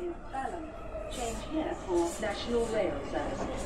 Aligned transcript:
in 0.00 0.14
Balham. 0.32 0.64
Change 1.10 1.40
here 1.52 1.74
for 1.86 2.08
National 2.20 2.64
Rail 2.74 2.96
Services. 3.10 3.62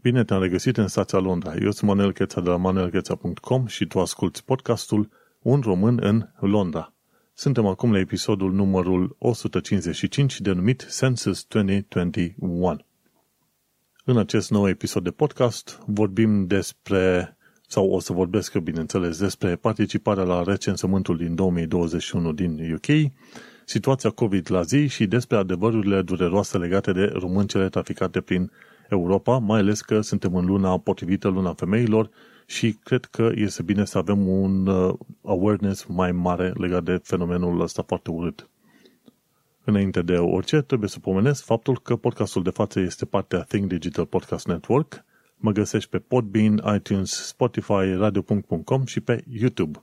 Bine 0.00 0.24
te-am 0.24 0.40
regăsit 0.42 0.76
în 0.76 0.88
stația 0.88 1.18
Londra. 1.18 1.54
Eu 1.54 1.70
sunt 1.70 1.90
Manuel 1.90 2.12
Cheța 2.12 2.40
de 2.40 2.48
la 2.48 2.56
manuelcheța.com 2.56 3.66
și 3.66 3.86
tu 3.86 4.00
asculti 4.00 4.42
podcastul 4.42 5.08
Un 5.42 5.60
român 5.60 5.98
în 6.02 6.28
Londra. 6.40 6.92
Suntem 7.34 7.66
acum 7.66 7.92
la 7.92 7.98
episodul 7.98 8.52
numărul 8.52 9.16
155 9.18 10.40
denumit 10.40 10.86
Census 10.98 11.44
2021. 11.44 12.76
În 14.08 14.18
acest 14.18 14.50
nou 14.50 14.68
episod 14.68 15.04
de 15.04 15.10
podcast 15.10 15.80
vorbim 15.86 16.46
despre, 16.46 17.36
sau 17.66 17.90
o 17.90 18.00
să 18.00 18.12
vorbesc 18.12 18.54
eu 18.54 18.60
bineînțeles, 18.60 19.18
despre 19.18 19.56
participarea 19.56 20.24
la 20.24 20.42
recensământul 20.42 21.16
din 21.16 21.34
2021 21.34 22.32
din 22.32 22.72
UK, 22.74 23.12
situația 23.64 24.10
COVID 24.10 24.50
la 24.50 24.62
zi 24.62 24.86
și 24.86 25.06
despre 25.06 25.36
adevărurile 25.36 26.02
dureroase 26.02 26.58
legate 26.58 26.92
de 26.92 27.04
româncele 27.04 27.68
traficate 27.68 28.20
prin 28.20 28.50
Europa, 28.88 29.38
mai 29.38 29.60
ales 29.60 29.80
că 29.80 30.00
suntem 30.00 30.34
în 30.34 30.46
luna 30.46 30.78
potrivită, 30.78 31.28
luna 31.28 31.52
femeilor 31.52 32.10
și 32.46 32.78
cred 32.82 33.04
că 33.04 33.30
este 33.34 33.62
bine 33.62 33.84
să 33.84 33.98
avem 33.98 34.28
un 34.28 34.66
uh, 34.66 34.94
awareness 35.22 35.84
mai 35.84 36.12
mare 36.12 36.52
legat 36.54 36.82
de 36.82 37.00
fenomenul 37.02 37.60
ăsta 37.60 37.82
foarte 37.86 38.10
urât. 38.10 38.48
Înainte 39.68 40.02
de 40.02 40.16
orice, 40.16 40.60
trebuie 40.60 40.88
să 40.88 40.98
pomenesc 40.98 41.44
faptul 41.44 41.80
că 41.80 41.96
podcastul 41.96 42.42
de 42.42 42.50
față 42.50 42.80
este 42.80 43.04
partea 43.04 43.42
Think 43.42 43.68
Digital 43.68 44.06
Podcast 44.06 44.46
Network. 44.46 45.04
Mă 45.36 45.52
găsești 45.52 45.90
pe 45.90 45.98
Podbean, 45.98 46.62
iTunes, 46.74 47.26
Spotify, 47.26 47.94
radio.com 47.96 48.84
și 48.84 49.00
pe 49.00 49.24
YouTube. 49.28 49.82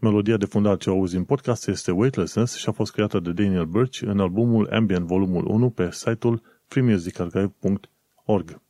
Melodia 0.00 0.36
de 0.36 0.44
fundal 0.44 0.76
ce 0.76 0.90
auzi 0.90 1.16
în 1.16 1.24
podcast 1.24 1.68
este 1.68 1.90
Weightlessness 1.90 2.56
și 2.56 2.68
a 2.68 2.72
fost 2.72 2.92
creată 2.92 3.20
de 3.20 3.32
Daniel 3.32 3.64
Birch 3.64 4.00
în 4.00 4.20
albumul 4.20 4.68
Ambient 4.72 5.06
Volumul 5.06 5.46
1 5.46 5.70
pe 5.70 5.88
site-ul 5.90 6.42
freemusicarchive.org. 6.66 8.60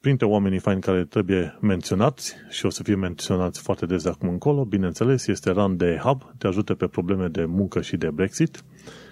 Printre 0.00 0.26
oamenii 0.26 0.58
faini 0.58 0.80
care 0.80 1.04
trebuie 1.04 1.58
menționați 1.60 2.34
și 2.50 2.66
o 2.66 2.70
să 2.70 2.82
fie 2.82 2.94
menționați 2.94 3.60
foarte 3.60 3.86
des 3.86 4.02
de 4.02 4.08
acum 4.08 4.28
încolo, 4.28 4.64
bineînțeles, 4.64 5.26
este 5.26 5.50
Run 5.50 5.76
de 5.76 5.98
Hub, 6.02 6.22
te 6.38 6.46
ajută 6.46 6.74
pe 6.74 6.86
probleme 6.86 7.26
de 7.28 7.44
muncă 7.44 7.80
și 7.80 7.96
de 7.96 8.10
Brexit, 8.10 8.64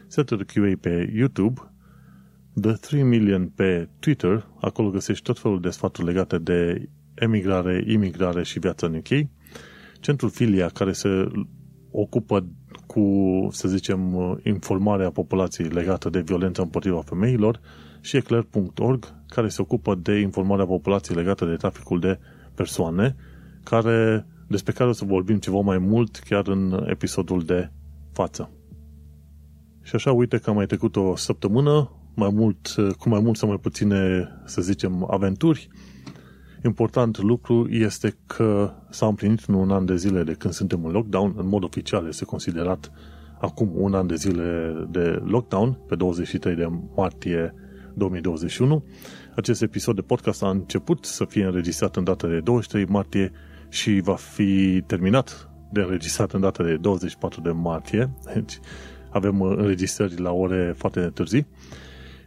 Setter 0.07 0.45
QA 0.45 0.73
pe 0.81 1.13
YouTube, 1.15 1.61
The 2.61 2.73
3 2.73 3.03
Million 3.03 3.49
pe 3.49 3.89
Twitter, 3.99 4.47
acolo 4.61 4.91
găsești 4.91 5.23
tot 5.25 5.39
felul 5.39 5.61
de 5.61 5.71
sfaturi 5.71 6.07
legate 6.07 6.39
de 6.39 6.89
emigrare, 7.15 7.85
imigrare 7.87 8.43
și 8.43 8.59
viața 8.59 8.87
în 8.87 8.95
UK, 8.95 9.29
Centrul 10.01 10.31
Filia, 10.31 10.69
care 10.69 10.93
se 10.93 11.09
ocupă 11.91 12.47
cu, 12.97 13.49
să 13.51 13.69
zicem, 13.69 14.01
informarea 14.45 15.11
populației 15.11 15.69
legată 15.69 16.09
de 16.11 16.21
violența 16.21 16.63
împotriva 16.63 17.01
femeilor 17.01 17.61
și 18.01 18.17
eclair.org, 18.17 19.15
care 19.29 19.49
se 19.49 19.63
ocupă 19.63 19.95
de 19.95 20.19
informarea 20.19 20.67
populației 20.67 21.17
legată 21.17 21.45
de 21.45 21.55
traficul 21.55 22.01
de 22.01 22.19
persoane, 22.55 23.17
care, 23.65 24.27
despre 24.49 24.73
care 24.73 24.89
o 24.89 24.93
să 24.93 25.05
vorbim 25.05 25.39
ceva 25.39 25.61
mai 25.61 25.79
mult 25.79 26.17
chiar 26.17 26.49
în 26.49 26.87
episodul 26.89 27.43
de 27.43 27.71
față. 28.13 28.51
Și 29.83 29.95
așa, 29.95 30.13
uite 30.13 30.39
că 30.39 30.51
am 30.51 30.57
mai 30.57 30.67
trecut 30.67 30.97
o 30.97 31.17
săptămână, 31.17 31.91
mai 32.15 32.31
mult, 32.33 32.75
cu 32.99 33.09
mai 33.09 33.21
mult 33.21 33.37
sau 33.37 33.49
mai 33.49 33.59
puține, 33.59 34.29
să 34.45 34.63
zicem, 34.63 35.07
aventuri. 35.11 35.69
Important 36.65 37.19
lucru 37.19 37.69
este 37.71 38.17
că 38.27 38.73
s-a 38.91 39.07
împlinit 39.07 39.41
în 39.47 39.55
un 39.55 39.71
an 39.71 39.85
de 39.85 39.97
zile 39.97 40.23
de 40.23 40.33
când 40.33 40.55
suntem 40.55 40.85
în 40.85 40.93
lockdown, 40.93 41.35
în 41.37 41.49
mod 41.49 41.65
oficial 41.65 42.07
este 42.07 42.25
considerat 42.25 42.93
acum 43.41 43.71
un 43.75 43.95
an 43.95 44.07
de 44.07 44.15
zile 44.15 44.75
de 44.91 45.23
lockdown, 45.25 45.79
pe 45.87 45.95
23 45.95 46.55
de 46.55 46.69
martie 46.95 47.55
2021. 47.95 48.85
Acest 49.37 49.63
episod 49.63 49.95
de 49.95 50.01
podcast 50.01 50.43
a 50.43 50.51
început 50.51 51.05
să 51.05 51.25
fie 51.25 51.45
înregistrat 51.45 51.97
în 51.97 52.05
data 52.05 52.29
de 52.29 52.41
23 52.41 52.87
martie 52.87 53.33
și 53.69 54.01
va 54.01 54.15
fi 54.15 54.83
terminat 54.87 55.51
de 55.73 55.81
înregistrat 55.81 56.33
în 56.33 56.41
data 56.41 56.63
de 56.63 56.77
24 56.77 57.41
de 57.41 57.51
martie. 57.51 58.11
Deci 58.35 58.59
avem 59.11 59.41
uh, 59.41 59.57
înregistrări 59.57 60.21
la 60.21 60.33
ore 60.33 60.75
foarte 60.77 61.01
târzii 61.01 61.47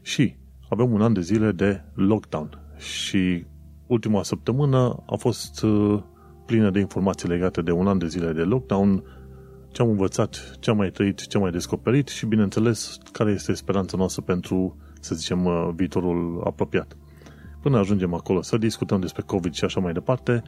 și 0.02 0.36
avem 0.70 0.92
un 0.92 1.02
an 1.02 1.14
de 1.14 1.22
zile 1.22 1.52
de 1.52 1.82
lockdown 1.94 2.50
și 2.78 3.46
ultima 3.90 4.24
săptămână 4.24 5.04
a 5.06 5.16
fost 5.16 5.62
uh, 5.62 6.02
plină 6.46 6.70
de 6.70 6.80
informații 6.80 7.30
legate 7.30 7.62
de 7.62 7.72
un 7.72 7.88
an 7.88 7.98
de 7.98 8.08
zile 8.08 8.32
de 8.32 8.42
lockdown, 8.42 9.04
ce 9.72 9.82
am 9.82 9.90
învățat, 9.90 10.58
ce 10.60 10.70
am 10.70 10.78
mai 10.78 10.90
trăit, 10.90 11.28
ce 11.28 11.38
am 11.38 11.44
mai 11.44 11.52
descoperit 11.52 12.08
și, 12.08 12.26
bineînțeles, 12.26 12.98
care 13.12 13.32
este 13.32 13.54
speranța 13.54 13.98
noastră 13.98 14.22
pentru 14.22 14.78
să 15.00 15.16
zicem, 15.16 15.46
uh, 15.46 15.70
viitorul 15.76 16.42
apropiat. 16.46 16.98
Până 17.62 17.78
ajungem 17.78 18.14
acolo 18.14 18.42
să 18.42 18.58
discutăm 18.58 19.00
despre 19.00 19.24
COVID 19.26 19.54
și 19.54 19.64
așa 19.64 19.80
mai 19.80 19.94
departe, 19.94 20.44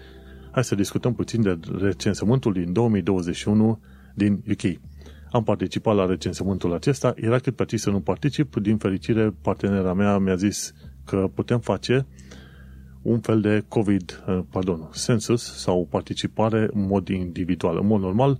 hai 0.51 0.63
să 0.63 0.75
discutăm 0.75 1.13
puțin 1.13 1.41
de 1.41 1.59
recensământul 1.79 2.53
din 2.53 2.73
2021 2.73 3.79
din 4.15 4.43
UK. 4.49 4.79
Am 5.31 5.43
participat 5.43 5.95
la 5.95 6.05
recensământul 6.05 6.73
acesta, 6.73 7.13
era 7.15 7.39
cât 7.39 7.55
pe 7.55 7.77
să 7.77 7.89
nu 7.89 7.99
particip, 7.99 8.55
din 8.55 8.77
fericire 8.77 9.33
partenera 9.41 9.93
mea 9.93 10.17
mi-a 10.17 10.35
zis 10.35 10.73
că 11.05 11.29
putem 11.33 11.59
face 11.59 12.07
un 13.01 13.19
fel 13.19 13.41
de 13.41 13.63
COVID, 13.67 14.23
uh, 14.27 14.39
pardon, 14.49 14.89
census 15.05 15.57
sau 15.57 15.87
participare 15.89 16.69
în 16.73 16.85
mod 16.85 17.07
individual. 17.07 17.77
În 17.77 17.87
mod 17.87 18.01
normal, 18.01 18.39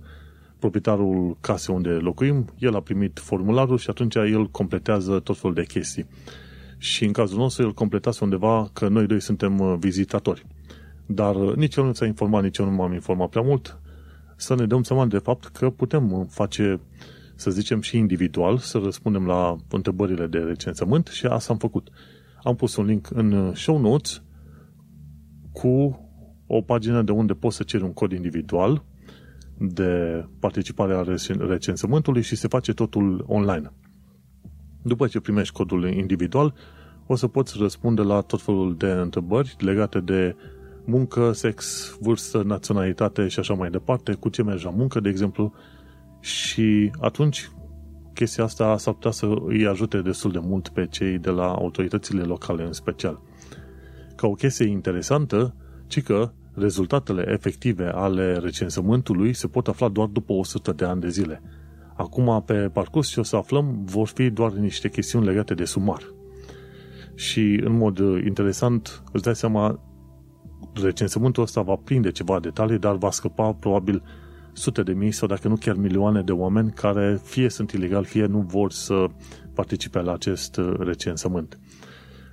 proprietarul 0.58 1.36
casei 1.40 1.74
unde 1.74 1.88
locuim, 1.88 2.52
el 2.58 2.74
a 2.74 2.80
primit 2.80 3.18
formularul 3.18 3.78
și 3.78 3.90
atunci 3.90 4.14
el 4.14 4.46
completează 4.50 5.20
tot 5.20 5.38
felul 5.38 5.54
de 5.54 5.64
chestii. 5.64 6.06
Și 6.78 7.04
în 7.04 7.12
cazul 7.12 7.38
nostru 7.38 7.62
el 7.62 7.72
completase 7.72 8.24
undeva 8.24 8.70
că 8.72 8.88
noi 8.88 9.06
doi 9.06 9.20
suntem 9.20 9.58
uh, 9.58 9.74
vizitatori. 9.78 10.46
Dar 11.06 11.36
uh, 11.36 11.54
nici 11.54 11.76
el 11.76 11.84
nu 11.84 11.92
s-a 11.92 12.06
informat, 12.06 12.42
nici 12.42 12.58
eu 12.58 12.64
nu 12.64 12.72
m-am 12.72 12.92
informat 12.92 13.28
prea 13.28 13.42
mult, 13.42 13.78
să 14.36 14.54
ne 14.54 14.66
dăm 14.66 14.82
seama 14.82 15.06
de 15.06 15.18
fapt 15.18 15.46
că 15.46 15.70
putem 15.70 16.12
uh, 16.12 16.26
face, 16.28 16.80
să 17.34 17.50
zicem, 17.50 17.80
și 17.80 17.96
individual, 17.96 18.58
să 18.58 18.78
răspundem 18.78 19.26
la 19.26 19.56
întrebările 19.70 20.26
de 20.26 20.38
recensământ 20.38 21.06
și 21.06 21.26
asta 21.26 21.52
am 21.52 21.58
făcut. 21.58 21.88
Am 22.42 22.56
pus 22.56 22.76
un 22.76 22.84
link 22.84 23.08
în 23.10 23.54
show 23.54 23.80
notes 23.80 24.22
cu 25.52 26.00
o 26.46 26.60
pagină 26.60 27.02
de 27.02 27.12
unde 27.12 27.32
poți 27.32 27.56
să 27.56 27.62
ceri 27.62 27.82
un 27.82 27.92
cod 27.92 28.12
individual 28.12 28.84
de 29.58 30.24
participare 30.38 30.94
a 30.94 31.04
recensământului 31.38 32.22
și 32.22 32.36
se 32.36 32.48
face 32.48 32.72
totul 32.72 33.24
online. 33.28 33.72
După 34.82 35.06
ce 35.06 35.20
primești 35.20 35.54
codul 35.54 35.92
individual, 35.92 36.54
o 37.06 37.14
să 37.14 37.26
poți 37.26 37.58
răspunde 37.58 38.02
la 38.02 38.20
tot 38.20 38.42
felul 38.42 38.76
de 38.76 38.90
întrebări 38.90 39.56
legate 39.58 40.00
de 40.00 40.36
muncă, 40.84 41.32
sex, 41.32 41.90
vârstă, 42.00 42.42
naționalitate 42.42 43.28
și 43.28 43.38
așa 43.38 43.54
mai 43.54 43.70
departe, 43.70 44.12
cu 44.12 44.28
ce 44.28 44.42
mergi 44.42 44.64
la 44.64 44.70
muncă, 44.70 45.00
de 45.00 45.08
exemplu, 45.08 45.52
și 46.20 46.90
atunci 47.00 47.50
chestia 48.14 48.44
asta 48.44 48.76
s-ar 48.76 48.94
putea 48.94 49.10
să 49.10 49.26
îi 49.46 49.66
ajute 49.66 50.00
destul 50.00 50.32
de 50.32 50.38
mult 50.42 50.68
pe 50.68 50.86
cei 50.86 51.18
de 51.18 51.30
la 51.30 51.52
autoritățile 51.52 52.22
locale 52.22 52.64
în 52.64 52.72
special. 52.72 53.20
Ca 54.22 54.28
o 54.28 54.34
chestie 54.34 54.66
interesantă, 54.66 55.54
ci 55.86 56.02
că 56.02 56.30
rezultatele 56.54 57.24
efective 57.28 57.84
ale 57.84 58.36
recensământului 58.36 59.32
se 59.32 59.46
pot 59.46 59.68
afla 59.68 59.88
doar 59.88 60.08
după 60.08 60.32
100 60.32 60.72
de 60.72 60.84
ani 60.84 61.00
de 61.00 61.08
zile. 61.08 61.42
Acum, 61.96 62.42
pe 62.46 62.54
parcurs, 62.54 63.08
ce 63.08 63.20
o 63.20 63.22
să 63.22 63.36
aflăm 63.36 63.82
vor 63.84 64.06
fi 64.06 64.30
doar 64.30 64.52
niște 64.52 64.88
chestiuni 64.88 65.26
legate 65.26 65.54
de 65.54 65.64
sumar. 65.64 66.02
Și, 67.14 67.60
în 67.64 67.76
mod 67.76 67.98
interesant, 68.24 69.02
îți 69.12 69.22
dai 69.22 69.34
seama, 69.34 69.80
recensământul 70.82 71.42
ăsta 71.42 71.62
va 71.62 71.76
prinde 71.84 72.10
ceva 72.10 72.40
detalii, 72.40 72.78
dar 72.78 72.96
va 72.96 73.10
scăpa 73.10 73.52
probabil 73.52 74.02
sute 74.52 74.82
de 74.82 74.92
mii 74.92 75.12
sau 75.12 75.28
dacă 75.28 75.48
nu 75.48 75.56
chiar 75.56 75.76
milioane 75.76 76.22
de 76.22 76.32
oameni 76.32 76.72
care 76.72 77.20
fie 77.24 77.48
sunt 77.48 77.70
ilegali, 77.70 78.04
fie 78.04 78.26
nu 78.26 78.40
vor 78.40 78.72
să 78.72 79.06
participe 79.54 80.00
la 80.00 80.12
acest 80.12 80.60
recensământ. 80.78 81.58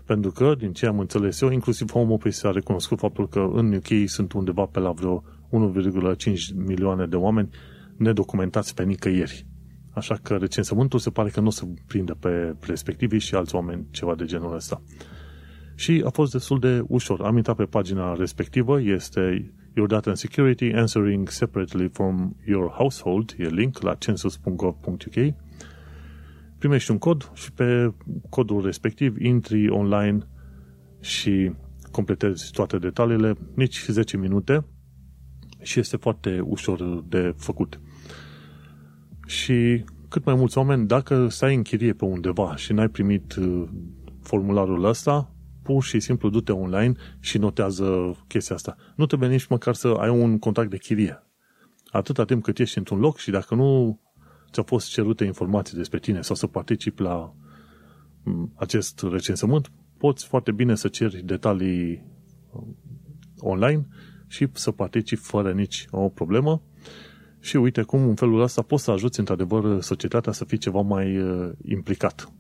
Pentru 0.10 0.32
că, 0.32 0.56
din 0.58 0.74
ce 0.74 0.86
am 0.86 1.00
înțeles 1.00 1.42
eu, 1.42 1.50
inclusiv 1.50 1.92
Home 1.92 2.14
Office 2.14 2.48
a 2.48 2.52
recunoscut 2.52 3.00
faptul 3.00 3.28
că 3.28 3.50
în 3.54 3.74
UK 3.74 3.88
sunt 4.06 4.32
undeva 4.34 4.66
pe 4.66 4.80
la 4.80 4.92
vreo 4.92 5.24
1,5 5.50 6.34
milioane 6.56 7.06
de 7.06 7.16
oameni 7.16 7.50
nedocumentați 7.98 8.74
pe 8.74 8.84
nicăieri. 8.84 9.46
Așa 9.94 10.20
că 10.22 10.36
recensământul 10.36 11.00
se 11.00 11.10
pare 11.10 11.30
că 11.30 11.40
nu 11.40 11.48
o 11.48 11.50
să 11.50 11.66
prindă 11.88 12.18
pe 12.20 12.56
respectivii 12.60 13.20
și 13.20 13.36
alți 13.36 13.56
oameni 13.56 13.86
ceva 13.92 14.16
de 14.16 14.26
genul 14.26 14.56
ăsta. 14.56 14.82
Și 15.76 16.04
a 16.06 16.10
fost 16.10 16.32
destul 16.32 16.60
de 16.60 16.84
ușor. 16.88 17.22
Am 17.22 17.38
intrat 17.38 17.56
pe 17.56 17.64
pagina 17.64 18.14
respectivă, 18.14 18.82
este 18.82 19.54
Your 19.76 19.88
Data 19.88 20.10
and 20.10 20.18
Security 20.18 20.72
Answering 20.72 21.30
Separately 21.30 21.90
from 21.90 22.36
Your 22.46 22.70
Household, 22.70 23.36
e 23.38 23.48
link 23.48 23.82
la 23.82 23.94
census.gov.uk 23.94 25.34
primești 26.60 26.92
un 26.92 26.98
cod 26.98 27.32
și 27.34 27.52
pe 27.52 27.94
codul 28.30 28.66
respectiv 28.66 29.22
intri 29.22 29.70
online 29.70 30.28
și 31.00 31.52
completezi 31.92 32.52
toate 32.52 32.78
detaliile, 32.78 33.36
nici 33.54 33.86
10 33.88 34.18
minute 34.18 34.66
și 35.62 35.80
este 35.80 35.98
foarte 35.98 36.40
ușor 36.44 37.04
de 37.08 37.34
făcut. 37.38 37.80
Și 39.26 39.84
cât 40.10 40.26
mai 40.26 40.36
mulți 40.36 40.58
oameni, 40.58 40.88
dacă 40.88 41.28
stai 41.28 41.56
în 41.56 41.62
chirie 41.62 41.94
pe 41.94 42.06
undeva 42.06 42.56
și 42.56 42.74
n-ai 42.74 42.88
primit 42.88 43.36
uh, 43.36 43.64
formularul 44.22 44.84
ăsta, 44.84 45.34
pur 45.64 45.84
și 45.84 46.00
simplu 46.00 46.30
du-te 46.30 46.52
online 46.52 46.94
și 47.20 47.38
notează 47.38 48.18
chestia 48.28 48.56
asta. 48.56 48.76
Nu 48.96 49.06
trebuie 49.06 49.30
nici 49.30 49.48
măcar 49.48 49.74
să 49.74 49.88
ai 49.88 50.10
un 50.10 50.40
contract 50.40 50.70
de 50.70 50.78
chirie. 50.78 51.24
Atâta 51.92 52.26
timp 52.26 52.44
cât 52.44 52.60
ești 52.60 52.78
într-un 52.78 53.00
loc 53.00 53.18
și 53.18 53.32
dacă 53.32 53.56
nu 53.56 54.00
ți-au 54.52 54.66
fost 54.66 54.90
cerute 54.90 55.26
informații 55.26 55.78
despre 55.78 56.00
tine 56.00 56.22
sau 56.22 56.36
să 56.36 56.48
participi 56.48 57.02
la 57.02 57.34
mm, 58.24 58.54
acest 58.56 59.06
recensământ, 59.12 59.72
poți 59.98 60.26
foarte 60.26 60.52
bine 60.52 60.76
să 60.76 60.88
ceri 60.88 61.22
detalii 61.26 62.04
um, 62.52 62.78
online 63.40 63.88
și 64.28 64.48
să 64.54 64.72
participi 64.72 65.22
fără 65.22 65.52
nici 65.52 65.88
o 65.92 66.10
problemă. 66.10 66.62
Și 67.40 67.58
uite 67.58 67.82
cum 67.82 68.08
în 68.08 68.16
felul 68.16 68.42
ăsta 68.42 68.62
poți 68.62 68.84
să 68.84 68.92
ajuți 68.92 69.20
într-adevăr 69.20 69.82
societatea 69.82 70.32
să 70.32 70.46
fie 70.46 70.58
ceva 70.58 70.82
mai 70.82 71.18
uh, 71.18 71.52
implicat. 71.64 72.32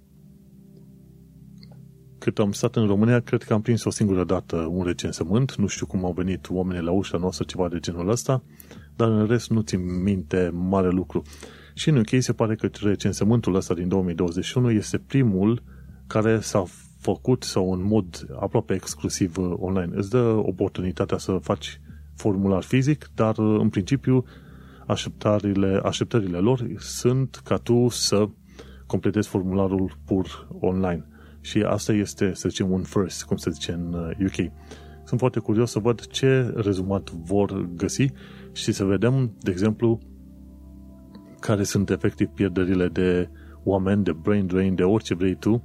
Cât 2.18 2.40
am 2.40 2.52
stat 2.52 2.76
în 2.76 2.88
România, 2.88 3.20
cred 3.20 3.44
că 3.44 3.54
am 3.54 3.62
prins 3.62 3.84
o 3.84 3.90
singură 3.90 4.24
dată 4.24 4.56
un 4.56 4.84
recensământ. 4.84 5.56
Nu 5.56 5.68
știu 5.68 5.86
cum 5.86 6.06
au 6.06 6.12
venit 6.12 6.50
oamenii 6.50 6.82
la 6.82 6.92
ușa 6.92 7.18
noastră, 7.18 7.46
ceva 7.46 7.68
de 7.70 7.80
genul 7.80 8.10
ăsta, 8.10 8.44
dar 8.96 9.10
în 9.10 9.26
rest 9.26 9.50
nu 9.50 9.62
țin 9.62 10.02
minte 10.02 10.52
mare 10.54 10.90
lucru. 10.90 11.22
Și 11.74 11.90
în 11.90 11.98
UK 11.98 12.10
se 12.20 12.34
pare 12.34 12.56
că 12.56 12.70
recensământul 12.82 13.56
ăsta 13.56 13.74
din 13.74 13.88
2021 13.88 14.72
este 14.72 14.98
primul 14.98 15.64
care 16.08 16.40
s-a 16.40 16.64
făcut 17.00 17.44
sau 17.44 17.72
în 17.72 17.84
mod 17.84 18.28
aproape 18.40 18.74
exclusiv 18.74 19.38
uh, 19.38 19.54
online. 19.60 19.92
Îți 19.96 20.10
dă 20.10 20.42
oportunitatea 20.46 21.18
să 21.18 21.32
faci 21.42 21.82
formular 22.16 22.64
fizic, 22.64 23.10
dar 23.16 23.38
uh, 23.38 23.60
în 23.60 23.70
principiu 23.70 24.26
așteptările, 24.88 25.82
așteptările 25.84 26.38
lor 26.38 26.68
sunt 26.78 27.42
ca 27.44 27.58
tu 27.58 27.88
să 27.90 28.30
completezi 28.86 29.28
formularul 29.28 29.98
pur 30.06 30.48
online. 30.60 31.06
Și 31.42 31.62
asta 31.62 31.94
este, 31.94 32.34
să 32.34 32.50
zicem, 32.50 32.72
un 32.72 32.84
first, 32.84 33.24
cum 33.24 33.38
se 33.38 33.50
zice 33.50 33.72
în 33.72 33.94
UK. 34.26 34.38
Uh, 34.38 34.52
sunt 35.10 35.22
foarte 35.22 35.40
curios 35.40 35.72
să 35.72 35.80
văd 35.80 36.08
ce 36.08 36.54
rezumat 36.56 37.10
vor 37.10 37.68
găsi 37.76 38.12
și 38.52 38.72
să 38.72 38.84
vedem, 38.84 39.32
de 39.40 39.52
exemplu, 39.52 40.00
care 41.40 41.64
sunt 41.64 41.90
efectiv 41.90 42.28
pierderile 42.28 42.88
de 42.88 43.30
oameni, 43.64 44.04
de 44.04 44.12
brain 44.12 44.46
drain, 44.46 44.76
de 44.76 44.84
orice 44.84 45.14
vrei 45.16 45.36
tu, 45.36 45.64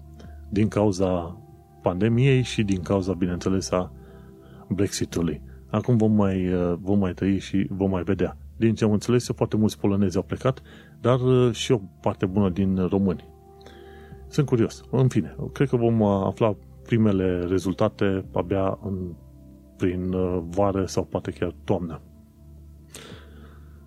din 0.51 0.69
cauza 0.69 1.39
pandemiei 1.83 2.43
și 2.43 2.63
din 2.63 2.83
cauza, 2.83 3.13
bineînțeles, 3.13 3.71
a 3.71 3.93
Brexitului. 4.69 5.43
Acum 5.71 5.97
vom 5.97 6.13
mai, 6.13 6.53
uh, 6.53 6.75
vom 6.81 6.99
mai 6.99 7.13
trăi 7.13 7.39
și 7.39 7.67
vom 7.71 7.91
mai 7.91 8.03
vedea. 8.03 8.37
Din 8.57 8.75
ce 8.75 8.85
am 8.85 8.93
înțeles, 8.93 9.31
foarte 9.35 9.57
mulți 9.57 9.79
polonezi 9.79 10.17
au 10.17 10.23
plecat, 10.23 10.63
dar 11.01 11.21
uh, 11.21 11.53
și 11.53 11.73
o 11.73 11.81
parte 12.01 12.27
bună 12.27 12.51
din 12.51 12.87
români. 12.87 13.25
Sunt 14.29 14.47
curios. 14.47 14.85
În 14.91 15.09
fine, 15.09 15.37
cred 15.53 15.69
că 15.69 15.77
vom 15.77 16.01
uh, 16.01 16.23
afla 16.25 16.57
primele 16.83 17.45
rezultate 17.45 18.25
abia 18.33 18.79
în, 18.83 19.15
prin 19.77 20.15
vară 20.49 20.85
sau 20.85 21.05
poate 21.05 21.31
chiar 21.31 21.55
toamnă. 21.65 22.01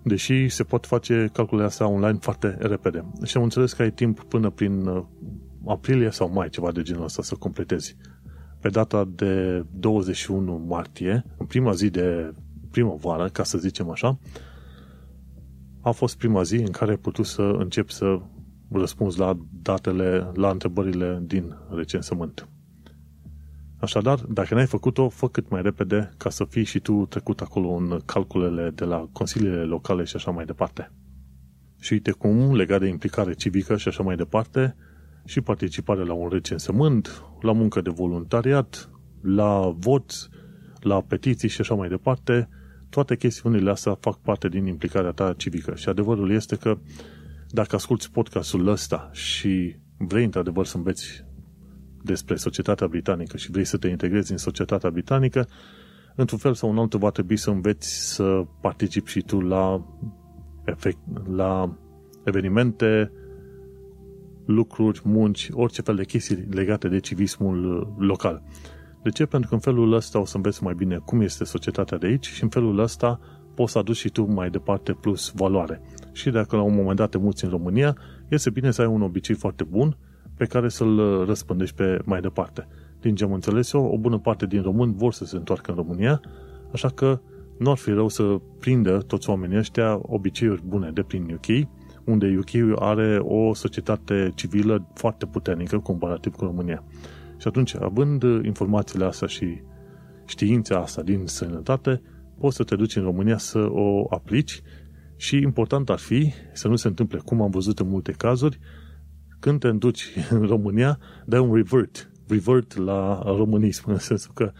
Deși 0.02 0.48
se 0.48 0.62
pot 0.62 0.86
face 0.86 1.28
calculele 1.32 1.66
astea 1.66 1.86
online 1.88 2.18
foarte 2.20 2.56
repede. 2.60 3.04
Și 3.24 3.36
am 3.36 3.42
înțeles 3.42 3.72
că 3.72 3.82
ai 3.82 3.90
timp 3.92 4.22
până 4.22 4.50
prin 4.50 5.04
aprilie 5.66 6.10
sau 6.10 6.30
mai, 6.32 6.48
ceva 6.48 6.72
de 6.72 6.82
genul 6.82 7.04
ăsta, 7.04 7.22
să 7.22 7.34
completezi. 7.34 7.96
Pe 8.60 8.68
data 8.68 9.08
de 9.14 9.64
21 9.70 10.64
martie, 10.66 11.24
în 11.38 11.46
prima 11.46 11.72
zi 11.72 11.90
de 11.90 12.32
primăvară, 12.70 13.28
ca 13.28 13.42
să 13.42 13.58
zicem 13.58 13.90
așa, 13.90 14.18
a 15.80 15.90
fost 15.90 16.16
prima 16.16 16.42
zi 16.42 16.56
în 16.56 16.70
care 16.70 16.90
ai 16.90 16.96
putut 16.96 17.26
să 17.26 17.42
începi 17.42 17.92
să 17.92 18.20
răspunzi 18.70 19.18
la 19.18 19.38
datele, 19.62 20.30
la 20.34 20.50
întrebările 20.50 21.22
din 21.22 21.56
recensământ. 21.70 22.48
Așadar, 23.80 24.18
dacă 24.18 24.54
n-ai 24.54 24.66
făcut-o, 24.66 25.08
fă 25.08 25.28
cât 25.28 25.50
mai 25.50 25.62
repede 25.62 26.12
ca 26.16 26.30
să 26.30 26.44
fii 26.44 26.64
și 26.64 26.78
tu 26.78 27.06
trecut 27.08 27.40
acolo 27.40 27.68
în 27.68 28.00
calculele 28.04 28.70
de 28.70 28.84
la 28.84 29.08
consiliile 29.12 29.62
locale 29.62 30.04
și 30.04 30.16
așa 30.16 30.30
mai 30.30 30.44
departe. 30.44 30.92
Și 31.80 31.92
uite 31.92 32.10
cum, 32.10 32.54
legat 32.54 32.80
de 32.80 32.86
implicare 32.86 33.34
civică 33.34 33.76
și 33.76 33.88
așa 33.88 34.02
mai 34.02 34.16
departe, 34.16 34.76
și 35.24 35.40
participare 35.40 36.04
la 36.04 36.12
un 36.12 36.28
recensământ, 36.28 37.22
la 37.40 37.52
muncă 37.52 37.80
de 37.80 37.90
voluntariat, 37.90 38.90
la 39.22 39.74
vot, 39.76 40.28
la 40.80 41.00
petiții 41.00 41.48
și 41.48 41.60
așa 41.60 41.74
mai 41.74 41.88
departe, 41.88 42.48
toate 42.90 43.16
chestiunile 43.16 43.70
astea 43.70 43.94
fac 44.00 44.20
parte 44.20 44.48
din 44.48 44.66
implicarea 44.66 45.10
ta 45.10 45.32
civică. 45.36 45.74
Și 45.74 45.88
adevărul 45.88 46.30
este 46.30 46.56
că 46.56 46.78
dacă 47.48 47.74
asculti 47.76 48.10
podcastul 48.10 48.66
ăsta 48.66 49.10
și 49.12 49.76
vrei 49.96 50.24
într-adevăr 50.24 50.66
să 50.66 50.76
înveți 50.76 51.24
despre 52.02 52.36
societatea 52.36 52.86
britanică 52.86 53.36
și 53.36 53.50
vrei 53.50 53.64
să 53.64 53.76
te 53.76 53.88
integrezi 53.88 54.32
în 54.32 54.38
societatea 54.38 54.90
britanică, 54.90 55.48
într-un 56.14 56.38
fel 56.38 56.54
sau 56.54 56.70
în 56.70 56.78
altul 56.78 56.98
va 56.98 57.10
trebui 57.10 57.36
să 57.36 57.50
înveți 57.50 58.14
să 58.14 58.44
participi 58.60 59.10
și 59.10 59.20
tu 59.20 59.40
la, 59.40 59.86
efect, 60.64 60.98
la 61.34 61.76
evenimente, 62.24 63.12
lucruri, 64.46 65.00
munci, 65.04 65.48
orice 65.52 65.82
fel 65.82 65.94
de 65.94 66.04
chestii 66.04 66.46
legate 66.50 66.88
de 66.88 66.98
civismul 66.98 67.76
uh, 67.76 68.06
local. 68.06 68.42
De 69.02 69.10
ce? 69.10 69.26
Pentru 69.26 69.48
că 69.48 69.54
în 69.54 69.60
felul 69.60 69.92
ăsta 69.92 70.20
o 70.20 70.24
să 70.24 70.36
înveți 70.36 70.62
mai 70.62 70.74
bine 70.74 70.96
cum 70.96 71.20
este 71.20 71.44
societatea 71.44 71.98
de 71.98 72.06
aici 72.06 72.26
și 72.26 72.42
în 72.42 72.48
felul 72.48 72.78
ăsta 72.78 73.20
poți 73.54 73.72
să 73.72 73.78
aduci 73.78 73.96
și 73.96 74.08
tu 74.08 74.32
mai 74.32 74.50
departe 74.50 74.92
plus 74.92 75.32
valoare. 75.34 75.80
Și 76.12 76.30
dacă 76.30 76.56
la 76.56 76.62
un 76.62 76.74
moment 76.74 76.96
dat 76.96 77.10
te 77.10 77.18
muți 77.18 77.44
în 77.44 77.50
România, 77.50 77.96
este 78.28 78.50
bine 78.50 78.70
să 78.70 78.82
ai 78.82 78.88
un 78.88 79.02
obicei 79.02 79.34
foarte 79.34 79.64
bun 79.64 79.96
pe 80.38 80.46
care 80.46 80.68
să-l 80.68 80.98
uh, 80.98 81.26
răspândești 81.26 81.74
pe 81.74 81.98
mai 82.04 82.20
departe. 82.20 82.68
Din 83.00 83.14
ce 83.14 83.24
am 83.24 83.32
înțeles 83.32 83.72
eu, 83.72 83.84
o 83.84 83.98
bună 83.98 84.18
parte 84.18 84.46
din 84.46 84.62
români 84.62 84.94
vor 84.96 85.12
să 85.12 85.24
se 85.24 85.36
întoarcă 85.36 85.70
în 85.70 85.76
România, 85.76 86.20
așa 86.72 86.88
că 86.88 87.20
nu 87.58 87.70
ar 87.70 87.76
fi 87.76 87.90
rău 87.90 88.08
să 88.08 88.40
prindă 88.60 88.98
toți 88.98 89.30
oamenii 89.30 89.58
ăștia 89.58 89.98
obiceiuri 90.02 90.62
bune 90.66 90.90
de 90.90 91.02
prin 91.02 91.30
UK 91.32 91.68
unde 92.08 92.38
UK 92.38 92.80
are 92.80 93.18
o 93.18 93.54
societate 93.54 94.32
civilă 94.34 94.88
foarte 94.94 95.26
puternică 95.26 95.78
comparativ 95.78 96.34
cu 96.34 96.44
România. 96.44 96.84
Și 97.36 97.48
atunci, 97.48 97.76
având 97.76 98.22
informațiile 98.22 99.04
astea 99.04 99.26
și 99.26 99.60
știința 100.26 100.78
asta 100.78 101.02
din 101.02 101.26
sănătate, 101.26 102.02
poți 102.38 102.56
să 102.56 102.64
te 102.64 102.76
duci 102.76 102.96
în 102.96 103.02
România 103.02 103.38
să 103.38 103.68
o 103.70 104.06
aplici 104.10 104.62
și 105.16 105.36
important 105.36 105.90
ar 105.90 105.98
fi 105.98 106.32
să 106.52 106.68
nu 106.68 106.76
se 106.76 106.88
întâmple, 106.88 107.18
cum 107.24 107.42
am 107.42 107.50
văzut 107.50 107.78
în 107.78 107.88
multe 107.88 108.12
cazuri, 108.12 108.58
când 109.38 109.60
te 109.60 109.70
duci 109.70 110.12
în 110.30 110.46
România, 110.46 110.98
dai 111.24 111.40
un 111.40 111.54
revert, 111.54 112.10
revert 112.28 112.76
la 112.76 113.22
românism, 113.24 113.90
în 113.90 113.98
sensul 113.98 114.32
că 114.34 114.52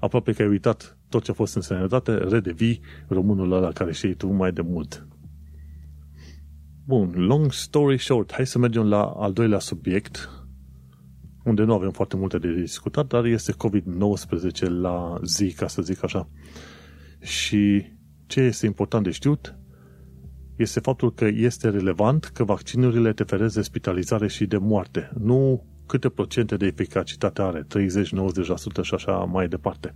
aproape 0.00 0.32
că 0.32 0.42
ai 0.42 0.48
uitat 0.48 0.98
tot 1.08 1.22
ce 1.22 1.30
a 1.30 1.34
fost 1.34 1.54
în 1.54 1.62
sănătate, 1.62 2.14
redevii 2.14 2.80
românul 3.08 3.52
ăla 3.52 3.72
care 3.72 3.92
știi 3.92 4.14
tu 4.14 4.32
mai 4.32 4.52
de 4.52 4.60
mult. 4.60 5.06
Bun, 6.86 7.14
long 7.16 7.52
story 7.52 7.98
short, 7.98 8.32
hai 8.32 8.46
să 8.46 8.58
mergem 8.58 8.88
la 8.88 9.02
al 9.02 9.32
doilea 9.32 9.58
subiect, 9.58 10.30
unde 11.44 11.62
nu 11.62 11.74
avem 11.74 11.90
foarte 11.90 12.16
multe 12.16 12.38
de 12.38 12.52
discutat, 12.52 13.06
dar 13.06 13.24
este 13.24 13.52
COVID-19 13.52 14.68
la 14.80 15.18
zi, 15.24 15.52
ca 15.52 15.66
să 15.66 15.82
zic 15.82 16.04
așa. 16.04 16.28
Și 17.20 17.84
ce 18.26 18.40
este 18.40 18.66
important 18.66 19.04
de 19.04 19.10
știut 19.10 19.58
este 20.56 20.80
faptul 20.80 21.12
că 21.12 21.24
este 21.24 21.68
relevant 21.68 22.24
că 22.24 22.44
vaccinurile 22.44 23.12
te 23.12 23.24
feresc 23.24 23.54
de 23.54 23.62
spitalizare 23.62 24.28
și 24.28 24.46
de 24.46 24.56
moarte. 24.56 25.10
Nu 25.18 25.64
câte 25.86 26.08
procente 26.08 26.56
de 26.56 26.66
eficacitate 26.66 27.42
are, 27.42 27.62
30-90% 27.62 27.66
și 28.82 28.94
așa 28.94 29.12
mai 29.12 29.48
departe. 29.48 29.94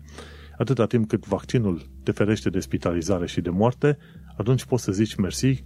Atâta 0.59 0.87
timp 0.87 1.09
cât 1.09 1.27
vaccinul 1.27 1.83
te 2.03 2.13
ferește 2.13 2.51
de 2.51 2.61
spitalizare 2.61 3.27
și 3.27 3.41
de 3.41 3.51
moarte, 3.51 3.99
atunci 4.37 4.65
poți 4.65 4.85
să 4.85 4.93
zici 4.93 5.15
mersi 5.15 5.65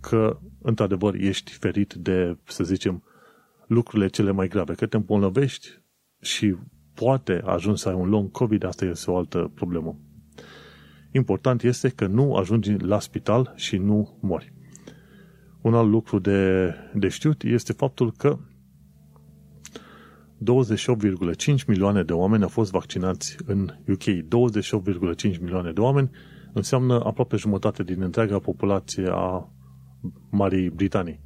că, 0.00 0.38
într-adevăr, 0.62 1.14
ești 1.14 1.52
ferit 1.52 1.92
de, 1.94 2.36
să 2.44 2.64
zicem, 2.64 3.02
lucrurile 3.66 4.08
cele 4.08 4.30
mai 4.30 4.48
grave, 4.48 4.74
că 4.74 4.86
te 4.86 4.96
îmbolnăvești 4.96 5.68
și 6.20 6.56
poate 6.94 7.42
ajungi 7.44 7.80
să 7.80 7.88
ai 7.88 7.94
un 7.94 8.08
long 8.08 8.30
COVID, 8.30 8.64
asta 8.64 8.84
este 8.84 9.10
o 9.10 9.16
altă 9.16 9.50
problemă. 9.54 9.98
Important 11.10 11.62
este 11.62 11.88
că 11.88 12.06
nu 12.06 12.34
ajungi 12.34 12.72
la 12.72 13.00
spital 13.00 13.52
și 13.56 13.76
nu 13.76 14.18
mori. 14.20 14.52
Un 15.60 15.74
alt 15.74 15.88
lucru 15.88 16.18
de, 16.18 16.72
de 16.94 17.08
știut 17.08 17.42
este 17.42 17.72
faptul 17.72 18.12
că 18.12 18.38
28,5 20.40 21.66
milioane 21.66 22.02
de 22.02 22.12
oameni 22.12 22.42
au 22.42 22.48
fost 22.48 22.70
vaccinați 22.70 23.36
în 23.46 23.70
UK. 23.88 24.02
28,5 24.02 25.40
milioane 25.40 25.72
de 25.72 25.80
oameni 25.80 26.10
înseamnă 26.52 26.94
aproape 27.04 27.36
jumătate 27.36 27.82
din 27.82 28.02
întreaga 28.02 28.38
populație 28.38 29.08
a 29.10 29.48
Marii 30.30 30.70
Britanii. 30.70 31.20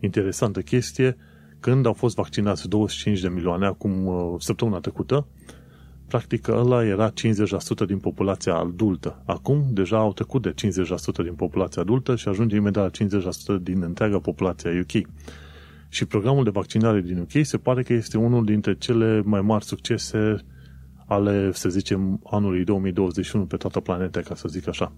Interesantă 0.00 0.60
chestie, 0.60 1.16
când 1.60 1.86
au 1.86 1.92
fost 1.92 2.14
vaccinați 2.14 2.68
25 2.68 3.20
de 3.20 3.28
milioane, 3.28 3.66
acum 3.66 4.06
uh, 4.06 4.34
săptămâna 4.38 4.78
trecută, 4.78 5.26
practic 6.06 6.48
ăla 6.48 6.84
era 6.84 7.10
50% 7.10 7.14
din 7.86 7.98
populația 7.98 8.54
adultă. 8.54 9.22
Acum 9.26 9.64
deja 9.70 9.96
au 9.96 10.12
trecut 10.12 10.42
de 10.42 10.50
50% 10.50 10.54
din 11.22 11.34
populația 11.34 11.82
adultă 11.82 12.16
și 12.16 12.28
ajunge 12.28 12.56
imediat 12.56 12.98
la 12.98 13.20
50% 13.58 13.62
din 13.62 13.82
întreaga 13.82 14.18
populație 14.18 14.70
a 14.70 14.80
UK. 14.80 15.08
Și 15.88 16.04
programul 16.04 16.44
de 16.44 16.50
vaccinare 16.50 17.00
din 17.00 17.18
UK 17.18 17.44
se 17.44 17.56
pare 17.56 17.82
că 17.82 17.92
este 17.92 18.18
unul 18.18 18.44
dintre 18.44 18.74
cele 18.74 19.22
mai 19.24 19.40
mari 19.40 19.64
succese 19.64 20.36
ale, 21.06 21.52
să 21.52 21.68
zicem, 21.68 22.20
anului 22.24 22.64
2021 22.64 23.44
pe 23.44 23.56
toată 23.56 23.80
planeta, 23.80 24.20
ca 24.20 24.34
să 24.34 24.48
zic 24.48 24.68
așa. 24.68 24.92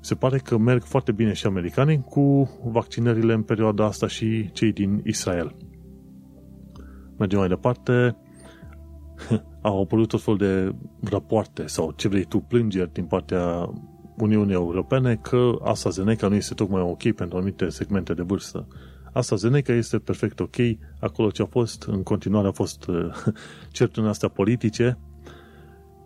Se 0.00 0.14
pare 0.14 0.38
că 0.38 0.58
merg 0.58 0.82
foarte 0.82 1.12
bine 1.12 1.32
și 1.32 1.46
americanii 1.46 2.00
cu 2.00 2.50
vaccinările 2.64 3.32
în 3.32 3.42
perioada 3.42 3.84
asta 3.84 4.06
și 4.06 4.50
cei 4.52 4.72
din 4.72 5.00
Israel. 5.04 5.56
Mergem 7.18 7.38
mai 7.38 7.48
departe. 7.48 8.16
Au 9.60 9.82
apărut 9.82 10.08
tot 10.08 10.22
fel 10.22 10.36
de 10.36 10.74
rapoarte 11.10 11.66
sau 11.66 11.92
ce 11.96 12.08
vrei 12.08 12.24
tu, 12.24 12.38
plângeri 12.38 12.92
din 12.92 13.04
partea 13.04 13.70
Uniunii 14.16 14.54
Europene 14.54 15.16
că 15.16 15.58
AstraZeneca 15.62 16.28
nu 16.28 16.34
este 16.34 16.54
tocmai 16.54 16.82
ok 16.82 17.12
pentru 17.12 17.36
anumite 17.36 17.68
segmente 17.68 18.14
de 18.14 18.22
vârstă. 18.22 18.66
AstraZeneca 19.12 19.72
este 19.72 19.98
perfect 19.98 20.40
ok, 20.40 20.56
acolo 21.00 21.30
ce 21.30 21.42
a 21.42 21.46
fost, 21.46 21.82
în 21.82 22.02
continuare 22.02 22.48
a 22.48 22.52
fost 22.52 22.86
certuri 23.72 24.08
astea 24.08 24.28
politice 24.28 24.98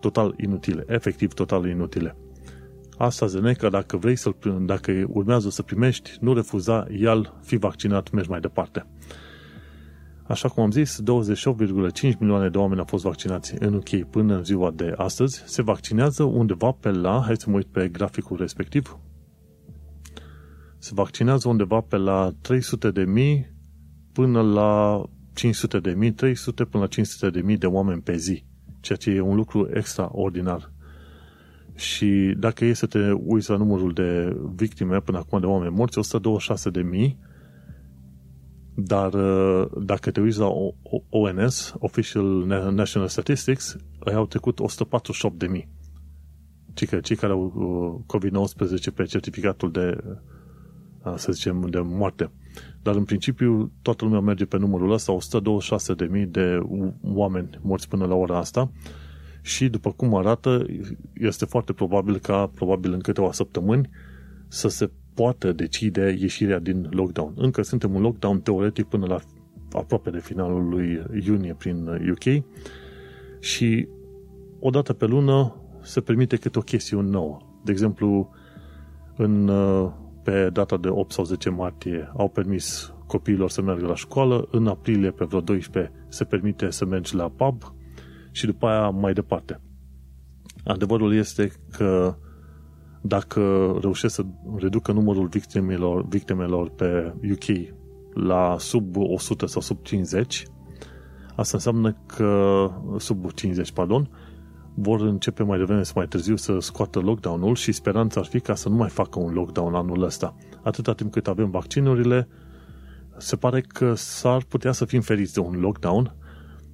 total 0.00 0.34
inutile, 0.36 0.84
efectiv 0.86 1.32
total 1.32 1.66
inutile. 1.66 2.16
AstraZeneca, 2.98 3.68
dacă 3.68 3.96
vrei 3.96 4.16
să 4.16 4.30
dacă 4.60 5.04
urmează 5.08 5.50
să 5.50 5.62
primești, 5.62 6.10
nu 6.20 6.34
refuza, 6.34 6.86
ia 6.98 7.22
fi 7.42 7.56
vaccinat, 7.56 8.10
mergi 8.10 8.30
mai 8.30 8.40
departe. 8.40 8.86
Așa 10.26 10.48
cum 10.48 10.62
am 10.62 10.70
zis, 10.70 11.00
28,5 11.02 12.18
milioane 12.18 12.48
de 12.48 12.58
oameni 12.58 12.80
au 12.80 12.86
fost 12.86 13.04
vaccinați 13.04 13.54
în 13.58 13.74
UK 13.74 14.10
până 14.10 14.36
în 14.36 14.44
ziua 14.44 14.70
de 14.70 14.94
astăzi. 14.96 15.42
Se 15.46 15.62
vaccinează 15.62 16.22
undeva 16.22 16.70
pe 16.70 16.90
la, 16.90 17.22
hai 17.24 17.36
să 17.36 17.50
mă 17.50 17.56
uit 17.56 17.66
pe 17.66 17.88
graficul 17.88 18.36
respectiv, 18.36 18.98
se 20.78 20.90
vaccinează 20.94 21.48
undeva 21.48 21.80
pe 21.80 21.96
la 21.96 22.32
300 22.40 22.90
de 22.90 23.04
mii 23.04 23.52
până 24.12 24.42
la 24.42 25.02
500 25.34 25.78
de 25.78 25.90
mii, 25.90 26.12
300 26.12 26.64
până 26.64 26.82
la 26.82 26.88
500 26.88 27.30
de 27.30 27.40
mii 27.40 27.56
de 27.56 27.66
oameni 27.66 28.00
pe 28.00 28.16
zi, 28.16 28.44
ceea 28.80 28.98
ce 28.98 29.10
e 29.10 29.20
un 29.20 29.36
lucru 29.36 29.68
extraordinar. 29.72 30.72
Și 31.74 32.34
dacă 32.38 32.64
e 32.64 32.72
să 32.72 32.86
te 32.86 33.10
uiți 33.10 33.50
la 33.50 33.56
numărul 33.56 33.92
de 33.92 34.36
victime 34.54 35.00
până 35.00 35.18
acum 35.18 35.40
de 35.40 35.46
oameni 35.46 35.74
morți, 35.74 35.98
126 35.98 36.70
de 36.70 36.82
mii, 36.82 37.18
dar 38.74 39.14
uh, 39.14 39.66
dacă 39.80 40.10
te 40.10 40.20
uiți 40.20 40.38
la 40.38 40.52
ONS, 41.08 41.74
Official 41.78 42.44
National 42.72 43.08
Statistics, 43.08 43.76
ei 44.06 44.14
au 44.14 44.26
trecut 44.26 44.60
148 44.60 45.38
de 45.38 45.46
mii. 45.46 45.68
Cei 46.74 46.86
care, 46.86 47.02
cei 47.02 47.16
care 47.16 47.32
au 47.32 47.52
uh, 47.54 48.18
COVID-19 48.18 48.94
pe 48.94 49.04
certificatul 49.04 49.70
de 49.70 49.98
să 51.16 51.32
zicem, 51.32 51.68
de 51.70 51.80
moarte. 51.80 52.30
Dar 52.82 52.94
în 52.94 53.04
principiu 53.04 53.72
toată 53.82 54.04
lumea 54.04 54.20
merge 54.20 54.44
pe 54.44 54.58
numărul 54.58 54.92
ăsta, 54.92 55.16
126.000 56.16 56.26
de 56.28 56.58
oameni 57.02 57.58
morți 57.62 57.88
până 57.88 58.06
la 58.06 58.14
ora 58.14 58.38
asta 58.38 58.70
și 59.42 59.68
după 59.68 59.92
cum 59.92 60.14
arată, 60.14 60.66
este 61.14 61.44
foarte 61.44 61.72
probabil 61.72 62.18
ca, 62.18 62.50
probabil 62.54 62.92
în 62.92 63.00
câteva 63.00 63.32
săptămâni, 63.32 63.88
să 64.48 64.68
se 64.68 64.90
poată 65.14 65.52
decide 65.52 66.16
ieșirea 66.18 66.58
din 66.58 66.86
lockdown. 66.90 67.32
Încă 67.36 67.62
suntem 67.62 67.96
în 67.96 68.02
lockdown 68.02 68.40
teoretic 68.40 68.84
până 68.84 69.06
la 69.06 69.18
aproape 69.72 70.10
de 70.10 70.18
finalul 70.18 70.68
lui 70.68 71.02
iunie 71.24 71.54
prin 71.58 71.86
UK 72.10 72.44
și 73.40 73.88
o 74.60 74.70
dată 74.70 74.92
pe 74.92 75.06
lună 75.06 75.54
se 75.82 76.00
permite 76.00 76.36
câte 76.36 76.58
o 76.58 76.62
chestiune 76.62 77.08
nouă. 77.08 77.38
De 77.64 77.70
exemplu, 77.70 78.30
în 79.16 79.50
pe 80.22 80.50
data 80.52 80.76
de 80.76 80.88
8 80.88 81.12
sau 81.12 81.24
10 81.24 81.50
martie 81.50 82.12
au 82.16 82.28
permis 82.28 82.94
copiilor 83.06 83.50
să 83.50 83.62
meargă 83.62 83.86
la 83.86 83.94
școală, 83.94 84.48
în 84.50 84.66
aprilie 84.66 85.10
pe 85.10 85.24
vreo 85.24 85.40
12 85.40 85.92
se 86.08 86.24
permite 86.24 86.70
să 86.70 86.84
mergi 86.84 87.14
la 87.14 87.28
pub 87.28 87.62
și 88.30 88.46
după 88.46 88.66
aia 88.66 88.88
mai 88.88 89.12
departe. 89.12 89.60
Adevărul 90.64 91.14
este 91.14 91.52
că 91.70 92.16
dacă 93.06 93.76
reușesc 93.80 94.14
să 94.14 94.24
reducă 94.56 94.92
numărul 94.92 95.26
victimelor, 95.26 96.06
victimelor 96.08 96.70
pe 96.70 97.14
UK 97.32 97.74
la 98.14 98.56
sub 98.58 98.96
100 98.96 99.46
sau 99.46 99.60
sub 99.60 99.82
50, 99.82 100.44
asta 101.36 101.50
înseamnă 101.56 101.96
că 102.06 102.70
sub 102.98 103.30
50, 103.30 103.72
pardon, 103.72 104.10
vor 104.74 105.00
începe 105.00 105.42
mai 105.42 105.58
devreme 105.58 105.82
să 105.82 105.92
mai 105.94 106.06
târziu 106.06 106.36
să 106.36 106.58
scoată 106.58 106.98
lockdown-ul 106.98 107.54
și 107.54 107.72
speranța 107.72 108.20
ar 108.20 108.26
fi 108.26 108.40
ca 108.40 108.54
să 108.54 108.68
nu 108.68 108.74
mai 108.74 108.88
facă 108.88 109.18
un 109.18 109.32
lockdown 109.32 109.74
anul 109.74 110.02
ăsta. 110.02 110.34
Atâta 110.62 110.92
timp 110.92 111.12
cât 111.12 111.28
avem 111.28 111.50
vaccinurile, 111.50 112.28
se 113.16 113.36
pare 113.36 113.60
că 113.60 113.94
s-ar 113.94 114.44
putea 114.48 114.72
să 114.72 114.84
fim 114.84 115.00
feriți 115.00 115.34
de 115.34 115.40
un 115.40 115.60
lockdown, 115.60 116.14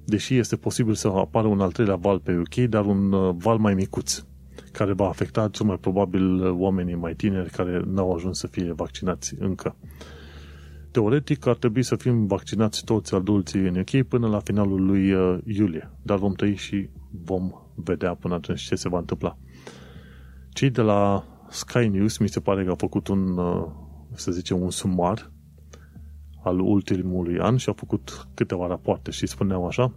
deși 0.05 0.37
este 0.37 0.55
posibil 0.55 0.93
să 0.93 1.07
apară 1.07 1.47
un 1.47 1.61
al 1.61 1.71
treilea 1.71 1.95
val 1.95 2.19
pe 2.19 2.37
UK, 2.37 2.55
dar 2.69 2.85
un 2.85 3.11
uh, 3.11 3.35
val 3.37 3.57
mai 3.57 3.73
micuț, 3.73 4.23
care 4.71 4.93
va 4.93 5.07
afecta 5.07 5.47
cel 5.47 5.65
mai 5.65 5.77
probabil 5.77 6.51
oamenii 6.51 6.95
mai 6.95 7.13
tineri 7.13 7.49
care 7.49 7.81
n-au 7.85 8.13
ajuns 8.13 8.37
să 8.37 8.47
fie 8.47 8.71
vaccinați 8.71 9.35
încă. 9.39 9.75
Teoretic 10.91 11.45
ar 11.45 11.55
trebui 11.55 11.83
să 11.83 11.95
fim 11.95 12.25
vaccinați 12.25 12.83
toți 12.83 13.15
adulții 13.15 13.67
în 13.67 13.75
UK 13.75 14.07
până 14.07 14.27
la 14.27 14.39
finalul 14.39 14.85
lui 14.85 15.13
uh, 15.13 15.37
iulie, 15.45 15.91
dar 16.01 16.17
vom 16.17 16.33
trăi 16.33 16.55
și 16.55 16.89
vom 17.25 17.51
vedea 17.75 18.13
până 18.15 18.33
atunci 18.33 18.61
ce 18.61 18.75
se 18.75 18.89
va 18.89 18.97
întâmpla. 18.97 19.37
Cei 20.49 20.69
de 20.69 20.81
la 20.81 21.25
Sky 21.49 21.87
News 21.87 22.17
mi 22.17 22.29
se 22.29 22.39
pare 22.39 22.63
că 22.63 22.69
au 22.69 22.75
făcut 22.75 23.07
un, 23.07 23.37
uh, 23.37 23.65
să 24.13 24.31
zicem, 24.31 24.61
un 24.61 24.69
sumar 24.69 25.31
al 26.43 26.59
ultimului 26.59 27.39
an 27.39 27.57
și 27.57 27.67
au 27.67 27.75
făcut 27.77 28.27
câteva 28.33 28.67
rapoarte 28.67 29.11
și 29.11 29.27
spuneau 29.27 29.67
așa, 29.67 29.93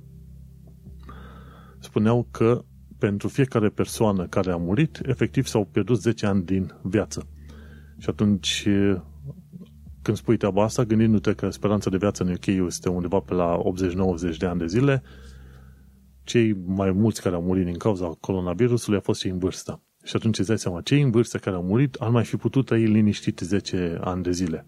spuneau 1.78 2.28
că 2.30 2.64
pentru 2.98 3.28
fiecare 3.28 3.68
persoană 3.68 4.26
care 4.26 4.50
a 4.50 4.56
murit, 4.56 5.00
efectiv 5.02 5.46
s-au 5.46 5.64
pierdut 5.64 6.00
10 6.00 6.26
ani 6.26 6.44
din 6.44 6.74
viață. 6.82 7.28
Și 7.98 8.08
atunci, 8.08 8.68
când 10.02 10.16
spui 10.16 10.36
treaba 10.36 10.62
asta, 10.62 10.84
gândindu-te 10.84 11.32
că 11.32 11.50
speranța 11.50 11.90
de 11.90 11.96
viață 11.96 12.22
în 12.22 12.32
UK 12.32 12.46
este 12.46 12.88
undeva 12.88 13.18
pe 13.18 13.34
la 13.34 13.58
80-90 14.32 14.36
de 14.36 14.46
ani 14.46 14.58
de 14.58 14.66
zile, 14.66 15.02
cei 16.24 16.52
mai 16.66 16.92
mulți 16.92 17.22
care 17.22 17.34
au 17.34 17.42
murit 17.42 17.64
din 17.64 17.76
cauza 17.76 18.06
coronavirusului 18.20 18.96
au 18.96 19.02
fost 19.04 19.20
cei 19.20 19.30
în 19.30 19.38
vârstă. 19.38 19.82
Și 20.04 20.16
atunci 20.16 20.38
îți 20.38 20.48
dai 20.48 20.58
seama, 20.58 20.80
cei 20.80 21.02
în 21.02 21.10
vârstă 21.10 21.38
care 21.38 21.56
au 21.56 21.62
murit 21.62 21.94
ar 21.94 22.08
mai 22.10 22.24
fi 22.24 22.36
putut 22.36 22.66
trăi 22.66 22.84
liniștit 22.84 23.38
10 23.38 23.98
ani 24.00 24.22
de 24.22 24.30
zile. 24.30 24.66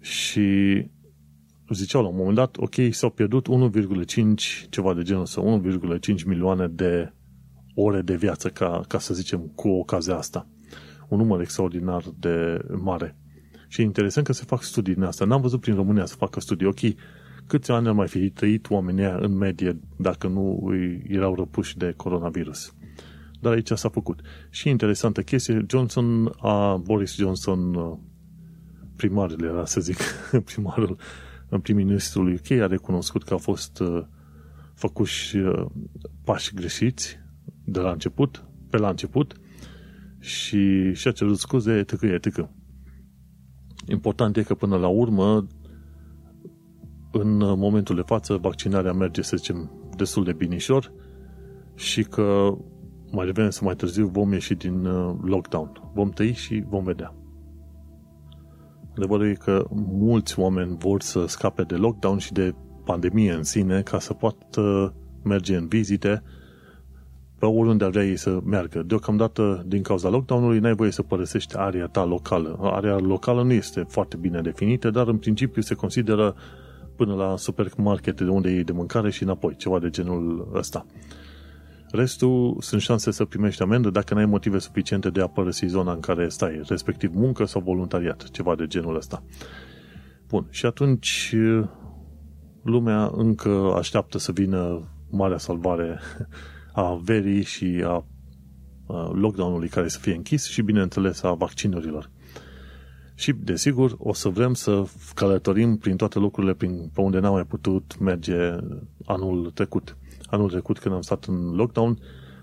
Și 0.00 0.50
ziceau 1.74 2.02
la 2.02 2.08
un 2.08 2.16
moment 2.16 2.34
dat, 2.34 2.56
ok, 2.56 2.74
s-au 2.90 3.10
pierdut 3.10 3.46
1,5 3.48 4.68
ceva 4.68 4.94
de 4.94 5.02
genul 5.02 5.26
sau 5.26 5.62
1,5 5.62 6.24
milioane 6.26 6.66
de 6.68 7.12
ore 7.74 8.00
de 8.00 8.16
viață, 8.16 8.48
ca, 8.48 8.80
ca 8.88 8.98
să 8.98 9.14
zicem, 9.14 9.40
cu 9.54 9.68
ocazia 9.68 10.16
asta. 10.16 10.48
Un 11.08 11.18
număr 11.18 11.40
extraordinar 11.40 12.04
de 12.18 12.58
mare. 12.82 13.16
Și 13.68 13.80
e 13.80 13.84
interesant 13.84 14.26
că 14.26 14.32
se 14.32 14.44
fac 14.46 14.62
studii 14.62 14.94
din 14.94 15.02
asta. 15.02 15.24
N-am 15.24 15.40
văzut 15.40 15.60
prin 15.60 15.74
România 15.74 16.04
să 16.04 16.14
facă 16.14 16.40
studii. 16.40 16.66
Ok, 16.66 16.80
câți 17.46 17.70
ani 17.70 17.86
ar 17.86 17.92
mai 17.92 18.08
fi 18.08 18.30
trăit 18.30 18.70
oamenii 18.70 19.04
în 19.18 19.36
medie 19.36 19.80
dacă 19.96 20.28
nu 20.28 20.66
îi 20.66 21.02
erau 21.08 21.34
răpuși 21.34 21.76
de 21.76 21.94
coronavirus. 21.96 22.74
Dar 23.40 23.52
aici 23.52 23.70
s-a 23.70 23.88
făcut. 23.88 24.20
Și 24.50 24.68
interesantă 24.68 25.22
chestie, 25.22 25.64
Johnson, 25.68 26.32
a 26.38 26.76
Boris 26.76 27.14
Johnson, 27.14 27.76
primarul 28.96 29.44
era 29.44 29.64
să 29.64 29.80
zic, 29.80 29.96
primarul, 30.52 30.96
prim-ministrul 31.62 32.32
UK 32.32 32.50
a 32.50 32.66
recunoscut 32.66 33.22
că 33.22 33.32
au 33.32 33.38
fost 33.38 33.78
uh, 33.78 34.02
făcuși 34.74 35.36
uh, 35.36 35.66
pași 36.24 36.54
greșiți 36.54 37.18
de 37.64 37.80
la 37.80 37.90
început, 37.90 38.44
pe 38.70 38.76
la 38.76 38.88
început, 38.88 39.36
și 40.18 40.92
și-a 40.94 41.10
cerut 41.10 41.38
scuze, 41.38 41.78
etc., 41.78 42.02
etc. 42.02 42.48
Important 43.88 44.36
e 44.36 44.42
că 44.42 44.54
până 44.54 44.76
la 44.76 44.88
urmă 44.88 45.46
în 47.12 47.36
momentul 47.36 47.94
de 47.94 48.02
față 48.06 48.36
vaccinarea 48.36 48.92
merge, 48.92 49.22
să 49.22 49.36
zicem, 49.36 49.70
destul 49.96 50.24
de 50.24 50.32
binișor 50.32 50.92
și 51.74 52.02
că 52.02 52.56
mai 53.10 53.26
devreme 53.26 53.50
să 53.50 53.64
mai 53.64 53.74
târziu 53.74 54.06
vom 54.06 54.32
ieși 54.32 54.54
din 54.54 54.84
uh, 54.84 55.16
lockdown. 55.22 55.90
Vom 55.94 56.10
tăi 56.10 56.32
și 56.32 56.64
vom 56.68 56.84
vedea. 56.84 57.14
Adevărul 58.96 59.28
e 59.28 59.32
că 59.32 59.66
mulți 59.98 60.38
oameni 60.38 60.76
vor 60.78 61.00
să 61.00 61.26
scape 61.26 61.62
de 61.62 61.74
lockdown 61.74 62.18
și 62.18 62.32
de 62.32 62.54
pandemie 62.84 63.32
în 63.32 63.42
sine 63.42 63.82
ca 63.82 63.98
să 63.98 64.12
poată 64.12 64.94
merge 65.22 65.56
în 65.56 65.66
vizite 65.66 66.22
pe 67.38 67.46
oriunde 67.46 67.84
ar 67.84 67.90
vrea 67.90 68.04
ei 68.04 68.16
să 68.16 68.40
meargă. 68.44 68.82
Deocamdată, 68.82 69.64
din 69.66 69.82
cauza 69.82 70.08
lockdown-ului, 70.08 70.58
n-ai 70.58 70.74
voie 70.74 70.90
să 70.90 71.02
părăsești 71.02 71.56
area 71.56 71.86
ta 71.86 72.04
locală. 72.04 72.58
Area 72.62 72.98
locală 72.98 73.42
nu 73.42 73.52
este 73.52 73.84
foarte 73.88 74.16
bine 74.16 74.40
definită, 74.40 74.90
dar 74.90 75.08
în 75.08 75.16
principiu 75.16 75.62
se 75.62 75.74
consideră 75.74 76.34
până 76.96 77.14
la 77.14 77.36
supermarket 77.36 78.20
de 78.20 78.30
unde 78.30 78.50
iei 78.50 78.64
de 78.64 78.72
mâncare 78.72 79.10
și 79.10 79.22
înapoi, 79.22 79.56
ceva 79.56 79.78
de 79.78 79.90
genul 79.90 80.50
ăsta. 80.54 80.86
Restul 81.90 82.56
sunt 82.60 82.80
șanse 82.80 83.10
să 83.10 83.24
primești 83.24 83.62
amendă 83.62 83.90
dacă 83.90 84.14
n-ai 84.14 84.26
motive 84.26 84.58
suficiente 84.58 85.10
de 85.10 85.20
a 85.20 85.26
părăsi 85.26 85.66
zona 85.66 85.92
în 85.92 86.00
care 86.00 86.28
stai, 86.28 86.60
respectiv 86.68 87.14
muncă 87.14 87.44
sau 87.44 87.60
voluntariat, 87.60 88.30
ceva 88.30 88.54
de 88.54 88.66
genul 88.66 88.96
ăsta. 88.96 89.22
Bun, 90.28 90.46
și 90.50 90.66
atunci 90.66 91.34
lumea 92.62 93.10
încă 93.14 93.74
așteaptă 93.76 94.18
să 94.18 94.32
vină 94.32 94.88
marea 95.10 95.38
salvare 95.38 96.00
a 96.72 96.94
verii 97.02 97.42
și 97.42 97.82
a 97.84 98.04
lockdown-ului 99.12 99.68
care 99.68 99.88
să 99.88 99.98
fie 99.98 100.14
închis 100.14 100.46
și, 100.48 100.62
bineînțeles, 100.62 101.22
a 101.22 101.32
vaccinurilor. 101.32 102.10
Și, 103.14 103.32
desigur, 103.32 103.94
o 103.98 104.12
să 104.12 104.28
vrem 104.28 104.54
să 104.54 104.84
călătorim 105.14 105.76
prin 105.76 105.96
toate 105.96 106.18
locurile 106.18 106.54
prin, 106.54 106.90
pe 106.94 107.00
unde 107.00 107.18
n-am 107.18 107.32
mai 107.32 107.44
putut 107.44 107.98
merge 107.98 108.36
anul 109.04 109.50
trecut. 109.54 109.96
Anul 110.26 110.50
trecut, 110.50 110.78
când 110.78 110.94
am 110.94 111.00
stat 111.00 111.24
în 111.24 111.54
lockdown, 111.54 111.98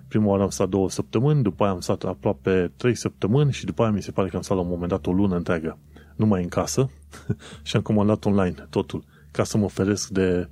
prima 0.08 0.26
oară 0.26 0.44
am 0.44 0.50
stat 0.50 0.70
două 0.70 0.90
săptămâni, 0.90 1.44
după 1.44 1.64
aia 1.64 1.72
am 1.72 1.80
stat 1.80 2.04
aproape 2.04 2.72
trei 2.78 2.96
săptămâni 2.96 3.52
și 3.52 3.66
după 3.66 3.82
aia 3.82 3.92
mi 3.92 4.02
se 4.02 4.12
pare 4.12 4.30
că 4.30 4.36
am 4.36 4.42
stat 4.42 4.58
la 4.58 4.64
un 4.64 4.70
moment 4.70 4.90
dat 4.90 5.06
o 5.06 5.12
lună 5.12 5.36
întreagă, 5.36 5.78
numai 6.16 6.42
în 6.42 6.50
casă 6.50 6.90
și 7.64 7.76
am 7.76 7.82
comandat 7.82 8.26
online 8.26 8.68
totul, 8.70 9.04
ca 9.32 9.44
să 9.44 9.58
mă 9.58 9.68
feresc 9.68 10.10
de, 10.10 10.50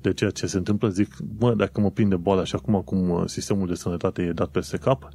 de 0.00 0.12
ceea 0.12 0.30
ce 0.30 0.46
se 0.46 0.56
întâmplă. 0.56 0.88
Zic, 0.88 1.16
mă, 1.38 1.54
dacă 1.54 1.80
mă 1.80 1.90
prinde 1.90 2.16
boala 2.16 2.44
și 2.44 2.54
acum 2.54 2.82
cum 2.84 3.10
uh, 3.10 3.22
sistemul 3.26 3.66
de 3.66 3.74
sănătate 3.74 4.22
e 4.22 4.32
dat 4.32 4.48
peste 4.48 4.76
cap, 4.76 5.08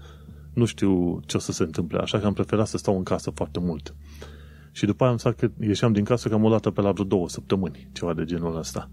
nu 0.53 0.65
știu 0.65 1.19
ce 1.25 1.37
o 1.37 1.39
să 1.39 1.51
se 1.51 1.63
întâmple, 1.63 1.99
așa 1.99 2.19
că 2.19 2.25
am 2.25 2.33
preferat 2.33 2.67
să 2.67 2.77
stau 2.77 2.97
în 2.97 3.03
casă 3.03 3.29
foarte 3.29 3.59
mult. 3.59 3.95
Și 4.71 4.85
după 4.85 5.03
aia 5.03 5.11
am 5.11 5.17
stat 5.17 5.35
că 5.35 5.49
ieșeam 5.59 5.93
din 5.93 6.03
casă 6.03 6.29
cam 6.29 6.43
o 6.43 6.49
dată 6.49 6.71
pe 6.71 6.81
la 6.81 6.91
vreo 6.91 7.05
două 7.05 7.29
săptămâni, 7.29 7.89
ceva 7.91 8.13
de 8.13 8.25
genul 8.25 8.57
ăsta. 8.57 8.89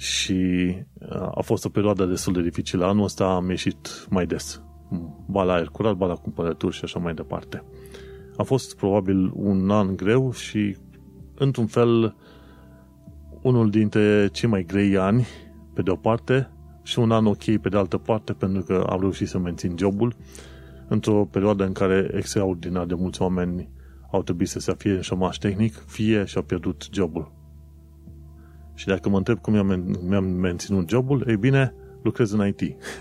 Și 0.00 0.74
uh, 1.00 1.30
a 1.34 1.40
fost 1.40 1.64
o 1.64 1.68
perioadă 1.68 2.04
destul 2.04 2.32
de 2.32 2.42
dificilă. 2.42 2.84
Anul 2.84 3.04
ăsta 3.04 3.24
am 3.24 3.48
ieșit 3.48 4.06
mai 4.10 4.26
des. 4.26 4.62
Ba 5.26 5.42
la 5.42 5.52
aer 5.52 5.66
curat, 5.66 5.94
ba 5.94 6.06
la 6.06 6.14
cumpărături 6.14 6.74
și 6.74 6.84
așa 6.84 6.98
mai 6.98 7.14
departe. 7.14 7.64
A 8.36 8.42
fost 8.42 8.76
probabil 8.76 9.30
un 9.34 9.70
an 9.70 9.96
greu 9.96 10.32
și, 10.32 10.76
într-un 11.34 11.66
fel, 11.66 12.16
unul 13.42 13.70
dintre 13.70 14.28
cei 14.32 14.48
mai 14.48 14.64
grei 14.64 14.96
ani, 14.96 15.26
pe 15.74 15.82
de 15.82 15.90
o 15.90 15.96
parte, 15.96 16.50
și 16.82 16.98
un 16.98 17.10
an 17.10 17.26
ok 17.26 17.56
pe 17.56 17.68
de 17.68 17.76
altă 17.76 17.98
parte, 17.98 18.32
pentru 18.32 18.62
că 18.62 18.86
am 18.88 19.00
reușit 19.00 19.28
să 19.28 19.38
mențin 19.38 19.74
jobul 19.78 20.16
într-o 20.88 21.24
perioadă 21.24 21.64
în 21.64 21.72
care 21.72 22.10
extraordinar 22.14 22.86
de 22.86 22.94
mulți 22.94 23.22
oameni 23.22 23.70
au 24.10 24.22
trebuit 24.22 24.48
să 24.48 24.58
se 24.58 24.74
fie 24.78 24.92
în 24.92 25.00
șomaș 25.00 25.36
tehnic, 25.36 25.74
fie 25.86 26.24
și-au 26.24 26.42
pierdut 26.42 26.88
jobul. 26.92 27.39
Și 28.80 28.86
dacă 28.86 29.08
mă 29.08 29.16
întreb 29.16 29.38
cum 29.38 29.52
mi-am, 29.52 29.98
mi-am 30.08 30.24
menținut 30.24 30.88
jobul, 30.88 31.24
ei 31.28 31.36
bine, 31.36 31.74
lucrez 32.02 32.32
în 32.32 32.46
IT. 32.46 32.60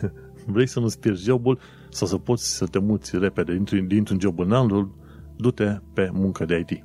Vrei 0.53 0.67
să 0.67 0.79
nu-ți 0.79 1.00
pierzi 1.00 1.24
jobul 1.24 1.59
sau 1.89 2.07
să 2.07 2.17
poți 2.17 2.55
să 2.55 2.65
te 2.65 2.79
muți 2.79 3.17
repede 3.17 3.53
dintr-un, 3.53 3.88
dintr-un 3.88 4.19
job 4.19 4.39
în 4.39 4.51
altul, 4.51 4.95
du-te 5.36 5.77
pe 5.93 6.09
muncă 6.13 6.45
de 6.45 6.65
IT. 6.67 6.83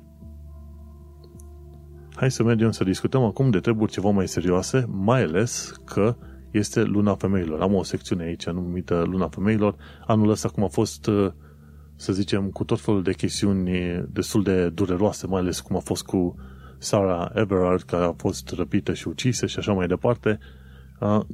Hai 2.15 2.31
să 2.31 2.43
mergem 2.43 2.71
să 2.71 2.83
discutăm 2.83 3.23
acum 3.23 3.49
de 3.49 3.59
treburi 3.59 3.91
ceva 3.91 4.09
mai 4.09 4.27
serioase, 4.27 4.85
mai 4.89 5.23
ales 5.23 5.81
că 5.85 6.15
este 6.51 6.83
Luna 6.83 7.15
Femeilor. 7.15 7.61
Am 7.61 7.73
o 7.73 7.83
secțiune 7.83 8.23
aici 8.23 8.45
numită 8.45 9.03
Luna 9.07 9.27
Femeilor. 9.27 9.75
Anul 10.07 10.29
ăsta 10.29 10.49
cum 10.49 10.63
a 10.63 10.67
fost 10.67 11.09
să 11.95 12.13
zicem, 12.13 12.49
cu 12.49 12.63
tot 12.63 12.79
felul 12.79 13.03
de 13.03 13.13
chestiuni 13.13 13.71
destul 14.09 14.43
de 14.43 14.69
dureroase, 14.69 15.27
mai 15.27 15.39
ales 15.39 15.59
cum 15.59 15.75
a 15.75 15.79
fost 15.79 16.03
cu 16.03 16.35
Sarah 16.77 17.29
Everard, 17.33 17.81
care 17.81 18.03
a 18.03 18.13
fost 18.17 18.49
răpită 18.49 18.93
și 18.93 19.07
ucisă 19.07 19.45
și 19.45 19.59
așa 19.59 19.73
mai 19.73 19.87
departe, 19.87 20.39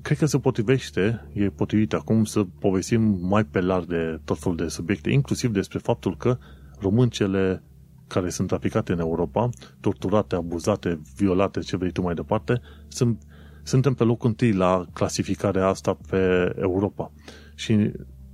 cred 0.01 0.17
că 0.17 0.25
se 0.25 0.39
potrivește, 0.39 1.29
e 1.33 1.49
potrivit 1.49 1.93
acum 1.93 2.23
să 2.23 2.43
povestim 2.59 3.17
mai 3.21 3.43
pe 3.43 3.61
larg 3.61 3.85
de 3.85 4.19
tot 4.25 4.39
felul 4.39 4.57
de 4.57 4.67
subiecte, 4.67 5.09
inclusiv 5.11 5.51
despre 5.51 5.79
faptul 5.79 6.17
că 6.17 6.37
româncele 6.79 7.63
care 8.07 8.29
sunt 8.29 8.47
traficate 8.47 8.91
în 8.91 8.99
Europa, 8.99 9.49
torturate, 9.79 10.35
abuzate, 10.35 11.01
violate, 11.15 11.59
ce 11.59 11.77
vrei 11.77 11.91
tu 11.91 12.01
mai 12.01 12.13
departe, 12.13 12.61
sunt, 12.87 13.21
suntem 13.63 13.93
pe 13.93 14.03
locul 14.03 14.29
întâi 14.29 14.53
la 14.53 14.85
clasificarea 14.93 15.67
asta 15.67 15.97
pe 16.09 16.53
Europa. 16.59 17.11
Și 17.55 17.71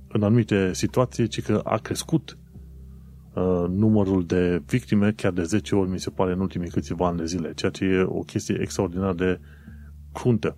în 0.08 0.22
anumite 0.22 0.72
situații, 0.72 1.28
ci 1.28 1.42
că 1.42 1.60
a 1.64 1.76
crescut 1.76 2.30
uh, 2.30 2.47
numărul 3.68 4.26
de 4.26 4.62
victime 4.66 5.12
chiar 5.12 5.32
de 5.32 5.42
10 5.42 5.74
ori, 5.74 5.90
mi 5.90 6.00
se 6.00 6.10
pare, 6.10 6.32
în 6.32 6.40
ultimii 6.40 6.70
câțiva 6.70 7.06
ani 7.06 7.18
de 7.18 7.24
zile, 7.24 7.52
ceea 7.54 7.70
ce 7.70 7.84
e 7.84 8.02
o 8.02 8.20
chestie 8.20 8.58
extraordinar 8.60 9.14
de 9.14 9.40
cruntă. 10.12 10.56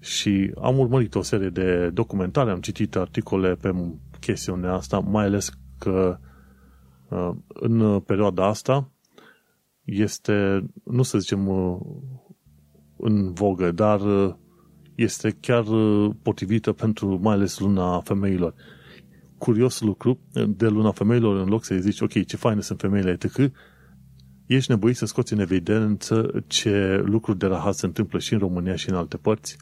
Și 0.00 0.52
am 0.62 0.78
urmărit 0.78 1.14
o 1.14 1.22
serie 1.22 1.48
de 1.48 1.90
documentare, 1.90 2.50
am 2.50 2.60
citit 2.60 2.96
articole 2.96 3.54
pe 3.54 3.74
chestiunea 4.20 4.72
asta, 4.72 4.98
mai 4.98 5.24
ales 5.24 5.50
că 5.78 6.18
uh, 7.08 7.30
în 7.48 8.00
perioada 8.00 8.46
asta 8.46 8.90
este, 9.84 10.64
nu 10.84 11.02
să 11.02 11.18
zicem 11.18 11.48
uh, 11.48 11.78
în 12.96 13.32
vogă, 13.32 13.72
dar 13.72 14.00
uh, 14.00 14.34
este 14.94 15.36
chiar 15.40 15.66
uh, 15.66 16.10
potrivită 16.22 16.72
pentru 16.72 17.18
mai 17.22 17.34
ales 17.34 17.58
luna 17.58 18.00
femeilor 18.00 18.54
curios 19.44 19.80
lucru 19.80 20.18
de 20.48 20.68
luna 20.68 20.90
femeilor, 20.90 21.36
în 21.36 21.48
loc 21.48 21.64
să-i 21.64 21.80
zici, 21.80 22.00
ok, 22.00 22.24
ce 22.26 22.36
faine 22.36 22.60
sunt 22.60 22.80
femeile, 22.80 23.10
etc., 23.10 23.52
ești 24.46 24.70
nevoit 24.70 24.96
să 24.96 25.06
scoți 25.06 25.32
în 25.32 25.38
evidență 25.38 26.44
ce 26.46 27.02
lucruri 27.04 27.38
de 27.38 27.46
rahat 27.46 27.74
se 27.74 27.86
întâmplă 27.86 28.18
și 28.18 28.32
în 28.32 28.38
România 28.38 28.76
și 28.76 28.88
în 28.88 28.94
alte 28.94 29.16
părți, 29.16 29.56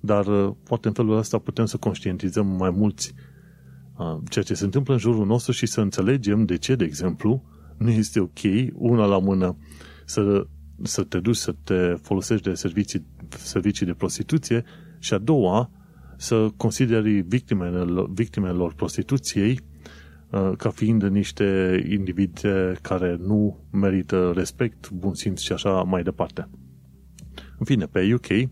dar 0.00 0.26
uh, 0.26 0.54
poate 0.64 0.88
în 0.88 0.94
felul 0.94 1.16
ăsta 1.16 1.38
putem 1.38 1.64
să 1.64 1.76
conștientizăm 1.76 2.46
mai 2.46 2.70
mulți 2.70 3.14
uh, 3.96 4.18
ceea 4.30 4.44
ce 4.44 4.54
se 4.54 4.64
întâmplă 4.64 4.92
în 4.92 4.98
jurul 4.98 5.26
nostru 5.26 5.52
și 5.52 5.66
să 5.66 5.80
înțelegem 5.80 6.44
de 6.44 6.56
ce, 6.56 6.74
de 6.74 6.84
exemplu, 6.84 7.44
nu 7.78 7.90
este 7.90 8.20
ok, 8.20 8.40
una 8.74 9.04
la 9.04 9.18
mână, 9.18 9.56
să, 10.04 10.46
să 10.82 11.02
te 11.02 11.18
duci 11.18 11.36
să 11.36 11.54
te 11.64 11.94
folosești 12.02 12.48
de 12.48 12.54
servicii, 12.54 13.06
servicii 13.28 13.86
de 13.86 13.94
prostituție 13.94 14.64
și 14.98 15.14
a 15.14 15.18
doua, 15.18 15.70
să 16.20 16.48
consideri 16.56 17.20
victimele, 17.20 18.06
victimelor 18.10 18.74
prostituției 18.74 19.60
uh, 20.30 20.52
ca 20.56 20.70
fiind 20.70 21.02
niște 21.02 21.80
individe 21.88 22.76
care 22.82 23.16
nu 23.20 23.64
merită 23.72 24.32
respect, 24.34 24.90
bun 24.90 25.14
simț 25.14 25.40
și 25.40 25.52
așa 25.52 25.82
mai 25.82 26.02
departe. 26.02 26.48
În 27.58 27.64
fine, 27.64 27.84
pe 27.86 28.14
UK 28.14 28.50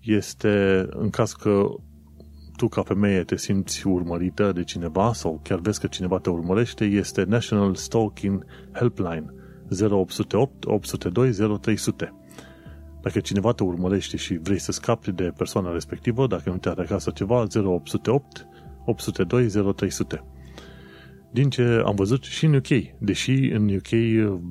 este 0.00 0.86
în 0.90 1.10
caz 1.10 1.32
că 1.32 1.66
tu 2.56 2.68
ca 2.68 2.82
femeie 2.82 3.24
te 3.24 3.36
simți 3.36 3.86
urmărită 3.86 4.52
de 4.52 4.64
cineva 4.64 5.12
sau 5.12 5.40
chiar 5.42 5.58
vezi 5.58 5.80
că 5.80 5.86
cineva 5.86 6.18
te 6.18 6.30
urmărește, 6.30 6.84
este 6.84 7.24
National 7.24 7.74
Stalking 7.74 8.44
Helpline 8.72 9.34
0808 9.90 10.64
802 10.64 11.58
0300 11.60 12.14
dacă 13.04 13.20
cineva 13.20 13.52
te 13.52 13.62
urmărește 13.62 14.16
și 14.16 14.38
vrei 14.42 14.58
să 14.58 14.72
scapi 14.72 15.12
de 15.12 15.32
persoana 15.36 15.72
respectivă, 15.72 16.26
dacă 16.26 16.50
nu 16.50 16.56
te 16.56 16.68
ataca 16.68 16.98
sau 16.98 17.12
ceva, 17.12 17.46
0808 17.54 18.46
802 18.84 19.48
0300. 19.76 20.24
Din 21.30 21.50
ce 21.50 21.82
am 21.84 21.94
văzut 21.94 22.22
și 22.22 22.44
în 22.44 22.54
UK, 22.54 22.98
deși 22.98 23.30
în 23.30 23.74
UK 23.74 23.88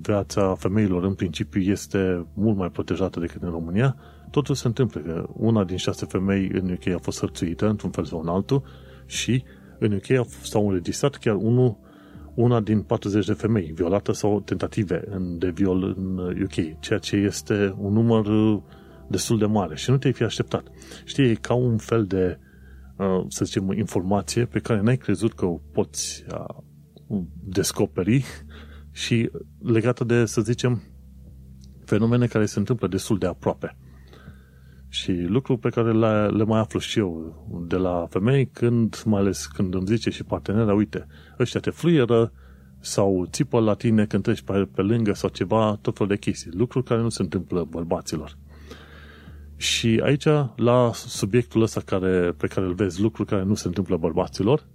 viața 0.02 0.56
femeilor 0.56 1.04
în 1.04 1.14
principiu 1.14 1.62
este 1.62 2.26
mult 2.34 2.58
mai 2.58 2.70
protejată 2.70 3.20
decât 3.20 3.42
în 3.42 3.50
România, 3.50 3.96
totul 4.32 4.56
se 4.56 4.68
întâmplă 4.68 5.02
că 5.02 5.30
una 5.34 5.64
din 5.64 5.78
șase 5.78 6.06
femei 6.06 6.50
în 6.54 6.72
UK 6.72 6.88
a 6.88 7.00
fost 7.02 7.20
hărțuită 7.20 7.68
într-un 7.68 7.92
fel 7.92 8.06
sau 8.06 8.20
în 8.20 8.28
altul 8.28 8.64
și 9.06 9.44
în 9.80 9.94
UK 9.94 10.28
s-au 10.44 10.68
înregistrat 10.68 11.16
chiar 11.16 11.36
unul 11.36 11.78
una 12.36 12.62
din 12.62 12.82
40 12.82 13.26
de 13.26 13.34
femei 13.34 13.72
violată 13.74 14.12
sau 14.12 14.42
tentative 14.42 15.04
de 15.38 15.50
viol 15.50 15.84
în 15.98 16.18
UK, 16.44 16.80
ceea 16.80 17.00
ce 17.00 17.16
este 17.16 17.76
un 17.78 17.94
număr 17.94 18.26
uh, 18.26 18.62
destul 19.08 19.38
de 19.38 19.46
mare 19.46 19.76
și 19.76 19.90
nu 19.90 19.98
te-ai 19.98 20.14
fi 20.14 20.24
așteptat. 20.24 20.68
Știi, 21.06 21.30
e 21.30 21.34
ca 21.34 21.54
un 21.54 21.78
fel 21.78 22.06
de, 22.06 22.40
uh, 22.98 23.26
să 23.28 23.46
zicem, 23.46 23.72
informație 23.72 24.46
pe 24.46 24.60
care 24.60 24.82
n-ai 24.82 24.98
crezut 24.98 25.34
că 25.34 25.46
o 25.46 25.60
poți 25.72 26.26
uh, 26.32 27.22
descoperi 27.44 28.26
și 28.92 29.30
legată 29.60 30.04
de, 30.04 30.26
să 30.26 30.42
zicem, 30.42 30.82
fenomene 31.86 32.26
care 32.26 32.46
se 32.46 32.60
întâmplă 32.60 32.88
destul 32.88 33.18
de 33.18 33.28
aproape. 33.28 33.78
Și 34.94 35.12
lucru 35.12 35.58
pe 35.58 35.70
care 35.70 35.92
le, 35.92 36.28
le 36.28 36.44
mai 36.44 36.60
aflu 36.60 36.80
și 36.80 37.00
eu 37.00 37.34
de 37.68 37.76
la 37.76 38.08
femei, 38.10 38.46
când, 38.48 39.04
mai 39.06 39.20
ales 39.22 39.46
când 39.46 39.74
îmi 39.74 39.86
zice 39.86 40.10
și 40.10 40.24
partenera, 40.24 40.74
uite, 40.74 41.08
ăștia 41.40 41.60
te 41.60 41.70
fluieră 41.70 42.32
sau 42.80 43.28
țipă 43.32 43.60
la 43.60 43.74
tine 43.74 44.06
când 44.06 44.24
treci 44.24 44.42
pe, 44.42 44.68
pe 44.76 44.82
lângă 44.82 45.14
sau 45.14 45.30
ceva, 45.30 45.78
tot 45.82 45.98
fel 45.98 46.08
de 46.08 46.18
chestii. 46.18 46.52
Lucruri 46.54 46.86
care 46.86 47.02
nu 47.02 47.10
se 47.10 47.22
întâmplă 47.22 47.68
bărbaților. 47.70 48.38
Și 49.56 50.02
aici, 50.04 50.28
la 50.56 50.92
subiectul 50.94 51.62
ăsta 51.62 51.82
care, 51.86 52.32
pe 52.38 52.48
care 52.48 52.66
îl 52.66 52.74
vezi, 52.74 53.02
lucruri 53.02 53.30
care 53.30 53.44
nu 53.44 53.54
se 53.54 53.68
întâmplă 53.68 53.98
bărbaților, 53.98 54.68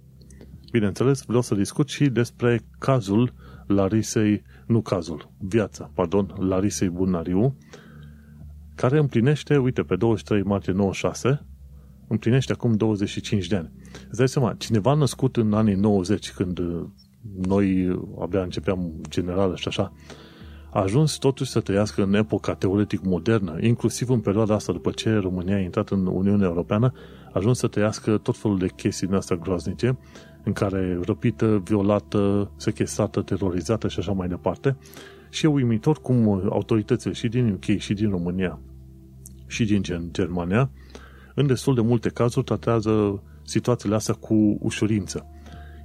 bineînțeles, 0.71 1.23
vreau 1.25 1.41
să 1.41 1.55
discut 1.55 1.89
și 1.89 2.09
despre 2.09 2.61
cazul 2.79 3.33
Larisei, 3.67 4.41
nu 4.67 4.81
cazul, 4.81 5.31
viața, 5.37 5.91
pardon, 5.93 6.35
Larisei 6.39 6.89
Bunariu, 6.89 7.55
care 8.79 8.97
împlinește, 8.97 9.57
uite, 9.57 9.81
pe 9.81 9.95
23 9.95 10.43
martie 10.43 10.73
96, 10.73 11.45
împlinește 12.07 12.51
acum 12.51 12.73
25 12.73 13.47
de 13.47 13.55
ani. 13.55 13.71
Îți 14.07 14.17
dai 14.17 14.27
seama, 14.27 14.53
cineva 14.53 14.93
născut 14.93 15.37
în 15.37 15.53
anii 15.53 15.75
90, 15.75 16.31
când 16.31 16.59
noi 17.47 17.99
abia 18.19 18.41
începeam 18.41 19.01
generală 19.09 19.55
și 19.55 19.67
așa, 19.67 19.93
a 20.71 20.81
ajuns 20.81 21.15
totuși 21.15 21.51
să 21.51 21.59
trăiască 21.59 22.03
în 22.03 22.13
epoca 22.13 22.55
teoretic 22.55 23.01
modernă, 23.03 23.57
inclusiv 23.61 24.09
în 24.09 24.19
perioada 24.19 24.53
asta, 24.53 24.71
după 24.71 24.91
ce 24.91 25.15
România 25.15 25.55
a 25.55 25.59
intrat 25.59 25.89
în 25.89 26.05
Uniunea 26.05 26.47
Europeană, 26.47 26.91
a 27.25 27.31
ajuns 27.33 27.57
să 27.57 27.67
trăiască 27.67 28.17
tot 28.17 28.37
felul 28.37 28.57
de 28.57 28.67
chestii 28.75 29.07
din 29.07 29.15
astea 29.15 29.35
groaznice, 29.35 29.97
în 30.43 30.53
care 30.53 30.99
răpită, 31.05 31.61
violată, 31.63 32.51
sechestrată, 32.55 33.21
terorizată 33.21 33.87
și 33.87 33.99
așa 33.99 34.11
mai 34.11 34.27
departe. 34.27 34.77
Și 35.29 35.45
e 35.45 35.49
uimitor 35.49 36.01
cum 36.01 36.27
autoritățile 36.49 37.13
și 37.13 37.27
din 37.27 37.51
UK 37.51 37.77
și 37.77 37.93
din 37.93 38.09
România 38.09 38.59
și 39.47 39.65
din 39.65 39.81
Germania, 40.11 40.71
în 41.35 41.47
destul 41.47 41.75
de 41.75 41.81
multe 41.81 42.09
cazuri, 42.09 42.45
tratează 42.45 43.23
situațiile 43.43 43.95
astea 43.95 44.13
cu 44.13 44.57
ușurință. 44.61 45.25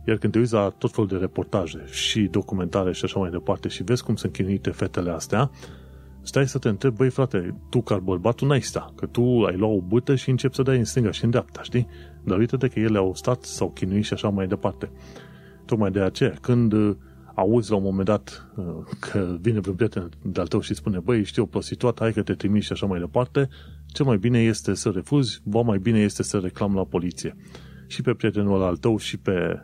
Iar 0.06 0.16
când 0.16 0.32
te 0.32 0.38
uiți 0.38 0.52
la 0.52 0.68
tot 0.78 0.92
felul 0.92 1.08
de 1.08 1.16
reportaje 1.16 1.84
și 1.90 2.20
documentare 2.20 2.92
și 2.92 3.04
așa 3.04 3.18
mai 3.18 3.30
departe 3.30 3.68
și 3.68 3.82
vezi 3.82 4.04
cum 4.04 4.16
sunt 4.16 4.32
chinuite 4.32 4.70
fetele 4.70 5.10
astea, 5.10 5.50
stai 6.22 6.48
să 6.48 6.58
te 6.58 6.68
întrebi, 6.68 6.96
băi 6.96 7.10
frate, 7.10 7.54
tu 7.70 7.82
ca 7.82 7.98
bărbat, 7.98 8.34
tu 8.34 8.46
n-ai 8.46 8.60
sta, 8.60 8.92
că 8.96 9.06
tu 9.06 9.22
ai 9.22 9.56
luat 9.56 9.72
o 9.72 9.80
bâtă 9.80 10.14
și 10.14 10.30
începi 10.30 10.54
să 10.54 10.62
dai 10.62 10.78
în 10.78 10.84
stânga 10.84 11.10
și 11.10 11.24
în 11.24 11.30
dreapta, 11.30 11.62
știi? 11.62 11.86
Dar 12.24 12.38
uite-te 12.38 12.68
că 12.68 12.80
ele 12.80 12.98
au 12.98 13.14
stat, 13.14 13.42
sau 13.42 13.70
chinuit 13.70 14.04
și 14.04 14.12
așa 14.12 14.28
mai 14.28 14.46
departe. 14.46 14.90
Tocmai 15.64 15.90
de 15.90 16.00
aceea, 16.00 16.34
când 16.40 16.72
uh, 16.72 16.96
auzi 17.34 17.70
la 17.70 17.76
un 17.76 17.82
moment 17.82 18.06
dat 18.06 18.50
uh, 18.56 18.64
că 18.98 19.36
vine 19.40 19.60
vreun 19.60 19.76
prieten 19.76 20.08
de-al 20.22 20.46
tău 20.46 20.60
și 20.60 20.74
spune, 20.74 20.98
băi, 20.98 21.24
știi 21.24 21.42
o 21.42 21.46
prostituată, 21.46 22.02
hai 22.02 22.12
că 22.12 22.22
te 22.22 22.34
trimiți 22.34 22.66
și 22.66 22.72
așa 22.72 22.86
mai 22.86 22.98
departe, 22.98 23.48
cel 23.86 24.04
mai 24.04 24.16
bine 24.16 24.38
este 24.42 24.74
să 24.74 24.90
refuzi, 24.90 25.40
ba 25.44 25.60
mai 25.60 25.78
bine 25.78 25.98
este 25.98 26.22
să 26.22 26.38
reclam 26.38 26.74
la 26.74 26.84
poliție 26.84 27.36
și 27.86 28.02
pe 28.02 28.14
prietenul 28.14 28.62
al 28.62 28.76
tău 28.76 28.96
și 28.96 29.16
pe 29.16 29.62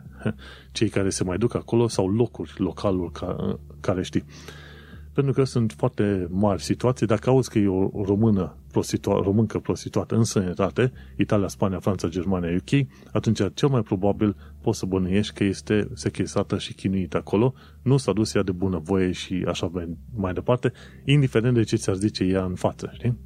cei 0.71 0.89
care 0.89 1.09
se 1.09 1.23
mai 1.23 1.37
duc 1.37 1.55
acolo 1.55 1.87
sau 1.87 2.07
locuri, 2.07 2.53
localuri 2.57 3.11
ca, 3.11 3.59
care 3.79 4.03
știi. 4.03 4.23
Pentru 5.13 5.33
că 5.33 5.43
sunt 5.43 5.73
foarte 5.77 6.27
mari 6.29 6.61
situații. 6.61 7.05
Dacă 7.05 7.29
auzi 7.29 7.49
că 7.49 7.59
e 7.59 7.67
o 7.67 8.03
română 8.03 8.55
prostitua- 8.71 9.21
româncă 9.23 9.59
prostituată 9.59 10.15
în 10.15 10.23
sănătate, 10.23 10.91
Italia, 11.17 11.47
Spania, 11.47 11.79
Franța, 11.79 12.07
Germania, 12.07 12.55
UK, 12.55 12.87
atunci 13.11 13.41
cel 13.53 13.69
mai 13.69 13.81
probabil 13.81 14.35
poți 14.61 14.79
să 14.79 14.85
bănuiești 14.85 15.33
că 15.33 15.43
este 15.43 15.87
sechestrată 15.93 16.57
și 16.57 16.73
chinuită 16.73 17.17
acolo, 17.17 17.53
nu 17.81 17.97
s-a 17.97 18.13
dus 18.13 18.33
ea 18.33 18.43
de 18.43 18.51
bunăvoie 18.51 19.11
și 19.11 19.45
așa 19.47 19.71
mai 20.15 20.33
departe, 20.33 20.71
indiferent 21.05 21.53
de 21.53 21.63
ce 21.63 21.75
ți-ar 21.75 21.95
zice 21.95 22.23
ea 22.23 22.43
în 22.43 22.55
față, 22.55 22.89
știi? 22.93 23.17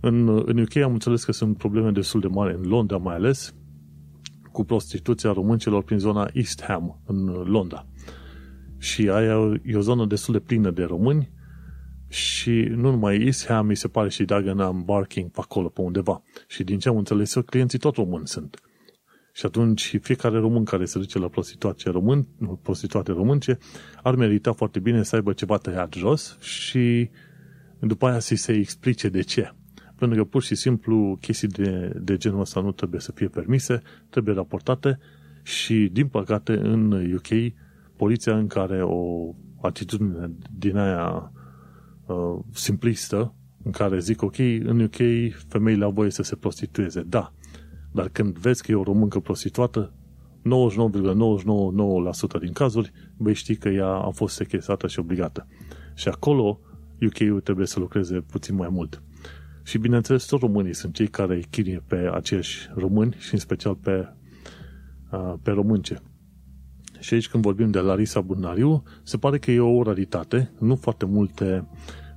În, 0.00 0.28
în 0.44 0.58
UK 0.58 0.76
am 0.76 0.92
înțeles 0.92 1.24
că 1.24 1.32
sunt 1.32 1.56
probleme 1.56 1.90
destul 1.90 2.20
de 2.20 2.26
mari, 2.26 2.54
în 2.54 2.62
Londra 2.62 2.96
mai 2.96 3.14
ales, 3.14 3.54
cu 4.52 4.64
prostituția 4.64 5.32
româncilor 5.32 5.82
prin 5.82 5.98
zona 5.98 6.28
East 6.32 6.62
Ham, 6.62 7.00
în 7.06 7.24
Londra. 7.26 7.86
Și 8.78 9.08
aia 9.08 9.60
e 9.64 9.76
o 9.76 9.80
zonă 9.80 10.06
destul 10.06 10.34
de 10.34 10.40
plină 10.40 10.70
de 10.70 10.82
români 10.82 11.30
și 12.14 12.50
nu 12.50 12.90
numai 12.90 13.22
East 13.24 13.46
Ham, 13.46 13.66
mi 13.66 13.76
se 13.76 13.88
pare 13.88 14.08
și 14.08 14.24
Dagenham, 14.24 14.82
Barking, 14.84 15.30
pe 15.30 15.38
acolo, 15.42 15.68
pe 15.68 15.80
undeva. 15.80 16.22
Și 16.46 16.64
din 16.64 16.78
ce 16.78 16.88
am 16.88 16.96
înțeles 16.96 17.34
eu, 17.34 17.42
clienții 17.42 17.78
tot 17.78 17.94
români 17.94 18.26
sunt. 18.28 18.60
Și 19.32 19.46
atunci 19.46 19.98
fiecare 20.02 20.38
român 20.38 20.64
care 20.64 20.84
se 20.84 20.98
duce 20.98 21.18
la 21.18 21.28
prostituate, 21.28 21.90
român, 21.90 22.26
prostituate 22.62 23.12
românce 23.12 23.58
ar 24.02 24.14
merita 24.14 24.52
foarte 24.52 24.78
bine 24.78 25.02
să 25.02 25.14
aibă 25.14 25.32
ceva 25.32 25.56
tăiat 25.56 25.94
jos 25.94 26.38
și 26.40 27.10
după 27.80 28.06
aia 28.06 28.18
să 28.18 28.34
se 28.34 28.52
explice 28.52 29.08
de 29.08 29.20
ce 29.20 29.52
pentru 29.98 30.22
că 30.22 30.28
pur 30.30 30.42
și 30.42 30.54
simplu 30.54 31.18
chestii 31.20 31.48
de, 31.48 31.92
de 32.00 32.16
genul 32.16 32.40
ăsta 32.40 32.60
nu 32.60 32.72
trebuie 32.72 33.00
să 33.00 33.12
fie 33.12 33.28
permise, 33.28 33.82
trebuie 34.10 34.34
raportate 34.34 34.98
și, 35.42 35.88
din 35.92 36.06
păcate, 36.08 36.52
în 36.52 36.92
UK, 37.14 37.52
poliția 37.96 38.36
în 38.36 38.46
care 38.46 38.82
o 38.82 39.34
atitudine 39.60 40.30
din 40.58 40.76
aia 40.76 41.32
uh, 42.06 42.38
simplistă, 42.52 43.34
în 43.62 43.70
care 43.70 43.98
zic, 43.98 44.22
ok, 44.22 44.38
în 44.38 44.80
UK 44.80 44.96
femeile 45.48 45.84
au 45.84 45.90
voie 45.90 46.10
să 46.10 46.22
se 46.22 46.36
prostitueze, 46.36 47.02
da, 47.02 47.32
dar 47.92 48.08
când 48.08 48.38
vezi 48.38 48.62
că 48.62 48.70
e 48.70 48.74
o 48.74 48.82
româncă 48.82 49.20
prostituată, 49.20 49.92
99,999% 50.44 52.40
din 52.40 52.52
cazuri 52.52 52.92
vei 53.16 53.34
ști 53.34 53.56
că 53.56 53.68
ea 53.68 53.88
a 53.88 54.10
fost 54.10 54.34
sechestrată 54.34 54.86
și 54.86 54.98
obligată. 54.98 55.46
Și 55.94 56.08
acolo 56.08 56.60
UK-ul 57.00 57.40
trebuie 57.40 57.66
să 57.66 57.78
lucreze 57.78 58.20
puțin 58.20 58.54
mai 58.54 58.68
mult. 58.70 59.02
Și 59.62 59.78
bineînțeles, 59.78 60.24
tot 60.24 60.40
românii 60.40 60.74
sunt 60.74 60.94
cei 60.94 61.08
care 61.08 61.42
chirie 61.50 61.82
pe 61.86 62.10
acești 62.12 62.70
români 62.74 63.16
și 63.18 63.32
în 63.32 63.38
special 63.40 63.74
pe, 63.74 64.08
pe 65.42 65.50
românce. 65.50 66.02
Și 67.04 67.14
aici 67.14 67.28
când 67.28 67.42
vorbim 67.42 67.70
de 67.70 67.78
Larisa 67.78 68.20
Bunariu, 68.20 68.82
se 69.02 69.16
pare 69.16 69.38
că 69.38 69.50
e 69.50 69.60
o 69.60 69.82
raritate. 69.82 70.52
Nu 70.58 70.76
foarte 70.76 71.04
multe 71.04 71.68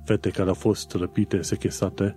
fete 0.04 0.30
care 0.30 0.48
au 0.48 0.54
fost 0.54 0.92
răpite, 0.92 1.42
sechestrate, 1.42 2.16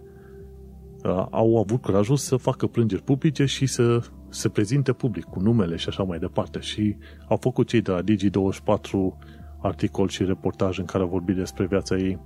au 1.30 1.58
avut 1.58 1.82
curajul 1.82 2.16
să 2.16 2.36
facă 2.36 2.68
plângeri 2.68 3.02
publice 3.02 3.46
și 3.46 3.66
să 3.66 4.02
se 4.30 4.50
prezinte 4.50 4.94
public 4.94 5.24
cu 5.24 5.40
numele 5.40 5.76
și 5.76 5.88
așa 5.90 6.04
mai 6.04 6.20
departe. 6.20 6.60
Și 6.60 6.98
au 7.28 7.38
făcut 7.38 7.68
cei 7.68 7.82
de 7.82 7.92
la 7.92 8.02
Digi24 8.02 9.18
articol 9.62 10.08
și 10.08 10.24
reportaj 10.24 10.78
în 10.80 10.86
care 10.86 11.04
au 11.04 11.10
vorbit 11.10 11.36
despre 11.36 11.66
viața 11.66 11.98
ei. 11.98 12.20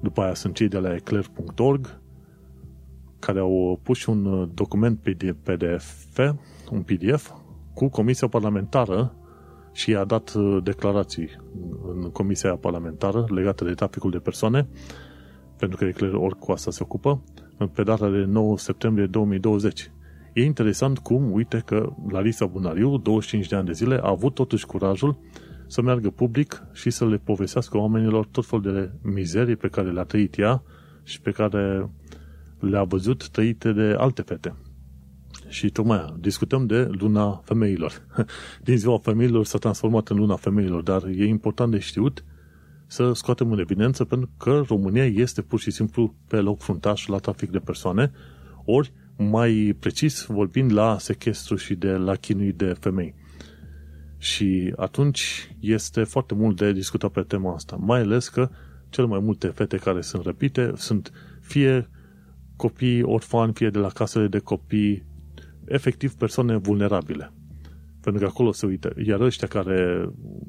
După 0.00 0.20
aia 0.22 0.34
sunt 0.34 0.54
cei 0.54 0.68
de 0.68 0.78
la 0.78 0.94
eclair.org 0.94 2.00
care 3.18 3.38
au 3.38 3.80
pus 3.82 3.98
și 3.98 4.08
un 4.08 4.24
uh, 4.24 4.48
document 4.54 4.98
PDF, 5.42 6.04
un 6.70 6.82
PDF, 6.82 7.30
cu 7.74 7.88
Comisia 7.88 8.28
Parlamentară 8.28 9.18
și 9.74 9.90
i-a 9.90 10.04
dat 10.04 10.32
uh, 10.34 10.58
declarații 10.62 11.28
în 11.94 12.10
Comisia 12.10 12.56
Parlamentară 12.56 13.26
legate 13.28 13.64
de 13.64 13.74
traficul 13.74 14.10
de 14.10 14.18
persoane, 14.18 14.68
pentru 15.58 15.76
că 15.78 15.84
Eclair 15.84 16.14
ori 16.14 16.38
cu 16.38 16.52
asta 16.52 16.70
se 16.70 16.82
ocupă, 16.82 17.22
pe 17.72 17.82
data 17.82 18.08
de 18.08 18.24
9 18.24 18.58
septembrie 18.58 19.06
2020. 19.06 19.90
E 20.32 20.44
interesant 20.44 20.98
cum, 20.98 21.32
uite 21.32 21.62
că 21.66 21.92
Larisa 22.08 22.46
Bunariu, 22.46 22.96
25 22.98 23.48
de 23.48 23.56
ani 23.56 23.66
de 23.66 23.72
zile, 23.72 23.94
a 24.02 24.08
avut 24.08 24.34
totuși 24.34 24.66
curajul 24.66 25.16
să 25.66 25.82
meargă 25.82 26.10
public 26.10 26.62
și 26.72 26.90
să 26.90 27.06
le 27.06 27.16
povestească 27.16 27.78
oamenilor 27.78 28.26
tot 28.26 28.46
fel 28.46 28.60
de 28.60 28.90
mizerii 29.02 29.56
pe 29.56 29.68
care 29.68 29.90
le-a 29.90 30.04
trăit 30.04 30.38
ea 30.38 30.62
și 31.02 31.20
pe 31.20 31.30
care 31.30 31.90
le-a 32.58 32.84
văzut 32.84 33.28
trăite 33.28 33.72
de 33.72 33.94
alte 33.98 34.22
fete. 34.22 34.54
Și 35.54 35.70
tocmai 35.70 36.14
discutăm 36.18 36.66
de 36.66 36.88
luna 36.90 37.42
femeilor. 37.44 38.06
Din 38.66 38.76
ziua 38.76 38.98
femeilor 38.98 39.44
s-a 39.44 39.58
transformat 39.58 40.08
în 40.08 40.16
luna 40.16 40.36
femeilor, 40.36 40.82
dar 40.82 41.04
e 41.04 41.24
important 41.24 41.70
de 41.70 41.78
știut 41.78 42.24
să 42.86 43.12
scoatem 43.12 43.52
în 43.52 43.58
evidență 43.58 44.04
pentru 44.04 44.30
că 44.38 44.62
România 44.68 45.04
este 45.04 45.42
pur 45.42 45.60
și 45.60 45.70
simplu 45.70 46.14
pe 46.28 46.36
loc 46.36 46.60
fruntaș 46.60 47.06
la 47.06 47.18
trafic 47.18 47.50
de 47.50 47.58
persoane, 47.58 48.12
ori 48.64 48.92
mai 49.16 49.76
precis 49.80 50.24
vorbind 50.24 50.72
la 50.72 50.98
sechestru 50.98 51.56
și 51.56 51.74
de 51.74 51.92
la 51.92 52.14
chinui 52.14 52.52
de 52.52 52.74
femei. 52.80 53.14
Și 54.18 54.72
atunci 54.76 55.54
este 55.60 56.04
foarte 56.04 56.34
mult 56.34 56.56
de 56.56 56.72
discutat 56.72 57.10
pe 57.10 57.20
tema 57.20 57.54
asta, 57.54 57.76
mai 57.76 58.00
ales 58.00 58.28
că 58.28 58.50
cel 58.88 59.06
mai 59.06 59.20
multe 59.20 59.46
fete 59.46 59.76
care 59.76 60.00
sunt 60.00 60.22
răpite 60.22 60.72
sunt 60.76 61.12
fie 61.40 61.88
copii 62.56 63.02
orfani, 63.02 63.52
fie 63.52 63.70
de 63.70 63.78
la 63.78 63.88
casele 63.88 64.26
de 64.26 64.38
copii, 64.38 65.12
efectiv 65.66 66.14
persoane 66.14 66.56
vulnerabile. 66.56 67.32
Pentru 68.00 68.22
că 68.22 68.28
acolo 68.28 68.52
se 68.52 68.66
uită. 68.66 68.92
Iar 69.06 69.20
ăștia 69.20 69.48
care, 69.48 70.08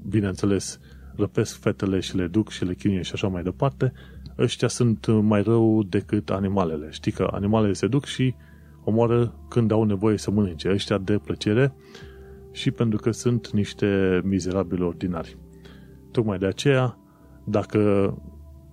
bineînțeles, 0.09 0.79
răpesc 1.15 1.59
fetele 1.59 1.99
și 1.99 2.15
le 2.15 2.27
duc 2.27 2.49
și 2.49 2.65
le 2.65 2.73
chinuie 2.73 3.01
și 3.01 3.11
așa 3.13 3.27
mai 3.27 3.43
departe, 3.43 3.93
ăștia 4.37 4.67
sunt 4.67 5.07
mai 5.07 5.41
rău 5.41 5.83
decât 5.83 6.29
animalele. 6.29 6.87
Știi 6.91 7.11
că 7.11 7.27
animalele 7.31 7.73
se 7.73 7.87
duc 7.87 8.05
și 8.05 8.35
omoară 8.83 9.35
când 9.49 9.71
au 9.71 9.83
nevoie 9.83 10.17
să 10.17 10.31
mănânce. 10.31 10.71
Ăștia 10.71 10.97
de 10.97 11.17
plăcere 11.17 11.75
și 12.51 12.71
pentru 12.71 12.99
că 12.99 13.11
sunt 13.11 13.51
niște 13.51 14.21
mizerabili 14.23 14.83
ordinari. 14.83 15.37
Tocmai 16.11 16.37
de 16.37 16.45
aceea, 16.45 16.97
dacă 17.45 18.13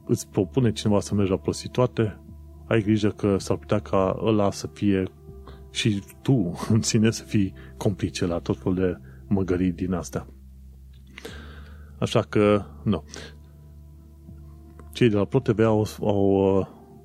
îți 0.06 0.28
propune 0.28 0.72
cineva 0.72 1.00
să 1.00 1.14
mergi 1.14 1.30
la 1.30 1.36
prostituate, 1.36 2.20
ai 2.66 2.82
grijă 2.82 3.08
că 3.08 3.36
s-ar 3.38 3.56
putea 3.56 3.78
ca 3.78 4.18
ăla 4.24 4.50
să 4.50 4.66
fie 4.66 5.02
și 5.72 6.02
tu 6.22 6.58
în 6.74 6.82
sine 6.82 7.10
să 7.10 7.22
fii 7.22 7.52
complice 7.76 8.26
la 8.26 8.38
tot 8.38 8.58
felul 8.58 8.74
de 8.74 8.96
măgării 9.26 9.72
din 9.72 9.92
astea. 9.92 10.26
Așa 11.98 12.20
că, 12.20 12.64
nu. 12.82 13.04
Cei 14.92 15.08
de 15.08 15.16
la 15.16 15.24
ProTV 15.24 15.58
au, 15.58 15.86
au, 16.00 16.36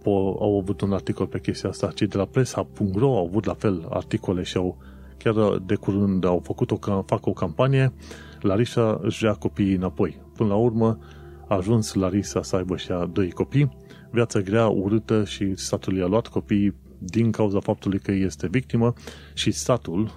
au, 0.06 0.38
au 0.42 0.58
avut 0.58 0.82
un 0.82 0.94
articol 0.94 1.28
pe 1.28 1.40
chestia 1.40 1.70
asta. 1.70 1.92
Cei 1.92 2.08
de 2.08 2.18
la 2.18 2.26
presa.ro 2.26 3.18
au 3.18 3.26
avut 3.26 3.46
la 3.46 3.54
fel 3.54 3.88
articole 3.90 4.44
și 4.44 4.58
au 4.58 4.78
chiar 5.18 5.58
de 5.66 5.76
curând 5.76 6.26
au 6.26 6.40
făcut 6.44 6.72
o, 6.72 6.78
fac 7.06 7.26
o 7.26 7.34
campanie 7.34 7.94
Larisa 8.42 9.00
își 9.02 9.24
ia 9.24 9.34
copiii 9.34 9.76
înapoi. 9.76 10.22
Până 10.36 10.50
la 10.50 10.56
urmă 10.56 11.00
a 11.48 11.56
ajuns 11.56 11.94
Larisa 11.94 12.42
să 12.42 12.56
aibă 12.56 12.78
și 12.78 12.92
a 12.92 13.06
doi 13.06 13.32
copii 13.32 13.70
viață 14.12 14.42
grea, 14.42 14.68
urâtă 14.68 15.24
și 15.24 15.56
statul 15.56 15.98
i-a 15.98 16.06
luat 16.06 16.28
copiii 16.28 16.76
din 17.00 17.32
cauza 17.32 17.60
faptului 17.60 18.00
că 18.00 18.12
este 18.12 18.48
victimă 18.48 18.94
și 19.34 19.52
statul, 19.52 20.12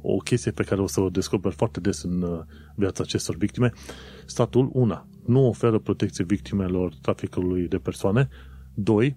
o 0.00 0.16
chestie 0.16 0.50
pe 0.50 0.62
care 0.62 0.80
o 0.80 0.86
să 0.86 1.00
o 1.00 1.08
descoper 1.08 1.52
foarte 1.52 1.80
des 1.80 2.02
în 2.02 2.22
uh, 2.22 2.40
viața 2.74 3.02
acestor 3.02 3.36
victime, 3.36 3.72
statul, 4.24 4.70
una, 4.72 5.06
nu 5.26 5.46
oferă 5.46 5.78
protecție 5.78 6.24
victimelor 6.24 6.94
traficului 7.00 7.68
de 7.68 7.78
persoane, 7.78 8.28
doi, 8.74 9.16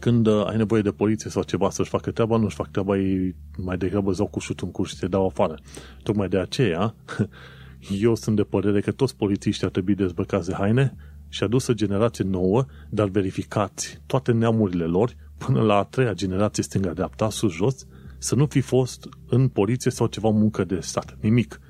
când 0.00 0.26
uh, 0.26 0.46
ai 0.46 0.56
nevoie 0.56 0.82
de 0.82 0.90
poliție 0.90 1.30
sau 1.30 1.42
ceva 1.42 1.70
să-și 1.70 1.90
facă 1.90 2.10
treaba, 2.10 2.36
nu-și 2.36 2.56
fac 2.56 2.70
treaba, 2.70 2.98
ei 2.98 3.34
mai 3.56 3.76
degrabă 3.76 4.12
zau 4.12 4.26
cu 4.26 4.38
șut 4.38 4.60
în 4.60 4.70
curs 4.70 4.90
și 4.90 4.98
te 4.98 5.08
dau 5.08 5.26
afară. 5.26 5.58
Tocmai 6.02 6.28
de 6.28 6.38
aceea, 6.38 6.94
eu 8.00 8.14
sunt 8.14 8.36
de 8.36 8.42
părere 8.42 8.80
că 8.80 8.92
toți 8.92 9.16
polițiștii 9.16 9.66
ar 9.66 9.72
trebui 9.72 9.94
dezbrăcați 9.94 10.48
de 10.48 10.54
haine 10.54 10.96
și 11.28 11.42
adusă 11.42 11.72
generație 11.72 12.24
nouă, 12.24 12.64
dar 12.88 13.08
verificați 13.08 14.00
toate 14.06 14.32
neamurile 14.32 14.84
lor 14.84 15.14
până 15.38 15.60
la 15.60 15.76
a 15.76 15.84
treia 15.84 16.12
generație 16.12 16.62
stânga-dreapta, 16.62 17.30
sus-jos, 17.30 17.86
să 18.18 18.34
nu 18.34 18.46
fi 18.46 18.60
fost 18.60 19.08
în 19.28 19.48
poliție 19.48 19.90
sau 19.90 20.06
ceva 20.06 20.28
muncă 20.28 20.64
de 20.64 20.80
stat. 20.80 21.18
Nimic. 21.20 21.60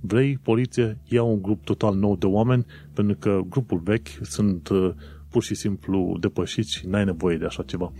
Vrei 0.00 0.38
poliție, 0.42 0.98
ia 1.04 1.22
un 1.22 1.42
grup 1.42 1.64
total 1.64 1.94
nou 1.94 2.16
de 2.16 2.26
oameni, 2.26 2.66
pentru 2.92 3.16
că 3.16 3.40
grupul 3.48 3.78
vechi 3.78 4.08
sunt 4.22 4.68
uh, 4.68 4.92
pur 5.28 5.42
și 5.42 5.54
simplu 5.54 6.16
depășiți 6.20 6.74
și 6.74 6.86
n-ai 6.86 7.04
nevoie 7.04 7.36
de 7.36 7.44
așa 7.44 7.62
ceva. 7.62 7.92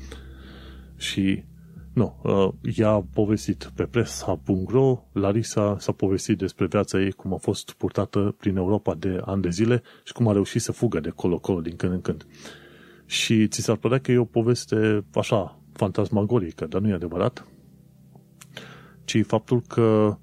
Și 0.97 1.45
nu, 1.93 2.21
uh, 2.23 2.73
ea 2.77 2.89
a 2.89 3.07
povestit 3.13 3.71
pe 3.75 3.85
presa.ro, 3.85 5.03
Larisa 5.13 5.77
s-a 5.79 5.93
povestit 5.93 6.39
despre 6.39 6.67
viața 6.67 7.01
ei, 7.01 7.13
cum 7.13 7.33
a 7.35 7.37
fost 7.37 7.73
purtată 7.73 8.35
prin 8.39 8.57
Europa 8.57 8.95
de 8.95 9.21
ani 9.25 9.43
de 9.43 9.51
zile 9.51 9.83
și 10.05 10.13
cum 10.13 10.29
a 10.29 10.33
reușit 10.33 10.61
să 10.61 10.73
fugă 10.73 11.01
de 11.01 11.09
colo-colo 11.09 11.61
din 11.61 11.77
când 11.77 11.93
în 11.93 12.01
când. 12.01 12.27
Și 13.07 13.49
ți 13.49 13.61
s-ar 13.61 13.77
părea 13.77 13.99
că 13.99 14.13
e 14.13 14.19
o 14.19 14.25
poveste 14.25 15.05
așa, 15.15 15.61
fantasmagorică, 15.73 16.67
dar 16.67 16.81
nu 16.81 16.89
e 16.89 16.93
adevărat, 16.93 17.47
ci 19.05 19.25
faptul 19.27 19.61
că 19.61 20.17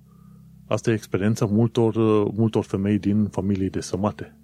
asta 0.68 0.90
e 0.90 0.94
experiența 0.94 1.46
multor, 1.46 1.96
multor 2.32 2.64
femei 2.64 3.00
din 3.00 3.26
familii 3.26 3.70
de 3.70 3.80
sămate. 3.80 4.38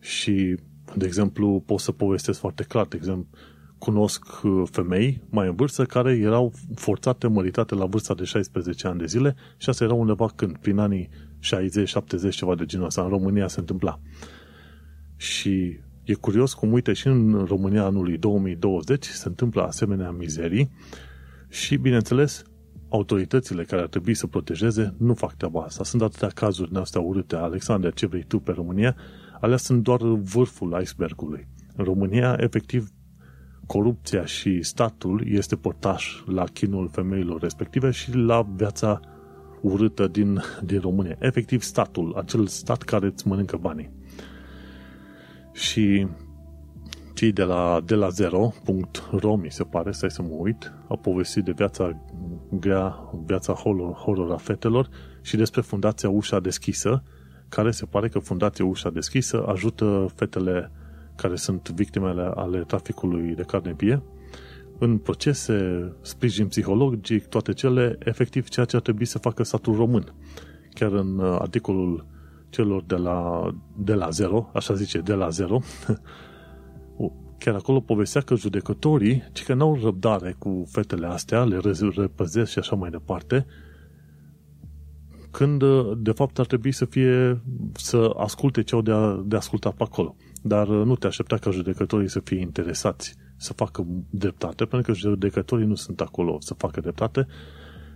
Și, 0.00 0.56
de 0.96 1.06
exemplu, 1.06 1.62
pot 1.66 1.80
să 1.80 1.92
povestesc 1.92 2.38
foarte 2.38 2.62
clar, 2.62 2.86
de 2.86 2.96
exemplu, 2.96 3.38
cunosc 3.84 4.24
femei 4.70 5.22
mai 5.30 5.46
în 5.46 5.54
vârstă 5.54 5.84
care 5.84 6.12
erau 6.12 6.52
forțate 6.74 7.26
măritate 7.26 7.74
la 7.74 7.86
vârsta 7.86 8.14
de 8.14 8.24
16 8.24 8.86
ani 8.86 8.98
de 8.98 9.06
zile 9.06 9.34
și 9.56 9.68
asta 9.68 9.84
era 9.84 9.94
undeva 9.94 10.32
când, 10.36 10.56
prin 10.56 10.78
anii 10.78 11.08
60-70, 12.28 12.30
ceva 12.30 12.54
de 12.54 12.64
genul 12.64 12.86
ăsta, 12.86 13.02
în 13.02 13.08
România 13.08 13.48
se 13.48 13.60
întâmpla. 13.60 14.00
Și 15.16 15.80
E 16.04 16.14
curios 16.14 16.54
cum, 16.54 16.72
uite, 16.72 16.92
și 16.92 17.06
în 17.06 17.44
România 17.48 17.84
anului 17.84 18.18
2020 18.18 19.04
se 19.04 19.28
întâmplă 19.28 19.62
asemenea 19.62 20.10
mizerii 20.10 20.70
și, 21.48 21.76
bineînțeles, 21.76 22.42
autoritățile 22.88 23.64
care 23.64 23.82
ar 23.82 23.88
trebui 23.88 24.14
să 24.14 24.26
protejeze 24.26 24.94
nu 24.98 25.14
fac 25.14 25.34
treaba 25.34 25.62
asta. 25.62 25.84
Sunt 25.84 26.02
atâtea 26.02 26.28
cazuri 26.28 26.68
din 26.68 26.78
astea 26.78 27.00
urâte, 27.00 27.36
Alexandra, 27.36 27.90
ce 27.90 28.06
vrei 28.06 28.22
tu 28.22 28.38
pe 28.38 28.52
România, 28.52 28.96
alea 29.40 29.56
sunt 29.56 29.82
doar 29.82 30.00
vârful 30.02 30.78
icebergului. 30.80 31.48
În 31.76 31.84
România, 31.84 32.36
efectiv, 32.38 32.88
corupția 33.66 34.24
și 34.24 34.62
statul 34.62 35.24
este 35.26 35.56
portaș 35.56 36.22
la 36.26 36.44
chinul 36.44 36.88
femeilor 36.88 37.40
respective 37.40 37.90
și 37.90 38.16
la 38.16 38.42
viața 38.56 39.00
urâtă 39.60 40.06
din, 40.06 40.40
din 40.64 40.80
România. 40.80 41.16
Efectiv, 41.18 41.62
statul, 41.62 42.14
acel 42.16 42.46
stat 42.46 42.82
care 42.82 43.06
îți 43.06 43.28
mănâncă 43.28 43.56
banii. 43.56 43.90
Și 45.52 46.06
cei 47.14 47.32
de 47.32 47.42
la, 47.42 47.80
de 47.84 47.94
la 47.94 48.08
zero.ro, 48.08 49.36
mi 49.36 49.50
se 49.50 49.64
pare, 49.64 49.90
stai 49.90 50.10
să 50.10 50.22
mă 50.22 50.34
uit, 50.38 50.72
au 50.88 50.96
povestit 50.96 51.44
de 51.44 51.52
viața 51.52 52.02
grea, 52.50 53.10
viața 53.26 53.52
horror, 53.52 53.92
horror 53.92 54.32
a 54.32 54.36
fetelor 54.36 54.88
și 55.20 55.36
despre 55.36 55.60
Fundația 55.60 56.08
Ușa 56.08 56.40
Deschisă, 56.40 57.02
care 57.48 57.70
se 57.70 57.84
pare 57.84 58.08
că 58.08 58.18
Fundația 58.18 58.64
Ușa 58.64 58.90
Deschisă 58.90 59.44
ajută 59.46 60.06
fetele 60.14 60.70
care 61.22 61.36
sunt 61.36 61.70
victimele 61.70 62.32
ale 62.34 62.58
traficului 62.58 63.34
de 63.34 63.42
carne 63.42 63.72
vie 63.76 64.02
în 64.78 64.98
procese, 64.98 65.92
sprijin 66.00 66.46
psihologic, 66.46 67.26
toate 67.26 67.52
cele, 67.52 67.96
efectiv 67.98 68.48
ceea 68.48 68.66
ce 68.66 68.76
ar 68.76 68.82
trebui 68.82 69.04
să 69.04 69.18
facă 69.18 69.42
statul 69.42 69.74
român. 69.74 70.14
Chiar 70.74 70.92
în 70.92 71.18
uh, 71.18 71.36
articolul 71.38 72.06
celor 72.48 72.82
de 72.86 72.94
la, 72.94 73.48
de 73.76 73.94
la 73.94 74.08
zero, 74.10 74.50
așa 74.54 74.74
zice, 74.74 74.98
de 74.98 75.12
la 75.12 75.28
zero, 75.28 75.60
chiar 77.38 77.54
acolo 77.54 77.80
povestea 77.80 78.20
că 78.20 78.34
judecătorii, 78.34 79.22
ci 79.32 79.44
că 79.44 79.54
n-au 79.54 79.78
răbdare 79.82 80.34
cu 80.38 80.64
fetele 80.70 81.06
astea, 81.06 81.44
le 81.44 81.60
repăzesc 81.96 82.50
și 82.50 82.58
așa 82.58 82.76
mai 82.76 82.90
departe, 82.90 83.46
când 85.30 85.62
de 85.96 86.12
fapt 86.12 86.38
ar 86.38 86.46
trebui 86.46 86.72
să 86.72 86.84
fie 86.84 87.42
să 87.72 88.14
asculte 88.16 88.62
ce 88.62 88.74
au 88.74 88.82
de, 88.82 88.92
a, 88.92 89.22
de 89.24 89.36
ascultat 89.36 89.74
pe 89.74 89.82
acolo. 89.82 90.16
Dar 90.42 90.68
nu 90.68 90.96
te 90.96 91.06
aștepta 91.06 91.36
ca 91.36 91.50
judecătorii 91.50 92.08
să 92.08 92.20
fie 92.20 92.40
interesați 92.40 93.14
să 93.36 93.52
facă 93.52 93.86
dreptate, 94.10 94.64
pentru 94.64 94.92
că 94.92 94.98
judecătorii 94.98 95.66
nu 95.66 95.74
sunt 95.74 96.00
acolo 96.00 96.36
să 96.40 96.54
facă 96.54 96.80
dreptate, 96.80 97.26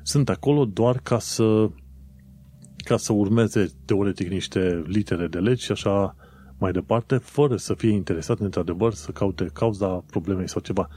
sunt 0.02 0.28
acolo 0.28 0.64
doar 0.64 0.98
ca 1.02 1.18
să 1.18 1.70
ca 2.76 2.96
să 2.96 3.12
urmeze 3.12 3.70
teoretic 3.84 4.28
niște 4.28 4.82
litere 4.86 5.26
de 5.26 5.38
legi 5.38 5.64
și 5.64 5.72
așa 5.72 6.16
mai 6.58 6.72
departe, 6.72 7.16
fără 7.16 7.56
să 7.56 7.74
fie 7.74 7.90
interesat 7.90 8.38
într-adevăr 8.38 8.92
să 8.92 9.10
caute 9.10 9.50
cauza 9.52 9.86
problemei 9.86 10.48
sau 10.48 10.60
ceva. 10.60 10.88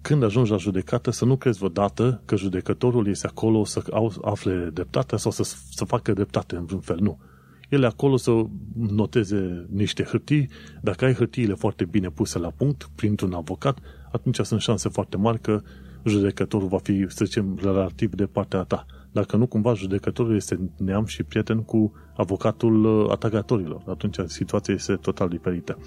Când 0.00 0.22
ajungi 0.22 0.50
la 0.50 0.56
judecată, 0.56 1.10
să 1.10 1.24
nu 1.24 1.36
crezi 1.36 1.58
vreodată 1.58 2.22
că 2.24 2.36
judecătorul 2.36 3.06
este 3.08 3.26
acolo 3.26 3.64
să 3.64 3.82
afle 4.22 4.70
dreptatea 4.72 5.18
sau 5.18 5.30
să, 5.30 5.42
să 5.70 5.84
facă 5.84 6.12
dreptate 6.12 6.56
în 6.56 6.64
vreun 6.64 6.80
fel. 6.80 6.98
Nu. 7.00 7.18
El 7.68 7.82
e 7.82 7.86
acolo 7.86 8.16
să 8.16 8.44
noteze 8.76 9.66
niște 9.70 10.02
hârtii. 10.02 10.48
Dacă 10.82 11.04
ai 11.04 11.12
hârtiile 11.12 11.54
foarte 11.54 11.84
bine 11.84 12.08
puse 12.08 12.38
la 12.38 12.50
punct 12.50 12.90
printr-un 12.94 13.32
avocat, 13.32 13.78
atunci 14.12 14.38
sunt 14.38 14.60
șanse 14.60 14.88
foarte 14.88 15.16
mari 15.16 15.40
că 15.40 15.62
judecătorul 16.04 16.68
va 16.68 16.78
fi, 16.78 17.06
să 17.08 17.24
zicem, 17.24 17.58
relativ 17.62 18.14
de 18.14 18.26
partea 18.26 18.62
ta 18.62 18.86
dacă 19.16 19.36
nu 19.36 19.46
cumva 19.46 19.74
judecătorul 19.74 20.34
este 20.34 20.70
neam 20.76 21.04
și 21.04 21.22
prieten 21.22 21.62
cu 21.62 21.92
avocatul 22.16 22.84
uh, 22.84 23.10
atacatorilor. 23.10 23.82
Atunci 23.86 24.16
situația 24.26 24.74
este 24.74 24.94
total 24.94 25.28
diferită. 25.28 25.78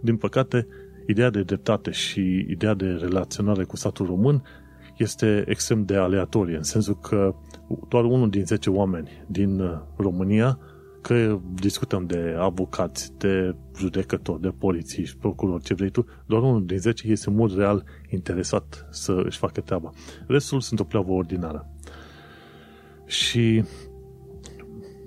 Din 0.00 0.16
păcate, 0.16 0.66
ideea 1.06 1.30
de 1.30 1.42
dreptate 1.42 1.90
și 1.90 2.46
ideea 2.48 2.74
de 2.74 2.86
relaționare 2.86 3.64
cu 3.64 3.76
statul 3.76 4.06
român 4.06 4.42
este 4.96 5.44
extrem 5.46 5.84
de 5.84 5.96
aleatorie, 5.96 6.56
în 6.56 6.62
sensul 6.62 6.98
că 6.98 7.34
doar 7.88 8.04
unul 8.04 8.30
din 8.30 8.44
10 8.44 8.70
oameni 8.70 9.08
din 9.26 9.60
uh, 9.60 9.78
România, 9.96 10.58
că 11.00 11.40
discutăm 11.54 12.06
de 12.06 12.34
avocați, 12.38 13.12
de 13.18 13.54
judecători, 13.76 14.40
de 14.40 14.48
polițiști, 14.48 15.16
procurori, 15.16 15.62
ce 15.62 15.74
vrei 15.74 15.90
tu, 15.90 16.04
doar 16.26 16.42
unul 16.42 16.66
din 16.66 16.78
10 16.78 17.08
este 17.08 17.30
mult 17.30 17.56
real 17.56 17.84
interesat 18.08 18.86
să 18.90 19.22
își 19.24 19.38
facă 19.38 19.60
treaba. 19.60 19.90
Restul 20.26 20.60
sunt 20.60 20.80
o 20.80 20.84
pleavă 20.84 21.12
ordinară. 21.12 21.68
Și 23.06 23.64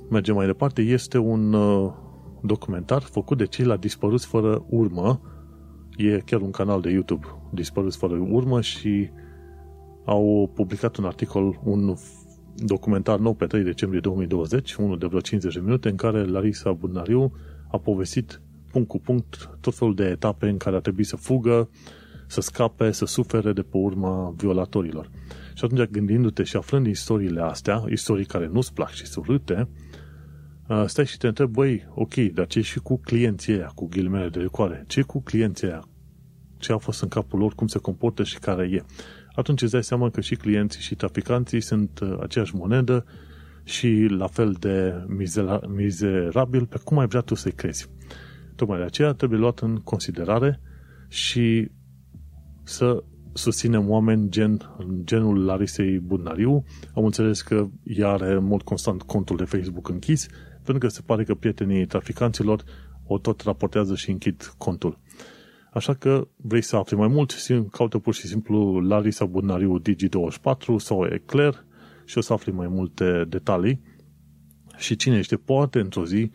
mergem 0.09 0.35
mai 0.35 0.45
departe, 0.45 0.81
este 0.81 1.17
un 1.17 1.53
uh, 1.53 1.93
documentar 2.41 3.01
făcut 3.01 3.37
de 3.37 3.45
cei 3.45 3.65
la 3.65 3.77
Dispăruți 3.77 4.25
fără 4.25 4.65
urmă. 4.69 5.21
E 5.97 6.21
chiar 6.25 6.41
un 6.41 6.51
canal 6.51 6.81
de 6.81 6.89
YouTube, 6.89 7.25
Dispăruți 7.51 7.97
fără 7.97 8.27
urmă 8.29 8.61
și 8.61 9.09
au 10.05 10.51
publicat 10.53 10.95
un 10.95 11.05
articol, 11.05 11.59
un 11.63 11.95
documentar 12.55 13.19
nou 13.19 13.33
pe 13.33 13.45
3 13.45 13.63
decembrie 13.63 13.99
2020, 13.99 14.73
unul 14.73 14.97
de 14.97 15.05
vreo 15.05 15.19
50 15.19 15.53
de 15.53 15.59
minute, 15.59 15.89
în 15.89 15.95
care 15.95 16.25
Larisa 16.25 16.71
Bunariu 16.71 17.33
a 17.71 17.77
povestit 17.77 18.41
punct 18.71 18.87
cu 18.87 18.99
punct 18.99 19.49
tot 19.59 19.75
felul 19.75 19.95
de 19.95 20.03
etape 20.03 20.47
în 20.47 20.57
care 20.57 20.75
a 20.75 20.79
trebuit 20.79 21.05
să 21.05 21.15
fugă, 21.15 21.69
să 22.27 22.41
scape, 22.41 22.91
să 22.91 23.05
sufere 23.05 23.53
de 23.53 23.61
pe 23.61 23.77
urma 23.77 24.33
violatorilor. 24.37 25.09
Și 25.53 25.65
atunci, 25.65 25.89
gândindu-te 25.89 26.43
și 26.43 26.55
aflând 26.55 26.87
istoriile 26.87 27.41
astea, 27.41 27.83
istorii 27.89 28.25
care 28.25 28.47
nu-ți 28.47 28.73
plac 28.73 28.89
și 28.89 29.05
sunt 29.05 29.25
râte, 29.25 29.67
uh, 30.67 30.83
stai 30.85 31.05
și 31.05 31.17
te 31.17 31.27
întrebi, 31.27 31.51
băi, 31.51 31.87
ok, 31.93 32.13
dar 32.13 32.47
ce 32.47 32.61
și 32.61 32.79
cu 32.79 32.97
clienții 32.97 33.53
aia, 33.53 33.71
cu 33.75 33.87
ghilimele 33.87 34.29
de 34.29 34.39
recoare? 34.39 34.83
Ce 34.87 35.01
cu 35.01 35.21
clienții 35.21 35.67
aia? 35.67 35.87
Ce 36.57 36.71
a 36.71 36.77
fost 36.77 37.01
în 37.01 37.07
capul 37.07 37.39
lor, 37.39 37.53
cum 37.55 37.67
se 37.67 37.79
comportă 37.79 38.23
și 38.23 38.39
care 38.39 38.69
e? 38.71 38.83
Atunci 39.35 39.61
îți 39.61 39.71
dai 39.71 39.83
seama 39.83 40.09
că 40.09 40.21
și 40.21 40.35
clienții 40.35 40.81
și 40.81 40.95
traficanții 40.95 41.61
sunt 41.61 41.99
uh, 41.99 42.17
aceeași 42.21 42.55
monedă 42.55 43.05
și 43.63 44.05
la 44.09 44.27
fel 44.27 44.55
de 44.59 45.05
mizerabil 45.67 46.65
pe 46.65 46.79
cum 46.83 46.97
ai 46.99 47.07
vrea 47.07 47.21
tu 47.21 47.35
să-i 47.35 47.51
crezi. 47.51 47.89
Tocmai 48.55 48.77
de 48.77 48.83
aceea 48.83 49.13
trebuie 49.13 49.39
luat 49.39 49.59
în 49.59 49.75
considerare 49.75 50.59
și 51.07 51.71
să 52.63 53.03
susținem 53.33 53.89
oameni 53.89 54.29
gen, 54.29 54.75
genul 55.03 55.45
Larisei 55.45 55.99
Budnariu. 55.99 56.63
Am 56.95 57.05
înțeles 57.05 57.41
că 57.41 57.67
ea 57.83 58.09
are 58.09 58.31
în 58.31 58.43
mod 58.43 58.61
constant 58.61 59.01
contul 59.01 59.37
de 59.37 59.43
Facebook 59.43 59.89
închis, 59.89 60.27
pentru 60.63 60.77
că 60.77 60.87
se 60.87 61.01
pare 61.05 61.23
că 61.23 61.35
prietenii 61.35 61.85
traficanților 61.85 62.63
o 63.05 63.17
tot 63.17 63.41
raportează 63.41 63.95
și 63.95 64.11
închid 64.11 64.53
contul. 64.57 64.99
Așa 65.73 65.93
că 65.93 66.27
vrei 66.35 66.61
să 66.61 66.75
afli 66.75 66.97
mai 66.97 67.07
mult, 67.07 67.35
caută 67.71 67.97
pur 67.97 68.13
și 68.13 68.27
simplu 68.27 68.79
Larisa 68.79 69.25
Bunariu 69.25 69.81
Digi24 69.81 70.75
sau 70.77 71.05
Eclair 71.05 71.65
și 72.05 72.17
o 72.17 72.21
să 72.21 72.33
afli 72.33 72.51
mai 72.51 72.67
multe 72.67 73.25
detalii. 73.29 73.81
Și 74.77 74.95
cine 74.95 75.21
știe, 75.21 75.37
poate 75.37 75.79
într-o 75.79 76.05
zi 76.05 76.31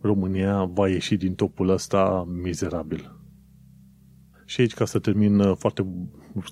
România 0.00 0.64
va 0.64 0.88
ieși 0.88 1.16
din 1.16 1.34
topul 1.34 1.68
ăsta 1.68 2.26
mizerabil. 2.42 3.16
Și 4.44 4.60
aici, 4.60 4.74
ca 4.74 4.84
să 4.84 4.98
termin 4.98 5.38
uh, 5.38 5.56
foarte 5.56 5.86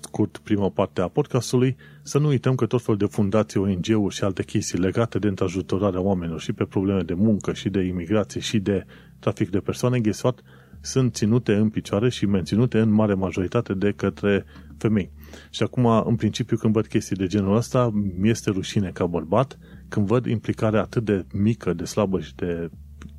scurt 0.01 0.37
prima 0.37 0.69
parte 0.69 1.01
a 1.01 1.07
podcastului, 1.07 1.75
să 2.03 2.17
nu 2.17 2.27
uităm 2.27 2.55
că 2.55 2.65
tot 2.65 2.81
felul 2.81 2.99
de 2.99 3.05
fundații, 3.05 3.59
ONG-uri 3.59 4.15
și 4.15 4.23
alte 4.23 4.43
chestii 4.43 4.79
legate 4.79 5.19
de 5.19 5.27
întrajutorarea 5.27 6.01
oamenilor 6.01 6.39
și 6.39 6.53
pe 6.53 6.63
probleme 6.63 7.01
de 7.01 7.13
muncă 7.13 7.53
și 7.53 7.69
de 7.69 7.81
imigrație 7.81 8.41
și 8.41 8.59
de 8.59 8.85
trafic 9.19 9.49
de 9.49 9.59
persoane, 9.59 9.99
ghesat, 9.99 10.41
sunt 10.81 11.13
ținute 11.13 11.53
în 11.55 11.69
picioare 11.69 12.09
și 12.09 12.25
menținute 12.25 12.79
în 12.79 12.89
mare 12.89 13.13
majoritate 13.13 13.73
de 13.73 13.91
către 13.91 14.45
femei. 14.77 15.11
Și 15.49 15.63
acum, 15.63 15.85
în 15.85 16.15
principiu, 16.15 16.57
când 16.57 16.73
văd 16.73 16.87
chestii 16.87 17.15
de 17.15 17.27
genul 17.27 17.55
ăsta, 17.55 17.89
mi 18.17 18.29
este 18.29 18.49
rușine 18.49 18.89
ca 18.93 19.05
bărbat 19.05 19.57
când 19.87 20.07
văd 20.07 20.25
implicarea 20.25 20.81
atât 20.81 21.05
de 21.05 21.25
mică, 21.33 21.73
de 21.73 21.83
slabă 21.83 22.19
și 22.19 22.35
de 22.35 22.69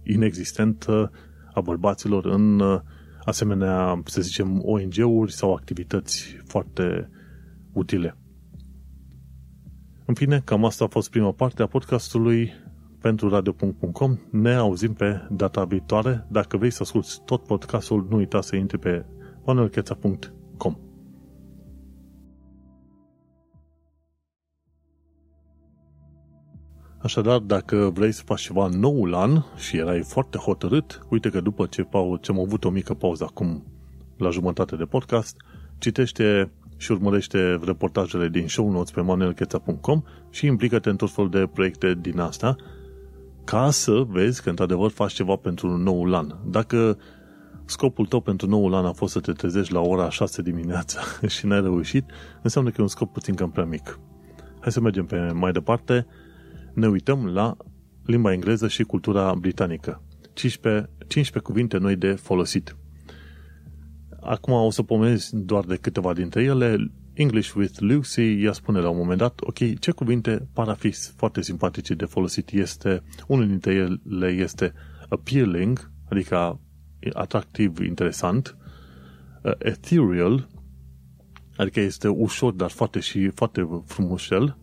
inexistentă 0.03 1.11
a 1.55 1.61
bărbaților 1.61 2.27
în 2.27 2.61
uh, 2.61 2.81
asemenea, 3.25 4.03
să 4.05 4.21
zicem, 4.21 4.62
ONG-uri 4.64 5.33
sau 5.33 5.55
activități 5.55 6.37
foarte 6.47 7.11
utile. 7.73 8.16
În 10.05 10.14
fine, 10.14 10.40
cam 10.44 10.64
asta 10.64 10.85
a 10.85 10.88
fost 10.88 11.11
prima 11.11 11.33
parte 11.33 11.62
a 11.62 11.66
podcastului 11.66 12.53
pentru 13.01 13.29
radio.com. 13.29 14.17
Ne 14.31 14.55
auzim 14.55 14.93
pe 14.93 15.27
data 15.31 15.65
viitoare. 15.65 16.27
Dacă 16.31 16.57
vrei 16.57 16.71
să 16.71 16.83
asculti 16.83 17.09
tot 17.25 17.45
podcastul, 17.45 18.07
nu 18.11 18.17
uita 18.17 18.41
să 18.41 18.57
intri 18.57 18.79
pe 18.79 19.05
manuelcheța.com. 19.45 20.77
Așadar, 27.03 27.39
dacă 27.39 27.91
vrei 27.95 28.13
să 28.13 28.23
faci 28.25 28.41
ceva 28.41 28.67
noul 28.67 29.15
an 29.15 29.43
și 29.57 29.77
erai 29.77 30.03
foarte 30.03 30.39
hotărât, 30.39 31.07
uite 31.11 31.31
că 31.31 31.41
după 31.41 31.67
ce, 31.67 31.89
ce 32.21 32.31
am 32.31 32.41
avut 32.41 32.65
o 32.65 32.71
mică 32.71 32.95
pauză 32.95 33.25
acum 33.25 33.65
la 34.17 34.31
jumătate 34.31 34.77
de 34.77 34.85
podcast, 34.85 35.37
citește 35.79 36.53
și 36.77 36.93
urmărește 36.93 37.61
reportajele 37.65 38.29
din 38.29 38.49
show 38.49 38.71
notes 38.71 38.91
pe 38.91 39.01
manuelcheța.com 39.01 40.03
și 40.31 40.47
implică-te 40.47 40.89
în 40.89 40.97
tot 40.97 41.11
felul 41.11 41.31
de 41.31 41.49
proiecte 41.53 41.95
din 42.01 42.19
asta 42.19 42.57
ca 43.51 43.71
să 43.71 44.05
vezi 44.09 44.43
că 44.43 44.49
într-adevăr 44.49 44.91
faci 44.91 45.13
ceva 45.13 45.37
pentru 45.37 45.77
noul 45.77 46.15
an. 46.15 46.35
Dacă 46.45 46.99
scopul 47.65 48.07
tău 48.07 48.21
pentru 48.21 48.49
noul 48.49 48.75
an 48.75 48.85
a 48.85 48.93
fost 48.93 49.13
să 49.13 49.21
te 49.21 49.33
trezești 49.33 49.73
la 49.73 49.81
ora 49.81 50.11
6 50.11 50.43
dimineața 50.43 51.01
și 51.35 51.47
n-ai 51.47 51.61
reușit, 51.61 52.05
înseamnă 52.43 52.71
că 52.71 52.77
e 52.79 52.83
un 52.83 52.89
scop 52.89 53.13
puțin 53.13 53.35
cam 53.35 53.51
prea 53.51 53.65
mic. 53.65 54.01
Hai 54.61 54.73
să 54.73 54.81
mergem 54.81 55.07
pe 55.07 55.31
mai 55.33 55.53
departe 55.53 56.07
ne 56.75 56.89
uităm 56.89 57.27
la 57.27 57.57
limba 58.05 58.33
engleză 58.33 58.69
și 58.69 58.83
cultura 58.83 59.35
britanică. 59.35 60.03
15, 60.33 60.91
15 61.07 61.53
cuvinte 61.53 61.79
noi 61.79 61.97
de 61.97 62.13
folosit. 62.13 62.77
Acum 64.21 64.53
o 64.53 64.71
să 64.71 64.83
pomenesc 64.83 65.31
doar 65.31 65.65
de 65.65 65.77
câteva 65.77 66.13
dintre 66.13 66.43
ele. 66.43 66.93
English 67.19 67.55
with 67.55 67.81
Lucy, 67.81 68.43
ea 68.43 68.53
spune 68.53 68.81
la 68.81 68.89
un 68.89 68.97
moment 68.97 69.19
dat, 69.19 69.41
ok, 69.41 69.79
ce 69.79 69.91
cuvinte 69.91 70.49
par 70.53 70.69
a 70.69 70.75
fi 70.75 70.91
foarte 70.91 71.43
simpatice 71.43 71.95
de 71.95 72.05
folosit 72.05 72.51
este, 72.51 73.03
unul 73.27 73.47
dintre 73.47 73.73
ele 73.73 74.29
este 74.29 74.73
appealing, 75.09 75.91
adică 76.11 76.61
atractiv, 77.13 77.81
interesant, 77.81 78.57
uh, 79.43 79.53
ethereal, 79.59 80.49
adică 81.57 81.81
este 81.81 82.09
ușor, 82.09 82.53
dar 82.53 82.71
foarte 82.71 83.01
și 83.01 83.29
foarte 83.29 83.83
frumușel, 83.87 84.57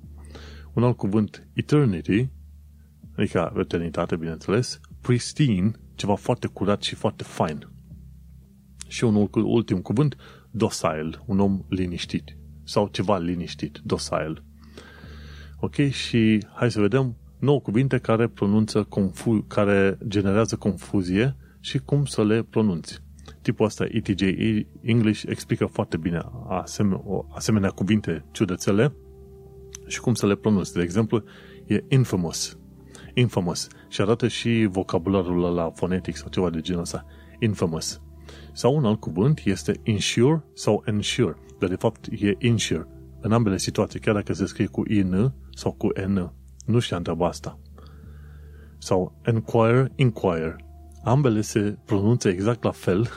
un 0.73 0.83
alt 0.83 0.97
cuvânt, 0.97 1.47
eternity, 1.53 2.29
adică 3.17 3.53
eternitate, 3.59 4.15
bineînțeles, 4.15 4.79
pristine, 5.01 5.71
ceva 5.95 6.15
foarte 6.15 6.47
curat 6.47 6.81
și 6.81 6.95
foarte 6.95 7.23
fain. 7.23 7.67
Și 8.87 9.03
un 9.03 9.29
ultim 9.33 9.81
cuvânt, 9.81 10.15
docile, 10.51 11.09
un 11.25 11.39
om 11.39 11.65
liniștit. 11.69 12.37
Sau 12.65 12.87
ceva 12.87 13.17
liniștit, 13.17 13.81
docile. 13.83 14.43
Ok? 15.59 15.75
Și 15.75 16.45
hai 16.53 16.71
să 16.71 16.79
vedem 16.79 17.15
nouă 17.39 17.59
cuvinte 17.59 17.97
care 17.97 18.27
pronunță 18.27 18.83
confu- 18.83 19.45
care 19.47 19.97
generează 20.07 20.55
confuzie 20.55 21.35
și 21.59 21.79
cum 21.79 22.05
să 22.05 22.23
le 22.23 22.43
pronunți. 22.43 23.03
Tipul 23.41 23.65
ăsta 23.65 23.85
ETJ 23.89 24.21
English 24.81 25.23
explică 25.27 25.65
foarte 25.65 25.97
bine 25.97 26.21
asemenea, 26.47 27.01
asemenea 27.29 27.69
cuvinte 27.69 28.25
ciudățele 28.31 28.93
și 29.87 29.99
cum 29.99 30.13
să 30.13 30.27
le 30.27 30.35
pronunți. 30.35 30.73
De 30.73 30.81
exemplu, 30.81 31.23
e 31.65 31.83
infamous. 31.87 32.57
Infamous. 33.13 33.67
Și 33.89 34.01
arată 34.01 34.27
și 34.27 34.67
vocabularul 34.69 35.53
la 35.53 35.71
fonetic 35.75 36.15
sau 36.15 36.29
ceva 36.29 36.49
de 36.49 36.59
genul 36.61 36.81
ăsta. 36.81 37.05
Infamous. 37.39 38.01
Sau 38.53 38.75
un 38.75 38.85
alt 38.85 38.99
cuvânt 38.99 39.41
este 39.45 39.79
insure 39.83 40.43
sau 40.53 40.83
ensure. 40.85 41.37
Dar 41.59 41.69
de 41.69 41.75
fapt 41.75 42.07
e 42.11 42.35
insure. 42.39 42.87
În 43.19 43.31
ambele 43.31 43.57
situații, 43.57 43.99
chiar 43.99 44.13
dacă 44.13 44.33
se 44.33 44.45
scrie 44.45 44.65
cu 44.65 44.83
in 44.87 45.33
sau 45.53 45.71
cu 45.71 45.87
n. 46.07 46.33
Nu 46.65 46.79
știam 46.79 47.01
treaba 47.01 47.27
asta. 47.27 47.59
Sau 48.77 49.19
enquire, 49.21 49.91
inquire. 49.95 50.55
Ambele 51.03 51.41
se 51.41 51.77
pronunță 51.85 52.29
exact 52.29 52.63
la 52.63 52.71
fel, 52.71 53.09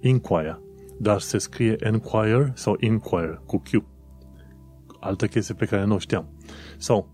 inquire, 0.00 0.60
dar 0.98 1.20
se 1.20 1.38
scrie 1.38 1.76
enquire 1.78 2.52
sau 2.54 2.76
inquire 2.80 3.40
cu 3.46 3.62
Q 3.62 3.96
altă 5.00 5.26
chestie 5.26 5.54
pe 5.54 5.66
care 5.66 5.84
nu 5.84 5.94
o 5.94 5.98
știam. 5.98 6.28
Sau, 6.76 7.08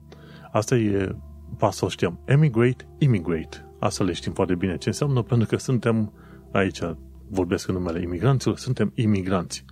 asta 0.53 0.77
e 0.77 1.17
pasul 1.59 1.89
știam. 1.89 2.21
Emigrate, 2.25 2.89
immigrate. 2.99 3.69
Asta 3.79 4.05
le 4.05 4.13
știm 4.13 4.33
foarte 4.33 4.55
bine 4.55 4.77
ce 4.77 4.89
înseamnă, 4.89 5.23
pentru 5.23 5.47
că 5.47 5.57
suntem 5.57 6.13
aici, 6.53 6.81
vorbesc 7.29 7.69
în 7.69 7.75
numele 7.75 8.03
imigranților, 8.03 8.57
suntem 8.57 8.93
imigranți. 8.95 9.65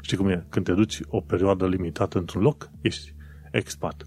Știi 0.00 0.16
cum 0.16 0.28
e? 0.28 0.46
Când 0.48 0.64
te 0.64 0.72
duci 0.72 1.00
o 1.08 1.20
perioadă 1.20 1.68
limitată 1.68 2.18
într-un 2.18 2.42
loc, 2.42 2.70
ești 2.80 3.14
expat. 3.50 4.06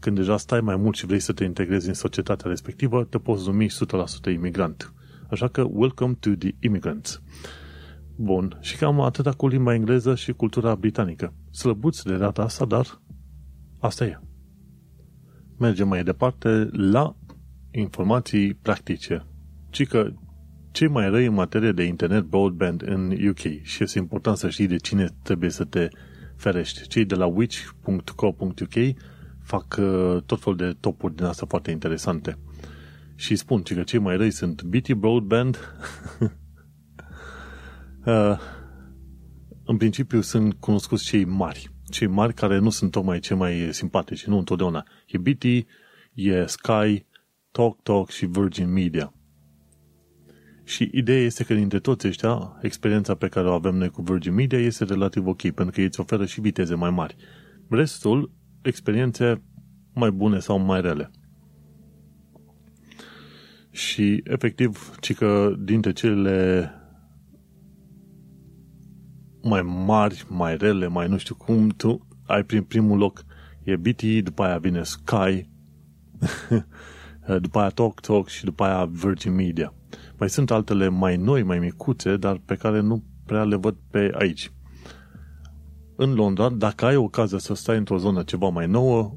Când 0.00 0.16
deja 0.16 0.36
stai 0.36 0.60
mai 0.60 0.76
mult 0.76 0.96
și 0.96 1.06
vrei 1.06 1.20
să 1.20 1.32
te 1.32 1.44
integrezi 1.44 1.88
în 1.88 1.94
societatea 1.94 2.48
respectivă, 2.48 3.04
te 3.04 3.18
poți 3.18 3.46
numi 3.46 3.66
100% 4.28 4.32
imigrant. 4.32 4.92
Așa 5.30 5.48
că, 5.48 5.64
welcome 5.70 6.14
to 6.20 6.30
the 6.30 6.50
immigrants. 6.60 7.22
Bun, 8.16 8.58
și 8.60 8.76
cam 8.76 9.00
atâta 9.00 9.32
cu 9.32 9.48
limba 9.48 9.74
engleză 9.74 10.14
și 10.14 10.32
cultura 10.32 10.74
britanică. 10.74 11.34
Slăbuți 11.50 12.04
de 12.04 12.16
data 12.16 12.42
asta, 12.42 12.64
dar 12.64 13.02
asta 13.78 14.04
e. 14.04 14.20
Mergem 15.58 15.88
mai 15.88 16.04
departe 16.04 16.68
la 16.72 17.16
informații 17.70 18.54
practice. 18.54 19.26
Ci 19.70 19.86
că 19.86 20.12
cei 20.74 20.88
mai 20.88 21.08
răi 21.08 21.26
în 21.26 21.34
materie 21.34 21.72
de 21.72 21.82
internet 21.82 22.22
broadband 22.22 22.82
în 22.82 23.28
UK 23.28 23.62
și 23.62 23.82
este 23.82 23.98
important 23.98 24.36
să 24.36 24.48
știi 24.48 24.66
de 24.66 24.76
cine 24.76 25.08
trebuie 25.22 25.50
să 25.50 25.64
te 25.64 25.88
ferești. 26.36 26.88
Cei 26.88 27.04
de 27.04 27.14
la 27.14 27.26
witch.co.uk 27.26 28.96
fac 29.42 29.76
uh, 29.78 30.22
tot 30.26 30.40
felul 30.40 30.58
de 30.58 30.76
topuri 30.80 31.16
din 31.16 31.24
asta 31.24 31.46
foarte 31.48 31.70
interesante. 31.70 32.38
Și 33.14 33.36
spun 33.36 33.62
că 33.62 33.82
cei 33.82 33.98
mai 33.98 34.16
răi 34.16 34.30
sunt 34.30 34.62
BT 34.62 34.92
Broadband, 34.92 35.58
Uh, 38.04 38.38
în 39.64 39.76
principiu 39.76 40.20
sunt 40.20 40.54
cunoscuți 40.54 41.04
cei 41.04 41.24
mari. 41.24 41.70
Cei 41.84 42.06
mari 42.06 42.34
care 42.34 42.58
nu 42.58 42.70
sunt 42.70 42.90
tocmai 42.90 43.18
cei 43.18 43.36
mai 43.36 43.68
simpatici, 43.70 44.26
nu 44.26 44.38
întotdeauna. 44.38 44.86
E 45.06 45.18
BT, 45.18 45.44
e 46.14 46.46
Sky, 46.46 47.06
Talk 47.50 47.82
Talk 47.82 48.10
și 48.10 48.26
Virgin 48.26 48.72
Media. 48.72 49.12
Și 50.64 50.90
ideea 50.92 51.20
este 51.20 51.44
că 51.44 51.54
dintre 51.54 51.78
toți 51.78 52.06
ăștia, 52.06 52.58
experiența 52.62 53.14
pe 53.14 53.28
care 53.28 53.48
o 53.48 53.52
avem 53.52 53.74
noi 53.74 53.90
cu 53.90 54.02
Virgin 54.02 54.34
Media 54.34 54.58
este 54.58 54.84
relativ 54.84 55.26
ok, 55.26 55.40
pentru 55.40 55.70
că 55.70 55.80
ei 55.80 55.86
îți 55.86 56.00
oferă 56.00 56.26
și 56.26 56.40
viteze 56.40 56.74
mai 56.74 56.90
mari. 56.90 57.16
Restul, 57.68 58.32
experiențe 58.62 59.42
mai 59.92 60.10
bune 60.10 60.38
sau 60.38 60.58
mai 60.58 60.80
rele. 60.80 61.10
Și, 63.70 64.20
efectiv, 64.24 64.94
ci 65.00 65.14
că 65.14 65.54
dintre 65.58 65.92
cele 65.92 66.70
mai 69.42 69.62
mari, 69.62 70.24
mai 70.28 70.56
rele, 70.56 70.86
mai 70.86 71.08
nu 71.08 71.16
știu 71.16 71.34
cum, 71.34 71.68
tu 71.68 72.06
ai 72.26 72.44
prin 72.44 72.62
primul 72.62 72.98
loc 72.98 73.24
e 73.62 73.76
BT, 73.76 74.02
după 74.02 74.42
aia 74.42 74.58
vine 74.58 74.82
Sky, 74.82 75.48
după 77.40 77.58
aia 77.58 77.68
Talk 77.68 78.00
Talk 78.00 78.28
și 78.28 78.44
după 78.44 78.64
aia 78.64 78.84
Virgin 78.84 79.34
Media. 79.34 79.74
Mai 80.18 80.30
sunt 80.30 80.50
altele 80.50 80.88
mai 80.88 81.16
noi, 81.16 81.42
mai 81.42 81.58
micuțe, 81.58 82.16
dar 82.16 82.40
pe 82.44 82.54
care 82.54 82.80
nu 82.80 83.04
prea 83.26 83.44
le 83.44 83.56
văd 83.56 83.76
pe 83.90 84.10
aici. 84.18 84.52
În 85.96 86.14
Londra, 86.14 86.48
dacă 86.48 86.84
ai 86.84 86.96
ocazia 86.96 87.38
să 87.38 87.54
stai 87.54 87.76
într-o 87.76 87.98
zonă 87.98 88.22
ceva 88.22 88.48
mai 88.48 88.66
nouă, 88.66 89.16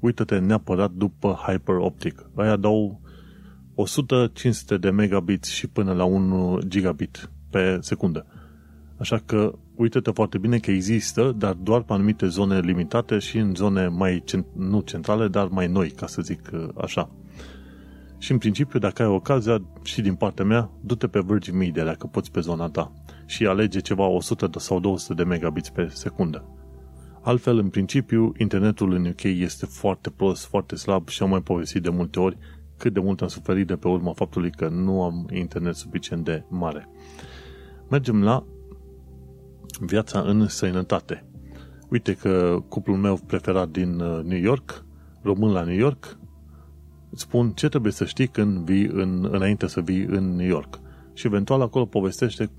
uită-te 0.00 0.38
neapărat 0.38 0.90
după 0.90 1.38
Hyper 1.46 1.76
Optic. 1.76 2.30
Aia 2.34 2.56
dau 2.56 3.00
100-500 4.76 4.78
de 4.80 4.90
megabits 4.90 5.48
și 5.48 5.66
până 5.66 5.92
la 5.92 6.04
1 6.04 6.58
gigabit 6.68 7.30
pe 7.50 7.78
secundă 7.80 8.26
Așa 9.02 9.22
că 9.26 9.52
uite-te 9.74 10.10
foarte 10.10 10.38
bine 10.38 10.58
că 10.58 10.70
există, 10.70 11.34
dar 11.38 11.52
doar 11.52 11.82
pe 11.82 11.92
anumite 11.92 12.26
zone 12.26 12.60
limitate 12.60 13.18
și 13.18 13.38
în 13.38 13.54
zone 13.54 13.86
mai, 13.86 14.24
nu 14.56 14.80
centrale, 14.80 15.28
dar 15.28 15.46
mai 15.48 15.66
noi, 15.66 15.90
ca 15.90 16.06
să 16.06 16.22
zic 16.22 16.50
uh, 16.52 16.68
așa. 16.80 17.10
Și 18.22 18.32
în 18.32 18.38
principiu, 18.38 18.78
dacă 18.78 19.02
ai 19.02 19.08
ocazia, 19.08 19.62
și 19.82 20.00
din 20.00 20.14
partea 20.14 20.44
mea, 20.44 20.70
du-te 20.80 21.06
pe 21.06 21.20
Virgin 21.20 21.56
Media, 21.56 21.84
dacă 21.84 22.06
poți 22.06 22.30
pe 22.30 22.40
zona 22.40 22.68
ta, 22.68 22.92
și 23.26 23.46
alege 23.46 23.80
ceva 23.80 24.06
100 24.06 24.58
sau 24.58 24.80
200 24.80 25.14
de 25.14 25.28
megabits 25.28 25.68
pe 25.68 25.88
secundă. 25.92 26.44
Altfel, 27.22 27.58
în 27.58 27.68
principiu, 27.68 28.32
internetul 28.38 28.92
în 28.92 29.06
UK 29.06 29.22
este 29.22 29.66
foarte 29.66 30.10
prost, 30.10 30.46
foarte 30.46 30.76
slab 30.76 31.08
și 31.08 31.22
am 31.22 31.28
mai 31.28 31.42
povestit 31.42 31.82
de 31.82 31.88
multe 31.88 32.20
ori 32.20 32.38
cât 32.76 32.92
de 32.92 33.00
mult 33.00 33.22
am 33.22 33.28
suferit 33.28 33.66
de 33.66 33.76
pe 33.76 33.88
urma 33.88 34.12
faptului 34.12 34.50
că 34.50 34.68
nu 34.68 35.02
am 35.02 35.28
internet 35.32 35.74
suficient 35.74 36.24
de 36.24 36.44
mare. 36.48 36.88
Mergem 37.90 38.22
la 38.22 38.44
viața 39.80 40.20
în 40.20 40.48
sănătate. 40.48 41.24
Uite 41.88 42.14
că 42.14 42.58
cuplul 42.68 42.96
meu 42.96 43.18
preferat 43.26 43.68
din 43.68 44.00
uh, 44.00 44.24
New 44.24 44.40
York, 44.40 44.84
român 45.22 45.52
la 45.52 45.62
New 45.62 45.76
York, 45.76 46.20
spun 47.14 47.50
ce 47.50 47.68
trebuie 47.68 47.92
să 47.92 48.04
știi 48.04 48.26
când 48.26 48.58
vii 48.58 48.86
în, 48.86 49.28
înainte 49.30 49.66
să 49.66 49.80
vii 49.80 50.04
în 50.04 50.36
New 50.36 50.46
York. 50.46 50.80
Și 51.14 51.26
eventual 51.26 51.60
acolo 51.60 51.86
povestește 51.86 52.50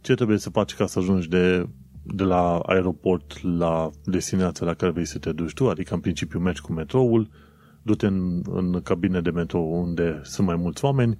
ce 0.00 0.14
trebuie 0.14 0.38
să 0.38 0.50
faci 0.50 0.74
ca 0.74 0.86
să 0.86 0.98
ajungi 0.98 1.28
de, 1.28 1.68
de 2.02 2.22
la 2.22 2.58
aeroport 2.58 3.42
la 3.42 3.90
destinația 4.04 4.66
la 4.66 4.74
care 4.74 4.92
vrei 4.92 5.04
să 5.04 5.18
te 5.18 5.32
duci 5.32 5.52
tu, 5.52 5.68
adică 5.68 5.94
în 5.94 6.00
principiu 6.00 6.38
mergi 6.38 6.60
cu 6.60 6.72
metroul, 6.72 7.30
du-te 7.82 8.06
în, 8.06 8.42
în 8.50 8.80
cabine 8.82 9.20
de 9.20 9.30
metrou 9.30 9.82
unde 9.82 10.20
sunt 10.22 10.46
mai 10.46 10.56
mulți 10.56 10.84
oameni, 10.84 11.18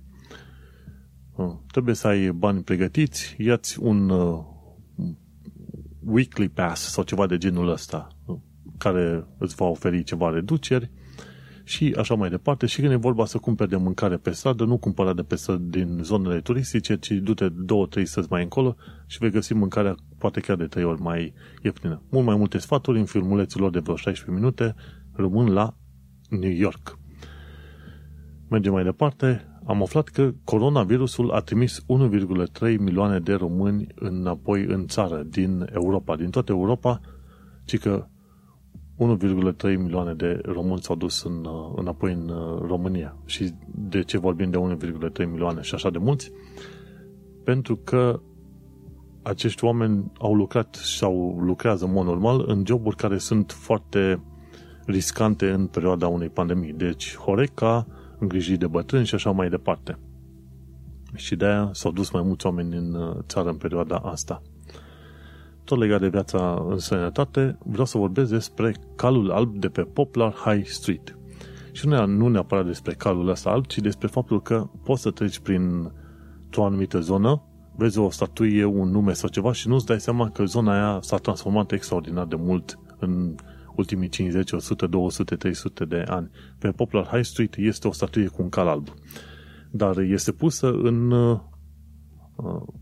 uh, 1.37 1.53
trebuie 1.67 1.95
să 1.95 2.07
ai 2.07 2.33
bani 2.33 2.63
pregătiți, 2.63 3.37
iați 3.39 3.81
un 3.81 4.09
uh, 4.09 4.45
weekly 6.05 6.49
pass 6.49 6.91
sau 6.91 7.05
ceva 7.05 7.27
de 7.27 7.39
genul 7.39 7.69
ăsta 7.69 8.09
uh, 8.25 8.37
care 8.79 9.27
îți 9.39 9.55
va 9.55 9.65
oferi 9.65 10.03
ceva 10.03 10.31
reduceri 10.31 10.91
și 11.65 11.95
așa 11.99 12.15
mai 12.15 12.31
departe. 12.31 12.67
Și 12.67 12.81
când 12.81 12.93
e 12.93 12.97
vorba 12.97 13.25
să 13.25 13.39
cumperi 13.39 13.71
de 13.71 13.77
mâncare 13.77 14.17
pe 14.17 14.31
stradă, 14.31 14.65
nu 14.65 14.79
cumpăra 14.79 15.13
de 15.13 15.23
pe 15.23 15.35
stradă 15.35 15.63
din 15.63 16.01
zonele 16.03 16.41
turistice, 16.41 16.97
ci 16.97 17.11
du-te 17.11 17.49
două, 17.49 17.87
trei 17.87 18.07
stăzi 18.07 18.29
mai 18.31 18.43
încolo 18.43 18.77
și 19.07 19.19
vei 19.19 19.31
găsi 19.31 19.55
mâncarea 19.55 19.95
poate 20.19 20.41
chiar 20.41 20.57
de 20.57 20.67
trei 20.67 20.85
ori 20.85 21.01
mai 21.01 21.33
ieftină. 21.63 22.03
Mult 22.11 22.27
mai 22.27 22.37
multe 22.37 22.59
sfaturi 22.59 22.99
în 22.99 23.05
filmulețul 23.05 23.61
lor 23.61 23.71
de 23.71 23.79
vreo 23.79 23.97
16 23.97 24.41
minute 24.41 24.75
rămân 25.13 25.53
la 25.53 25.77
New 26.31 26.51
York. 26.51 26.99
Mergem 28.49 28.73
mai 28.73 28.85
departe. 28.85 29.49
Am 29.67 29.83
aflat 29.83 30.09
că 30.09 30.33
coronavirusul 30.45 31.31
a 31.31 31.41
trimis 31.41 31.81
1,3 31.81 32.79
milioane 32.79 33.19
de 33.19 33.33
români 33.33 33.87
înapoi 33.95 34.65
în 34.65 34.87
țară, 34.87 35.23
din 35.23 35.67
Europa, 35.73 36.17
din 36.17 36.31
toată 36.31 36.53
Europa, 36.53 37.01
ci 37.65 37.79
că 37.79 38.07
1,3 38.99 39.77
milioane 39.77 40.15
de 40.15 40.41
români 40.45 40.83
s-au 40.83 40.97
dus 40.97 41.23
în, 41.23 41.45
uh, 41.45 41.73
înapoi 41.77 42.13
în 42.13 42.29
uh, 42.29 42.61
România. 42.67 43.17
Și 43.25 43.51
de 43.75 44.03
ce 44.03 44.19
vorbim 44.19 44.51
de 44.51 44.59
1,3 44.59 45.27
milioane 45.31 45.61
și 45.61 45.75
așa 45.75 45.91
de 45.91 45.99
mulți? 45.99 46.33
Pentru 47.45 47.77
că 47.77 48.21
acești 49.23 49.65
oameni 49.65 50.13
au 50.19 50.35
lucrat 50.35 50.75
sau 50.75 51.39
lucrează 51.41 51.85
în 51.85 51.93
mod 51.93 52.07
normal 52.07 52.45
în 52.47 52.63
joburi 52.67 52.97
care 52.97 53.19
sunt 53.19 53.53
foarte 53.53 54.23
riscante 54.87 55.51
în 55.51 55.67
perioada 55.67 56.09
unei 56.09 56.29
pandemii. 56.29 56.73
Deci 56.73 57.17
Horeca, 57.17 57.87
îngrijiri 58.19 58.59
de 58.59 58.67
bătrâni 58.67 59.07
și 59.07 59.15
așa 59.15 59.31
mai 59.31 59.49
departe. 59.49 59.99
Și 61.15 61.37
de-aia 61.37 61.71
s-au 61.73 61.93
dus 61.93 62.11
mai 62.11 62.23
mulți 62.23 62.47
oameni 62.47 62.77
în 62.77 62.95
uh, 62.95 63.17
țară 63.27 63.49
în 63.49 63.57
perioada 63.57 63.97
asta 63.97 64.43
tot 65.65 65.79
legat 65.79 66.01
de 66.01 66.09
viața 66.09 66.67
în 66.69 66.79
sănătate, 66.79 67.59
vreau 67.65 67.85
să 67.85 67.99
vorbesc 67.99 68.31
despre 68.31 68.75
calul 68.97 69.31
alb 69.31 69.57
de 69.57 69.69
pe 69.69 69.83
Poplar 69.83 70.33
High 70.33 70.67
Street. 70.67 71.19
Și 71.73 71.87
nu, 71.87 72.07
nu 72.07 72.29
neapărat 72.29 72.67
despre 72.67 72.93
calul 72.93 73.29
ăsta 73.29 73.51
alb, 73.51 73.67
ci 73.67 73.79
despre 73.79 74.09
faptul 74.09 74.43
că 74.43 74.69
poți 74.83 75.03
să 75.03 75.11
treci 75.11 75.39
prin 75.39 75.93
o 76.57 76.65
anumită 76.65 77.01
zonă, 77.01 77.43
vezi 77.77 77.99
o 77.99 78.11
statuie, 78.11 78.65
un 78.65 78.91
nume 78.91 79.13
sau 79.13 79.29
ceva 79.29 79.53
și 79.53 79.69
nu-ți 79.69 79.87
dai 79.87 80.01
seama 80.01 80.31
că 80.31 80.45
zona 80.45 80.73
aia 80.73 81.01
s-a 81.01 81.17
transformat 81.17 81.73
extraordinar 81.73 82.27
de 82.27 82.37
mult 82.37 82.79
în 82.99 83.35
ultimii 83.77 84.09
50, 84.09 84.53
100, 84.53 84.87
200, 84.87 85.35
300 85.35 85.85
de 85.85 86.05
ani. 86.07 86.31
Pe 86.59 86.71
Poplar 86.71 87.07
High 87.07 87.25
Street 87.25 87.55
este 87.57 87.89
o 87.89 87.93
statuie 87.93 88.27
cu 88.27 88.43
un 88.43 88.49
cal 88.49 88.69
alb. 88.69 88.89
Dar 89.71 89.99
este 89.99 90.33
pusă 90.33 90.71
în, 90.71 91.11
uh, 91.11 91.41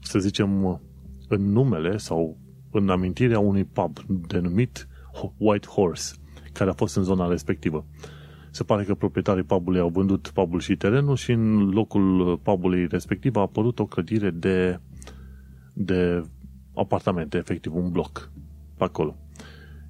să 0.01 0.19
zicem, 0.19 0.81
în 1.29 1.53
numele 1.53 1.97
sau 1.97 2.39
în 2.73 2.89
amintirea 2.89 3.39
unui 3.39 3.65
pub 3.65 3.99
denumit 4.27 4.89
White 5.37 5.67
Horse, 5.67 6.15
care 6.53 6.71
a 6.71 6.73
fost 6.73 6.97
în 6.97 7.03
zona 7.03 7.29
respectivă. 7.29 7.87
Se 8.51 8.65
pare 8.65 8.85
că 8.85 8.95
proprietarii 8.95 9.43
pubului 9.43 9.81
au 9.81 9.89
vândut 9.89 10.31
pubul 10.35 10.61
și 10.61 10.77
terenul 10.77 11.17
și 11.17 11.33
în 11.33 11.71
locul 11.71 12.39
pubului 12.43 12.87
respectiv 12.87 13.37
a 13.37 13.41
apărut 13.41 13.79
o 13.79 13.87
clădire 13.87 14.31
de, 14.31 14.81
de 15.73 16.25
apartamente, 16.75 17.37
efectiv 17.37 17.75
un 17.75 17.91
bloc 17.91 18.31
pe 18.77 18.85
acolo. 18.85 19.17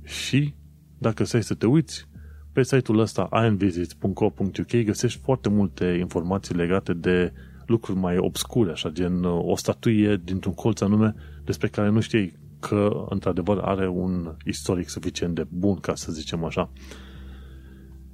Și 0.04 0.54
dacă 0.98 1.24
stai 1.24 1.42
să 1.42 1.54
te 1.54 1.66
uiți, 1.66 2.08
pe 2.52 2.62
site-ul 2.62 2.98
ăsta 2.98 3.28
invisits.co.uk 3.48 4.84
găsești 4.84 5.20
foarte 5.20 5.48
multe 5.48 5.84
informații 5.84 6.54
legate 6.54 6.92
de 6.92 7.32
lucruri 7.66 7.98
mai 7.98 8.18
obscure, 8.18 8.70
așa, 8.70 8.88
gen 8.88 9.24
o 9.24 9.56
statuie 9.56 10.20
dintr-un 10.24 10.54
colț 10.54 10.80
anume 10.80 11.14
despre 11.44 11.68
care 11.68 11.88
nu 11.88 12.00
știi 12.00 12.32
că, 12.68 13.04
într-adevăr, 13.08 13.58
are 13.58 13.88
un 13.88 14.36
istoric 14.44 14.88
suficient 14.88 15.34
de 15.34 15.46
bun, 15.50 15.76
ca 15.76 15.94
să 15.94 16.12
zicem 16.12 16.44
așa. 16.44 16.72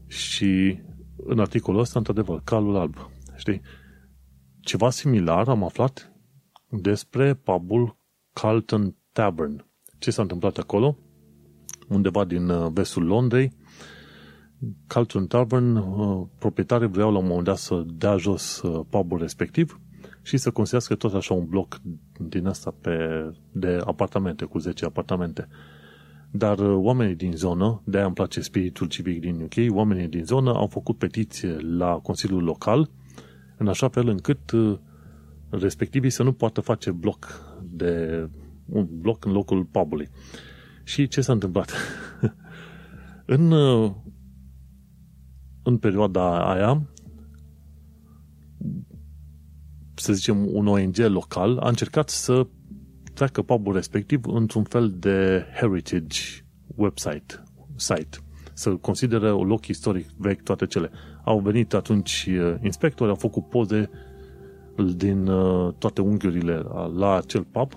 Și 0.06 0.80
în 1.16 1.38
articolul 1.38 1.80
ăsta, 1.80 1.98
într-adevăr, 1.98 2.40
calul 2.44 2.76
alb. 2.76 3.10
Știi? 3.36 3.60
Ceva 4.60 4.90
similar 4.90 5.48
am 5.48 5.64
aflat 5.64 6.12
despre 6.68 7.34
pubul 7.34 7.96
Carlton 8.32 8.96
Tavern. 9.12 9.64
Ce 9.98 10.10
s-a 10.10 10.22
întâmplat 10.22 10.56
acolo? 10.58 10.96
Undeva 11.88 12.24
din 12.24 12.48
uh, 12.48 12.70
vestul 12.72 13.04
Londrei, 13.04 13.52
Carlton 14.86 15.26
Tavern, 15.26 15.76
uh, 15.76 16.26
proprietarii 16.38 16.88
vreau 16.88 17.12
la 17.12 17.18
un 17.18 17.26
moment 17.26 17.44
dat 17.44 17.56
să 17.56 17.84
dea 17.86 18.16
jos 18.16 18.62
uh, 18.62 18.86
pubul 18.90 19.18
respectiv 19.18 19.80
și 20.28 20.36
să 20.36 20.50
construiască 20.50 20.94
tot 20.94 21.14
așa 21.14 21.34
un 21.34 21.46
bloc 21.46 21.80
din 22.18 22.46
asta 22.46 22.74
pe, 22.80 22.96
de 23.52 23.80
apartamente, 23.84 24.44
cu 24.44 24.58
10 24.58 24.84
apartamente. 24.84 25.48
Dar 26.30 26.58
uh, 26.58 26.76
oamenii 26.76 27.14
din 27.14 27.32
zonă, 27.32 27.82
de-aia 27.84 28.06
îmi 28.06 28.14
place 28.14 28.40
spiritul 28.40 28.86
civic 28.86 29.20
din 29.20 29.40
UK, 29.40 29.74
oamenii 29.74 30.08
din 30.08 30.24
zonă 30.24 30.54
au 30.54 30.66
făcut 30.66 30.98
petiție 30.98 31.56
la 31.58 31.92
Consiliul 31.92 32.42
Local, 32.42 32.90
în 33.56 33.68
așa 33.68 33.88
fel 33.88 34.08
încât 34.08 34.50
uh, 34.50 34.78
respectivii 35.50 36.10
să 36.10 36.22
nu 36.22 36.32
poată 36.32 36.60
face 36.60 36.90
bloc 36.90 37.42
de 37.70 38.28
un 38.66 38.88
bloc 38.90 39.24
în 39.24 39.32
locul 39.32 39.64
pubului. 39.64 40.08
Și 40.84 41.08
ce 41.08 41.20
s-a 41.20 41.32
întâmplat? 41.32 41.72
în, 43.36 43.50
uh, 43.50 43.90
în 45.62 45.76
perioada 45.76 46.52
aia, 46.52 46.82
să 49.98 50.12
zicem, 50.12 50.46
un 50.54 50.66
ONG 50.66 50.96
local 50.96 51.58
a 51.58 51.68
încercat 51.68 52.08
să 52.08 52.46
treacă 53.14 53.42
pubul 53.42 53.74
respectiv 53.74 54.20
într-un 54.26 54.62
fel 54.62 54.94
de 54.98 55.44
heritage 55.54 56.20
website, 56.74 57.42
site, 57.76 58.18
să 58.52 58.70
consideră 58.70 59.32
un 59.32 59.46
loc 59.46 59.66
istoric 59.66 60.06
vechi 60.16 60.42
toate 60.42 60.66
cele. 60.66 60.90
Au 61.24 61.38
venit 61.38 61.74
atunci 61.74 62.28
uh, 62.30 62.54
inspectori, 62.62 63.10
au 63.10 63.16
făcut 63.16 63.48
poze 63.48 63.90
din 64.96 65.26
uh, 65.26 65.74
toate 65.78 66.00
unghiurile 66.00 66.62
la 66.96 67.16
acel 67.16 67.44
pub 67.44 67.72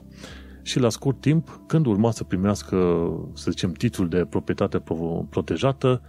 și 0.61 0.79
la 0.79 0.89
scurt 0.89 1.21
timp, 1.21 1.61
când 1.67 1.85
urma 1.85 2.11
să 2.11 2.23
primească, 2.23 2.77
să 3.33 3.51
zicem, 3.51 3.71
titlul 3.71 4.09
de 4.09 4.25
proprietate 4.29 4.83
protejată, 5.29 6.01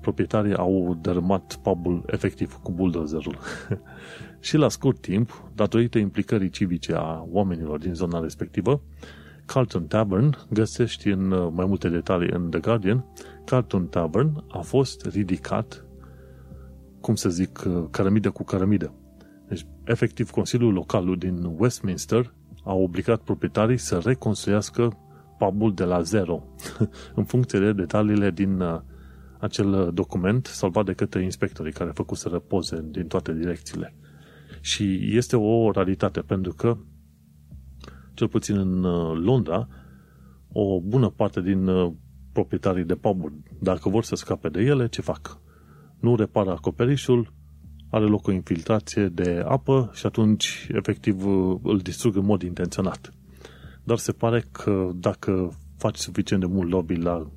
proprietarii 0.00 0.54
au 0.54 0.98
dărâmat 1.00 1.58
pubul 1.62 2.02
efectiv 2.06 2.58
cu 2.62 2.72
bulldozerul. 2.72 3.38
și 4.40 4.56
la 4.56 4.68
scurt 4.68 5.00
timp, 5.00 5.50
datorită 5.54 5.98
implicării 5.98 6.48
civice 6.48 6.92
a 6.94 7.26
oamenilor 7.30 7.78
din 7.78 7.94
zona 7.94 8.20
respectivă, 8.20 8.82
Carlton 9.46 9.86
Tavern, 9.86 10.36
găsești 10.50 11.08
în 11.08 11.30
uh, 11.30 11.48
mai 11.52 11.66
multe 11.66 11.88
detalii 11.88 12.30
în 12.32 12.50
The 12.50 12.60
Guardian, 12.60 13.04
Carlton 13.44 13.86
Tavern 13.86 14.44
a 14.48 14.58
fost 14.58 15.06
ridicat, 15.06 15.84
cum 17.00 17.14
să 17.14 17.28
zic, 17.28 17.64
uh, 17.66 17.84
cărămidă 17.90 18.30
cu 18.30 18.44
cărămidă. 18.44 18.92
Deci, 19.48 19.66
efectiv, 19.84 20.30
Consiliul 20.30 20.72
Local 20.72 21.16
din 21.18 21.54
Westminster 21.58 22.34
a 22.64 22.74
obligat 22.74 23.20
proprietarii 23.20 23.76
să 23.76 24.00
reconstruiască 24.04 24.98
pubul 25.38 25.74
de 25.74 25.84
la 25.84 26.02
zero, 26.02 26.42
în 27.14 27.24
funcție 27.24 27.58
de 27.58 27.72
detaliile 27.72 28.30
din 28.30 28.60
uh, 28.60 28.80
acel 29.38 29.90
document 29.94 30.46
salvat 30.46 30.84
de 30.84 30.92
către 30.92 31.22
inspectorii 31.22 31.72
care 31.72 31.90
a 31.90 31.92
făcut 31.92 32.16
să 32.16 32.28
răpoze 32.28 32.84
din 32.90 33.06
toate 33.06 33.32
direcțiile. 33.32 33.94
Și 34.66 35.16
este 35.16 35.36
o 35.36 35.70
realitate, 35.70 36.20
pentru 36.20 36.52
că 36.52 36.76
cel 38.14 38.28
puțin 38.28 38.56
în 38.56 38.84
uh, 38.84 39.18
Londra, 39.22 39.68
o 40.52 40.80
bună 40.80 41.08
parte 41.10 41.40
din 41.40 41.66
uh, 41.66 41.92
proprietarii 42.32 42.84
de 42.84 42.94
puburi, 42.94 43.34
dacă 43.60 43.88
vor 43.88 44.04
să 44.04 44.14
scape 44.14 44.48
de 44.48 44.60
ele, 44.60 44.88
ce 44.88 45.00
fac? 45.00 45.40
Nu 46.00 46.16
repară 46.16 46.50
acoperișul, 46.50 47.32
are 47.90 48.04
loc 48.04 48.26
o 48.26 48.32
infiltrație 48.32 49.08
de 49.08 49.44
apă 49.48 49.90
și 49.94 50.06
atunci, 50.06 50.68
efectiv, 50.72 51.26
îl 51.62 51.78
distrug 51.82 52.16
în 52.16 52.24
mod 52.24 52.42
intenționat. 52.42 53.12
Dar 53.84 53.98
se 53.98 54.12
pare 54.12 54.44
că 54.52 54.90
dacă 54.94 55.58
faci 55.76 55.96
suficient 55.96 56.42
de 56.42 56.48
mult 56.48 56.70
lobby 56.70 56.94
la 56.94 57.30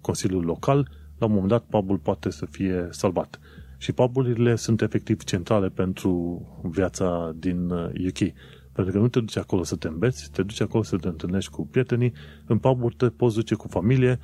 Consiliul 0.00 0.44
Local, 0.44 0.90
la 1.18 1.26
un 1.26 1.32
moment 1.32 1.50
dat 1.50 1.64
pubul 1.64 1.98
poate 1.98 2.30
să 2.30 2.46
fie 2.50 2.88
salvat. 2.90 3.40
Și 3.82 3.92
puburile 3.92 4.56
sunt 4.56 4.82
efectiv 4.82 5.22
centrale 5.22 5.68
pentru 5.68 6.42
viața 6.62 7.32
din 7.36 7.70
UK. 7.70 8.20
Uh, 8.20 8.32
pentru 8.72 8.92
că 8.92 8.98
nu 8.98 9.08
te 9.08 9.20
duci 9.20 9.36
acolo 9.36 9.62
să 9.62 9.76
te 9.76 9.88
înveți, 9.88 10.30
te 10.30 10.42
duci 10.42 10.60
acolo 10.60 10.82
să 10.82 10.96
te 10.96 11.08
întâlnești 11.08 11.50
cu 11.50 11.66
prietenii, 11.66 12.12
în 12.46 12.58
puburi 12.58 12.94
te 12.94 13.08
poți 13.08 13.34
duce 13.34 13.54
cu 13.54 13.68
familie, 13.68 14.18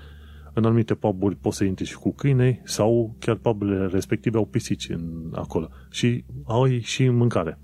în 0.53 0.65
anumite 0.65 0.95
puburi 0.95 1.37
poți 1.37 1.57
să 1.57 1.65
intri 1.65 1.85
și 1.85 1.97
cu 1.97 2.13
câinei 2.13 2.61
sau 2.65 3.15
chiar 3.19 3.37
puburile 3.37 3.87
respective 3.87 4.37
au 4.37 4.47
pisici 4.47 4.89
în, 4.89 5.33
acolo 5.35 5.69
și 5.91 6.25
au 6.45 6.79
și 6.79 7.09
mâncare. 7.09 7.59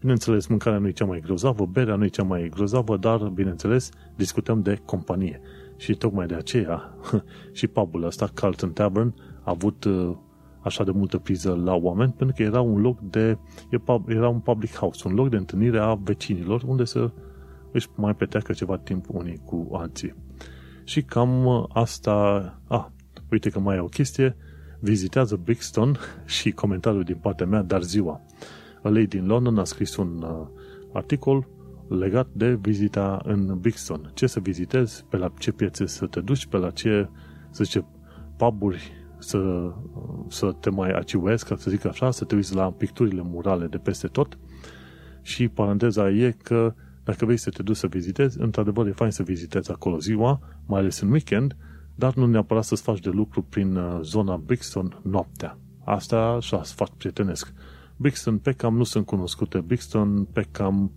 Bineînțeles, 0.00 0.46
mâncarea 0.46 0.78
nu 0.78 0.86
e 0.86 0.90
cea 0.90 1.04
mai 1.04 1.20
grozavă, 1.20 1.66
berea 1.66 1.94
nu 1.94 2.04
e 2.04 2.08
cea 2.08 2.22
mai 2.22 2.48
grozavă, 2.48 2.96
dar, 2.96 3.18
bineînțeles, 3.18 3.90
discutăm 4.16 4.62
de 4.62 4.80
companie. 4.84 5.40
Și 5.76 5.94
tocmai 5.94 6.26
de 6.26 6.34
aceea 6.34 6.94
și 7.52 7.66
pubul 7.66 8.04
ăsta, 8.04 8.30
Carlton 8.34 8.72
Tavern, 8.72 9.14
a 9.44 9.50
avut 9.50 9.84
uh, 9.84 10.16
așa 10.62 10.84
de 10.84 10.90
multă 10.90 11.18
priză 11.18 11.60
la 11.64 11.74
oameni, 11.74 12.12
pentru 12.12 12.36
că 12.36 12.42
era 12.42 12.60
un 12.60 12.80
loc 12.80 13.00
de, 13.00 13.38
era 14.06 14.28
un 14.28 14.40
public 14.40 14.74
house, 14.74 15.08
un 15.08 15.14
loc 15.14 15.28
de 15.28 15.36
întâlnire 15.36 15.78
a 15.78 15.94
vecinilor, 15.94 16.62
unde 16.66 16.84
să 16.84 17.10
își 17.72 17.88
mai 17.94 18.14
petreacă 18.14 18.52
ceva 18.52 18.76
timp 18.76 19.04
unii 19.08 19.40
cu 19.44 19.68
alții. 19.72 20.14
Și 20.84 21.02
cam 21.02 21.66
asta, 21.72 22.12
a, 22.68 22.92
uite 23.30 23.50
că 23.50 23.58
mai 23.58 23.76
e 23.76 23.80
o 23.80 23.86
chestie, 23.86 24.36
vizitează 24.80 25.40
Brixton 25.44 25.98
și 26.36 26.50
comentariul 26.50 27.02
din 27.02 27.18
partea 27.20 27.46
mea, 27.46 27.62
dar 27.62 27.82
ziua. 27.82 28.20
A 28.82 28.88
lady 28.88 29.16
in 29.16 29.26
London 29.26 29.58
a 29.58 29.64
scris 29.64 29.96
un 29.96 30.22
uh, 30.22 30.46
articol 30.92 31.48
legat 31.88 32.28
de 32.32 32.58
vizita 32.60 33.20
în 33.24 33.58
Brixton. 33.60 34.10
Ce 34.14 34.26
să 34.26 34.40
vizitezi, 34.40 35.04
pe 35.08 35.16
la 35.16 35.32
ce 35.38 35.52
piețe 35.52 35.86
să 35.86 36.06
te 36.06 36.20
duci, 36.20 36.46
pe 36.46 36.56
la 36.56 36.70
ce, 36.70 37.08
să 37.50 37.64
zice, 37.64 37.84
puburi 38.36 38.92
să, 39.22 39.72
să 40.28 40.52
te 40.60 40.70
mai 40.70 40.90
aciuezi, 40.90 41.44
ca 41.44 41.56
să 41.56 41.70
zic 41.70 41.84
așa, 41.84 42.10
să 42.10 42.24
te 42.24 42.34
uiți 42.34 42.54
la 42.54 42.70
picturile 42.70 43.22
murale 43.24 43.66
de 43.66 43.78
peste 43.78 44.06
tot. 44.06 44.38
Și 45.22 45.48
paranteza 45.48 46.10
e 46.10 46.36
că 46.42 46.74
dacă 47.04 47.24
vrei 47.24 47.36
să 47.36 47.50
te 47.50 47.62
duci 47.62 47.76
să 47.76 47.86
vizitezi, 47.86 48.40
într-adevăr 48.40 48.86
e 48.86 48.92
fain 48.92 49.10
să 49.10 49.22
vizitezi 49.22 49.70
acolo 49.70 49.98
ziua, 49.98 50.40
mai 50.66 50.80
ales 50.80 51.00
în 51.00 51.10
weekend, 51.10 51.56
dar 51.94 52.14
nu 52.14 52.26
neapărat 52.26 52.64
să-ți 52.64 52.82
faci 52.82 53.00
de 53.00 53.10
lucru 53.10 53.42
prin 53.42 53.76
uh, 53.76 54.00
zona 54.02 54.36
Brixton 54.36 55.00
noaptea. 55.02 55.58
Asta 55.84 56.16
așa 56.16 56.62
sfat 56.62 56.88
prietenesc. 56.88 57.52
Brixton, 57.96 58.38
Peckham 58.38 58.76
nu 58.76 58.84
sunt 58.84 59.06
cunoscute. 59.06 59.60
Brixton, 59.60 60.24
Peckham, 60.24 60.92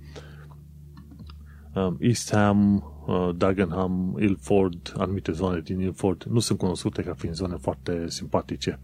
um, 1.75 1.97
East 1.99 2.33
Ham, 2.33 2.75
uh, 2.75 2.94
Dagenham, 3.35 4.17
Ilford, 4.19 4.93
anumite 4.97 5.31
zone 5.31 5.59
din 5.59 5.79
Ilford 5.79 6.23
nu 6.23 6.39
sunt 6.39 6.57
cunoscute 6.57 7.01
ca 7.03 7.13
fiind 7.13 7.35
zone 7.35 7.55
foarte 7.55 8.09
simpatice. 8.09 8.79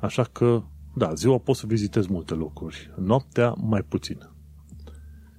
Așa 0.00 0.22
că, 0.22 0.62
da, 0.94 1.14
ziua 1.14 1.38
poți 1.38 1.60
să 1.60 1.66
vizitezi 1.66 2.12
multe 2.12 2.34
locuri, 2.34 2.90
noaptea 2.96 3.54
mai 3.60 3.82
puțin. 3.82 4.18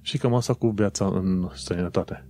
Și 0.00 0.18
cam 0.18 0.34
asta 0.34 0.54
cu 0.54 0.68
viața 0.68 1.06
în 1.06 1.48
străinătate. 1.54 2.28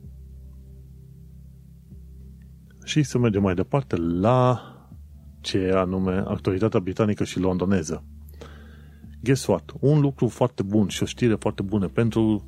Și 2.85 3.03
să 3.03 3.19
mergem 3.19 3.43
mai 3.43 3.55
departe 3.55 3.97
la 3.97 4.61
ce 5.41 5.71
anume 5.75 6.25
actualitatea 6.27 6.81
britanică 6.81 7.25
și 7.25 7.39
londoneză. 7.39 8.05
Guess 9.23 9.47
what? 9.47 9.73
Un 9.81 10.01
lucru 10.01 10.29
foarte 10.29 10.63
bun 10.63 10.89
și 10.89 11.03
o 11.03 11.07
știre 11.07 11.35
foarte 11.35 11.63
bună 11.63 11.89
pentru 11.89 12.47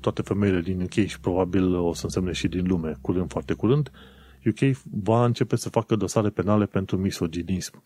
toate 0.00 0.22
femeile 0.22 0.60
din 0.60 0.80
UK 0.80 1.06
și 1.06 1.20
probabil 1.20 1.74
o 1.74 1.94
să 1.94 2.04
însemne 2.04 2.32
și 2.32 2.48
din 2.48 2.66
lume, 2.66 2.96
curând, 3.00 3.30
foarte 3.30 3.54
curând, 3.54 3.90
UK 4.46 4.76
va 4.90 5.24
începe 5.24 5.56
să 5.56 5.68
facă 5.68 5.96
dosare 5.96 6.30
penale 6.30 6.66
pentru 6.66 6.96
misoginism. 6.96 7.82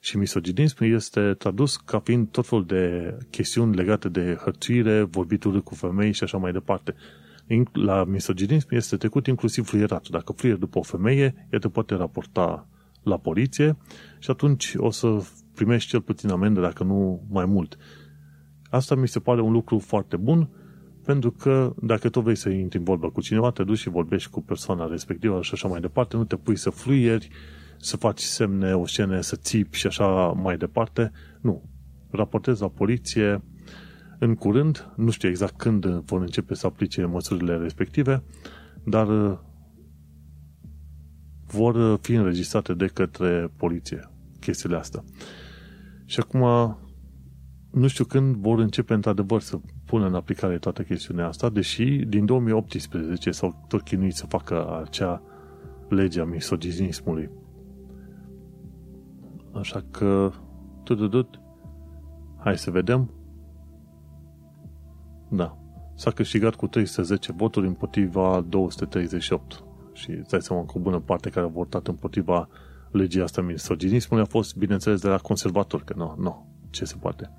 Și 0.00 0.16
misoginism 0.16 0.84
este 0.84 1.34
tradus 1.34 1.76
ca 1.76 1.98
fiind 1.98 2.28
tot 2.28 2.46
felul 2.46 2.64
de 2.64 3.16
chestiuni 3.30 3.74
legate 3.76 4.08
de 4.08 4.38
hărțuire, 4.42 5.02
vorbituri 5.02 5.62
cu 5.62 5.74
femei 5.74 6.12
și 6.12 6.22
așa 6.22 6.36
mai 6.36 6.52
departe. 6.52 6.94
La 7.72 8.04
misoginism 8.04 8.68
este 8.70 8.96
trecut 8.96 9.26
inclusiv 9.26 9.66
fluieratul. 9.66 10.10
Dacă 10.10 10.32
fluier 10.32 10.56
după 10.56 10.78
o 10.78 10.82
femeie, 10.82 11.48
ea 11.50 11.58
te 11.58 11.68
poate 11.68 11.94
raporta 11.94 12.68
la 13.02 13.18
poliție 13.18 13.76
și 14.18 14.30
atunci 14.30 14.74
o 14.76 14.90
să 14.90 15.24
primești 15.54 15.90
cel 15.90 16.00
puțin 16.00 16.30
amendă, 16.30 16.60
dacă 16.60 16.84
nu 16.84 17.26
mai 17.30 17.44
mult. 17.44 17.76
Asta 18.70 18.94
mi 18.94 19.08
se 19.08 19.20
pare 19.20 19.40
un 19.40 19.52
lucru 19.52 19.78
foarte 19.78 20.16
bun 20.16 20.48
pentru 21.04 21.30
că 21.30 21.74
dacă 21.82 22.08
tu 22.08 22.20
vrei 22.20 22.36
să 22.36 22.48
intri 22.48 22.78
în 22.78 22.84
vorbă 22.84 23.10
cu 23.10 23.20
cineva, 23.20 23.50
te 23.50 23.64
duci 23.64 23.78
și 23.78 23.88
vorbești 23.88 24.30
cu 24.30 24.42
persoana 24.42 24.86
respectivă 24.86 25.42
și 25.42 25.50
așa 25.54 25.68
mai 25.68 25.80
departe, 25.80 26.16
nu 26.16 26.24
te 26.24 26.36
pui 26.36 26.56
să 26.56 26.70
fluieri, 26.70 27.28
să 27.78 27.96
faci 27.96 28.20
semne, 28.20 28.72
o 28.74 28.86
scenă, 28.86 29.20
să 29.20 29.36
țipi 29.36 29.76
și 29.76 29.86
așa 29.86 30.06
mai 30.26 30.56
departe. 30.56 31.12
Nu. 31.40 31.62
Raportezi 32.10 32.60
la 32.60 32.68
poliție 32.68 33.42
în 34.18 34.34
curând, 34.34 34.92
nu 34.96 35.10
știu 35.10 35.28
exact 35.28 35.56
când 35.56 35.84
vor 35.86 36.20
începe 36.20 36.54
să 36.54 36.66
aplice 36.66 37.04
măsurile 37.04 37.56
respective, 37.56 38.22
dar 38.84 39.08
uh, 39.08 39.38
vor 41.46 41.98
fi 42.00 42.12
înregistrate 42.12 42.74
de 42.74 42.86
către 42.86 43.52
poliție 43.56 44.10
chestiile 44.40 44.76
astea. 44.76 45.04
Și 46.04 46.20
acum 46.20 46.40
nu 47.70 47.86
știu 47.86 48.04
când 48.04 48.36
vor 48.36 48.58
începe 48.58 48.94
într-adevăr 48.94 49.40
să 49.40 49.60
pună 49.94 50.06
în 50.06 50.14
aplicare 50.14 50.58
toată 50.58 50.82
chestiunea 50.82 51.26
asta, 51.26 51.48
deși 51.48 51.84
din 51.84 52.26
2018 52.26 53.30
s-au 53.30 53.64
tot 53.68 53.82
chinuit 53.82 54.14
să 54.14 54.26
facă 54.26 54.80
acea 54.84 55.22
lege 55.88 56.20
a 56.20 56.24
misoginismului. 56.24 57.30
Așa 59.52 59.84
că, 59.90 60.32
tututut, 60.84 61.40
hai 62.38 62.58
să 62.58 62.70
vedem. 62.70 63.10
Da. 65.28 65.58
S-a 65.94 66.10
câștigat 66.10 66.54
cu 66.54 66.66
310 66.66 67.32
voturi 67.32 67.66
împotriva 67.66 68.44
238. 68.48 69.64
Și 69.92 70.10
îți 70.10 70.28
dai 70.28 70.42
seama 70.42 70.64
că 70.64 70.72
o 70.76 70.80
bună 70.80 70.98
parte 71.00 71.30
care 71.30 71.46
a 71.46 71.48
votat 71.48 71.86
împotriva 71.86 72.48
legii 72.90 73.22
asta 73.22 73.40
misoginismului 73.40 74.24
a 74.24 74.28
fost, 74.30 74.56
bineînțeles, 74.56 75.00
de 75.00 75.08
la 75.08 75.18
conservatori, 75.18 75.84
că 75.84 75.94
nu, 75.96 76.14
nu, 76.18 76.46
ce 76.70 76.84
se 76.84 76.96
poate. 77.00 77.30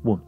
Bun. 0.00 0.22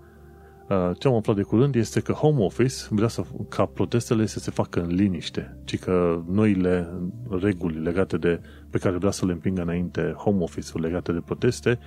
Uh, 0.68 0.90
ce 0.98 1.08
am 1.08 1.14
aflat 1.14 1.36
de 1.36 1.42
curând 1.42 1.74
este 1.74 2.00
că 2.00 2.12
Home 2.12 2.44
Office 2.44 2.74
vrea 2.90 3.08
să, 3.08 3.22
ca 3.48 3.66
protestele 3.66 4.26
să 4.26 4.38
se 4.38 4.50
facă 4.50 4.80
în 4.82 4.94
liniște, 4.94 5.58
ci 5.64 5.78
că 5.78 6.22
noile 6.28 6.88
reguli 7.30 7.78
legate 7.78 8.16
de, 8.16 8.40
pe 8.70 8.78
care 8.78 8.96
vrea 8.96 9.10
să 9.10 9.26
le 9.26 9.32
împingă 9.32 9.62
înainte 9.62 10.14
Home 10.16 10.42
Office-ul 10.42 10.80
legate 10.80 11.12
de 11.12 11.20
proteste 11.24 11.78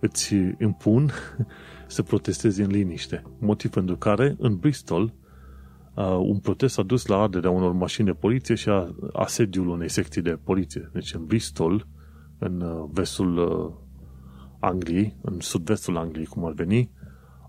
îți 0.00 0.34
impun 0.58 1.10
să 1.86 2.02
protestezi 2.02 2.60
în 2.60 2.70
liniște. 2.70 3.22
Motiv 3.38 3.70
pentru 3.70 3.96
care 3.96 4.36
în 4.38 4.56
Bristol 4.56 5.14
uh, 5.94 6.16
un 6.18 6.38
protest 6.38 6.78
a 6.78 6.82
dus 6.82 7.06
la 7.06 7.16
arderea 7.22 7.50
unor 7.50 7.72
mașini 7.72 8.06
de 8.06 8.12
poliție 8.12 8.54
și 8.54 8.68
a 8.68 8.94
asediul 9.12 9.68
unei 9.68 9.88
secții 9.88 10.22
de 10.22 10.38
poliție. 10.44 10.90
Deci 10.92 11.14
în 11.14 11.24
Bristol, 11.24 11.86
în 12.38 12.60
uh, 12.60 12.88
vestul 12.92 13.36
uh, 13.36 13.72
Angliei, 14.60 15.16
în 15.20 15.40
sud-vestul 15.40 15.96
Angliei, 15.96 16.26
cum 16.26 16.44
ar 16.44 16.52
veni, 16.52 16.90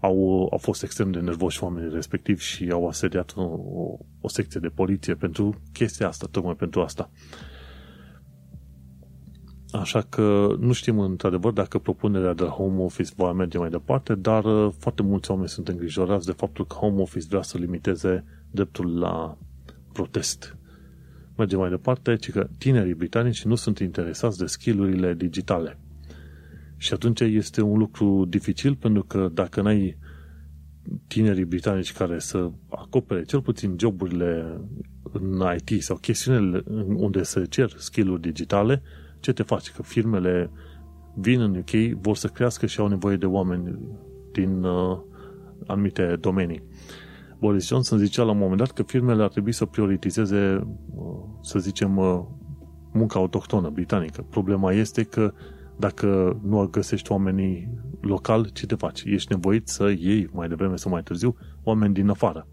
au, 0.02 0.48
au 0.52 0.58
fost 0.58 0.84
extrem 0.84 1.12
de 1.12 1.20
nervoși 1.20 1.64
oamenii 1.64 1.94
respectiv 1.94 2.40
și 2.40 2.70
au 2.72 2.88
asediat 2.88 3.34
o, 3.36 3.42
o, 3.42 3.98
o 4.22 4.28
secție 4.28 4.60
de 4.60 4.68
poliție 4.68 5.14
pentru 5.14 5.62
chestia 5.74 6.08
asta, 6.08 6.28
tocmai 6.32 6.56
pentru 6.56 6.82
asta. 6.82 7.10
Așa 9.72 10.02
că 10.02 10.56
nu 10.60 10.72
știm 10.72 11.00
într-adevăr 11.00 11.52
dacă 11.52 11.78
propunerea 11.80 12.34
de 12.34 12.44
Home 12.44 12.82
Office 12.82 13.12
va 13.16 13.32
merge 13.32 13.58
mai 13.58 13.70
departe, 13.70 14.16
dar 14.16 14.44
uh, 14.44 14.74
foarte 14.78 15.02
mulți 15.02 15.32
oameni 15.32 15.50
sunt 15.50 15.68
îngrijorați 15.68 16.26
de 16.26 16.32
faptul 16.32 16.66
că 16.66 16.74
Home 16.76 17.02
Office 17.02 17.28
vrea 17.30 17.42
să 17.42 17.58
limiteze 17.58 18.24
dreptul 18.52 19.00
la 19.00 19.38
protest. 19.94 20.58
Merge 21.38 21.56
mai 21.56 21.70
departe, 21.70 22.16
ci 22.16 22.32
că 22.32 22.48
tinerii 22.58 22.94
britanici 22.94 23.44
nu 23.44 23.56
sunt 23.56 23.80
interesați 23.80 24.38
de 24.38 24.46
skillurile 24.46 25.14
digitale. 25.14 25.80
Și 26.82 26.94
atunci 26.94 27.20
este 27.20 27.62
un 27.62 27.78
lucru 27.78 28.26
dificil 28.26 28.76
pentru 28.76 29.04
că 29.04 29.30
dacă 29.34 29.62
n-ai 29.62 29.98
tinerii 31.08 31.46
britanici 31.46 31.94
care 31.94 32.20
să 32.20 32.52
acopere 32.70 33.24
cel 33.24 33.42
puțin 33.42 33.76
joburile 33.80 34.62
în 35.12 35.44
IT 35.58 35.84
sau 35.84 35.98
chestiunile 35.98 36.64
unde 36.96 37.24
se 37.24 37.46
cer 37.46 37.74
skill-uri 37.78 38.22
digitale, 38.22 38.82
ce 39.20 39.34
te 39.34 39.44
faci? 39.44 39.72
Că 39.72 39.84
firmele 39.84 40.52
vin 41.16 41.42
în 41.42 41.56
UK, 41.56 42.00
vor 42.02 42.16
să 42.16 42.28
crească 42.28 42.66
și 42.66 42.80
au 42.80 42.88
nevoie 42.88 43.16
de 43.16 43.26
oameni 43.26 43.80
din 44.32 44.64
uh, 44.64 45.00
anumite 45.68 46.18
domenii. 46.20 46.64
Boris 47.40 47.68
Johnson 47.68 47.98
zicea 47.98 48.24
la 48.24 48.32
un 48.32 48.38
moment 48.38 48.58
dat 48.58 48.72
că 48.72 48.84
firmele 48.84 49.24
ar 49.24 49.30
trebui 49.30 49.52
să 49.52 49.66
prioritizeze, 49.66 50.68
să 51.42 51.60
zicem, 51.60 51.92
munca 52.92 53.20
autohtonă 53.20 53.70
britanică. 53.70 54.26
Problema 54.30 54.72
este 54.72 55.04
că 55.04 55.34
dacă 55.82 56.40
nu 56.44 56.68
găsești 56.68 57.12
oamenii 57.12 57.70
local, 58.02 58.50
ce 58.54 58.66
te 58.66 58.76
faci? 58.76 59.04
Ești 59.06 59.32
nevoit 59.32 59.68
să 59.68 59.94
iei 59.98 60.30
mai 60.32 60.48
devreme 60.48 60.76
sau 60.76 60.92
mai 60.92 61.04
târziu 61.04 61.36
oameni 61.64 61.94
din 61.94 62.10
afară. 62.10 62.48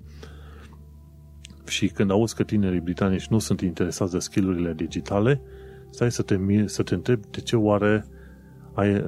Și 1.66 1.88
când 1.88 2.10
auzi 2.10 2.34
că 2.34 2.42
tinerii 2.42 2.80
britanici 2.80 3.26
nu 3.26 3.38
sunt 3.38 3.60
interesați 3.60 4.12
de 4.12 4.18
skillurile 4.18 4.72
digitale, 4.72 5.40
stai 5.90 6.12
să 6.12 6.22
te, 6.22 6.38
să 6.66 6.82
te 6.82 6.94
întrebi 6.94 7.26
de 7.30 7.40
ce 7.40 7.56
oare 7.56 8.06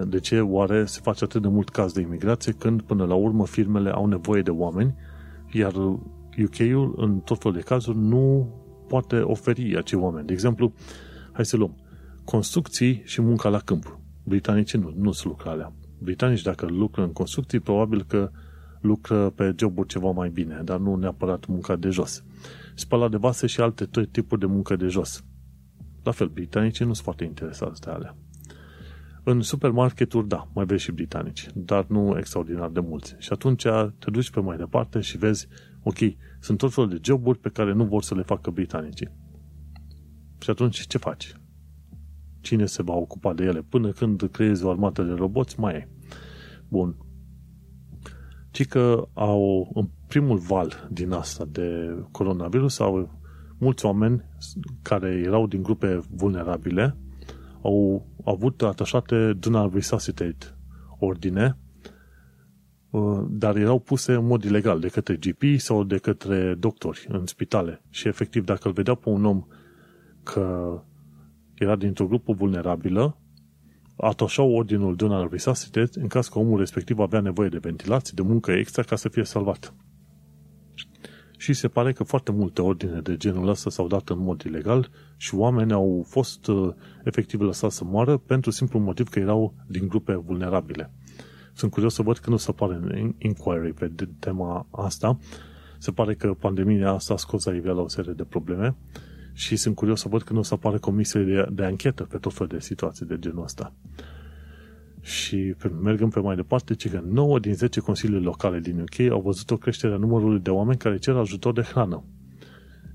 de 0.06 0.20
ce 0.20 0.40
oare 0.40 0.84
se 0.84 1.00
face 1.02 1.24
atât 1.24 1.42
de 1.42 1.48
mult 1.48 1.68
caz 1.68 1.92
de 1.92 2.00
imigrație 2.00 2.52
când 2.52 2.82
până 2.82 3.04
la 3.04 3.14
urmă 3.14 3.46
firmele 3.46 3.90
au 3.90 4.06
nevoie 4.06 4.42
de 4.42 4.50
oameni, 4.50 4.94
iar 5.52 5.72
UK-ul 6.44 6.94
în 6.96 7.20
tot 7.20 7.38
felul 7.38 7.56
de 7.56 7.62
cazuri 7.62 7.98
nu 7.98 8.54
poate 8.88 9.16
oferi 9.16 9.76
acei 9.76 9.98
oameni. 9.98 10.26
De 10.26 10.32
exemplu, 10.32 10.72
hai 11.32 11.44
să 11.44 11.56
luăm 11.56 11.76
construcții 12.24 13.02
și 13.04 13.20
munca 13.20 13.48
la 13.48 13.58
câmp. 13.58 13.99
Britanicii 14.22 14.78
nu, 14.78 14.92
nu 14.96 15.12
sunt 15.12 15.32
lucră 15.32 15.50
alea. 15.50 15.72
Britanici, 15.98 16.42
dacă 16.42 16.66
lucră 16.66 17.02
în 17.02 17.12
construcții, 17.12 17.60
probabil 17.60 18.04
că 18.04 18.30
lucră 18.80 19.30
pe 19.30 19.54
joburi 19.58 19.88
ceva 19.88 20.10
mai 20.10 20.30
bine, 20.30 20.60
dar 20.64 20.78
nu 20.78 20.94
neapărat 20.94 21.46
munca 21.46 21.76
de 21.76 21.88
jos. 21.88 22.24
Spăla 22.74 23.08
de 23.08 23.16
vase 23.16 23.46
și 23.46 23.60
alte 23.60 23.88
tipuri 24.10 24.40
de 24.40 24.46
muncă 24.46 24.76
de 24.76 24.86
jos. 24.86 25.24
La 26.02 26.10
fel, 26.10 26.26
britanicii 26.26 26.84
nu 26.84 26.92
sunt 26.92 27.04
foarte 27.04 27.24
interesați 27.24 27.80
de 27.80 27.90
alea. 27.90 28.16
În 29.24 29.40
supermarketuri, 29.40 30.28
da, 30.28 30.48
mai 30.54 30.64
vezi 30.64 30.82
și 30.82 30.92
britanici, 30.92 31.48
dar 31.54 31.86
nu 31.88 32.14
extraordinar 32.18 32.68
de 32.68 32.80
mulți. 32.80 33.14
Și 33.18 33.28
atunci 33.32 33.62
te 33.98 34.10
duci 34.10 34.30
pe 34.30 34.40
mai 34.40 34.56
departe 34.56 35.00
și 35.00 35.18
vezi, 35.18 35.48
ok, 35.82 35.98
sunt 36.40 36.58
tot 36.58 36.72
felul 36.72 36.90
de 36.90 36.98
joburi 37.02 37.38
pe 37.38 37.48
care 37.48 37.72
nu 37.72 37.84
vor 37.84 38.02
să 38.02 38.14
le 38.14 38.22
facă 38.22 38.50
britanicii. 38.50 39.08
Și 40.38 40.50
atunci 40.50 40.86
ce 40.86 40.98
faci? 40.98 41.39
Cine 42.40 42.66
se 42.66 42.82
va 42.82 42.94
ocupa 42.94 43.32
de 43.32 43.44
ele? 43.44 43.62
Până 43.62 43.90
când 43.90 44.28
creezi 44.32 44.64
o 44.64 44.70
armată 44.70 45.02
de 45.02 45.12
roboți, 45.12 45.60
mai 45.60 45.74
e. 45.74 45.88
Bun. 46.68 46.96
Ci 48.50 48.66
că 48.66 49.08
au, 49.12 49.70
în 49.74 49.88
primul 50.06 50.38
val 50.38 50.88
din 50.90 51.12
asta 51.12 51.44
de 51.50 51.96
coronavirus 52.10 52.78
au 52.78 53.20
mulți 53.58 53.84
oameni 53.84 54.24
care 54.82 55.22
erau 55.24 55.46
din 55.46 55.62
grupe 55.62 56.00
vulnerabile 56.10 56.96
au 57.62 58.06
avut 58.24 58.62
atașate 58.62 59.32
do 59.32 59.50
not 59.50 59.74
resuscitate 59.74 60.54
ordine, 60.98 61.58
uh, 62.90 63.24
dar 63.28 63.56
erau 63.56 63.78
puse 63.78 64.12
în 64.12 64.26
mod 64.26 64.44
ilegal 64.44 64.80
de 64.80 64.88
către 64.88 65.16
GP 65.16 65.42
sau 65.58 65.84
de 65.84 65.98
către 65.98 66.54
doctori 66.54 67.06
în 67.08 67.26
spitale. 67.26 67.82
Și 67.90 68.08
efectiv, 68.08 68.44
dacă 68.44 68.68
îl 68.68 68.74
vedeau 68.74 68.96
pe 68.96 69.08
un 69.08 69.24
om 69.24 69.44
că 70.22 70.74
era 71.60 71.76
dintr-o 71.76 72.06
grupă 72.06 72.32
vulnerabilă, 72.32 73.18
atașau 73.96 74.52
ordinul 74.52 74.96
de 74.96 75.06
not 75.06 75.30
resuscitate 75.30 76.00
în 76.00 76.06
caz 76.06 76.28
că 76.28 76.38
omul 76.38 76.58
respectiv 76.58 76.98
avea 76.98 77.20
nevoie 77.20 77.48
de 77.48 77.58
ventilație, 77.58 78.12
de 78.16 78.22
muncă 78.22 78.50
extra 78.50 78.82
ca 78.82 78.96
să 78.96 79.08
fie 79.08 79.24
salvat 79.24 79.74
și 81.40 81.52
se 81.52 81.68
pare 81.68 81.92
că 81.92 82.04
foarte 82.04 82.32
multe 82.32 82.62
ordine 82.62 83.00
de 83.00 83.16
genul 83.16 83.48
ăsta 83.48 83.70
s-au 83.70 83.86
dat 83.86 84.08
în 84.08 84.18
mod 84.18 84.40
ilegal 84.40 84.90
și 85.16 85.34
oameni 85.34 85.72
au 85.72 86.04
fost 86.08 86.46
uh, 86.46 86.72
efectiv 87.04 87.40
lăsați 87.40 87.76
să 87.76 87.84
moară 87.84 88.16
pentru 88.16 88.50
simplu 88.50 88.78
motiv 88.78 89.08
că 89.08 89.18
erau 89.18 89.54
din 89.66 89.88
grupe 89.88 90.14
vulnerabile. 90.14 90.92
Sunt 91.52 91.70
curios 91.70 91.94
să 91.94 92.02
văd 92.02 92.18
că 92.18 92.30
nu 92.30 92.36
se 92.36 92.50
apare 92.50 92.74
în 92.74 93.14
inquiry 93.18 93.72
pe 93.72 93.92
tema 94.18 94.66
asta. 94.70 95.18
Se 95.78 95.90
pare 95.90 96.14
că 96.14 96.34
pandemia 96.34 96.90
asta 96.90 97.14
a 97.14 97.16
scos 97.16 97.44
la 97.44 97.54
iveală 97.54 97.80
o 97.80 97.88
serie 97.88 98.12
de 98.12 98.24
probleme 98.24 98.76
și 99.32 99.56
sunt 99.56 99.74
curios 99.74 100.00
să 100.00 100.08
văd 100.08 100.22
că 100.22 100.32
nu 100.32 100.42
se 100.42 100.54
apare 100.54 100.78
comisiile 100.78 101.24
de, 101.24 101.46
de 101.52 101.64
anchetă 101.64 102.02
pe 102.02 102.18
tot 102.18 102.32
felul 102.32 102.48
de 102.48 102.60
situații 102.60 103.06
de 103.06 103.18
genul 103.18 103.42
ăsta. 103.42 103.72
Și 105.00 105.54
mergând 105.82 106.12
pe 106.12 106.20
mai 106.20 106.36
departe, 106.36 106.74
ci 106.74 106.90
că 106.90 107.02
9 107.08 107.38
din 107.38 107.54
10 107.54 107.80
consilii 107.80 108.22
locale 108.22 108.58
din 108.60 108.80
UK 108.80 109.10
au 109.10 109.20
văzut 109.20 109.50
o 109.50 109.56
creștere 109.56 109.94
a 109.94 109.96
numărului 109.96 110.40
de 110.40 110.50
oameni 110.50 110.78
care 110.78 110.98
cer 110.98 111.14
ajutor 111.14 111.52
de 111.52 111.62
hrană. 111.62 112.04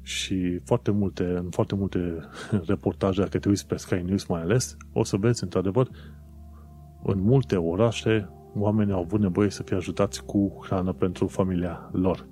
Și 0.02 0.60
foarte 0.64 0.92
multe, 0.92 1.24
în 1.24 1.50
foarte 1.50 1.76
multe 1.76 2.20
reportaje, 2.68 3.22
dacă 3.22 3.40
te 3.40 3.50
uiți 3.50 3.68
pe 3.68 3.76
Sky 3.76 4.02
News 4.06 4.26
mai 4.26 4.42
ales, 4.42 4.78
o 4.94 5.04
să 5.04 5.18
vezi, 5.18 5.44
într-adevăr, 5.44 5.90
în 7.04 7.20
multe 7.22 7.56
orașe, 7.56 8.30
oamenii 8.56 8.94
au 8.94 9.00
avut 9.00 9.20
nevoie 9.20 9.50
să 9.50 9.64
fie 9.64 9.76
ajutați 9.76 10.26
cu 10.26 10.60
hrană 10.66 10.94
pentru 10.94 11.28
familia 11.28 11.90
lor. 11.92 12.28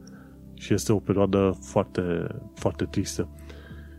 Și 0.54 0.74
este 0.74 0.94
o 0.94 1.00
perioadă 1.00 1.58
foarte, 1.62 2.28
foarte 2.54 2.86
tristă. 2.86 3.30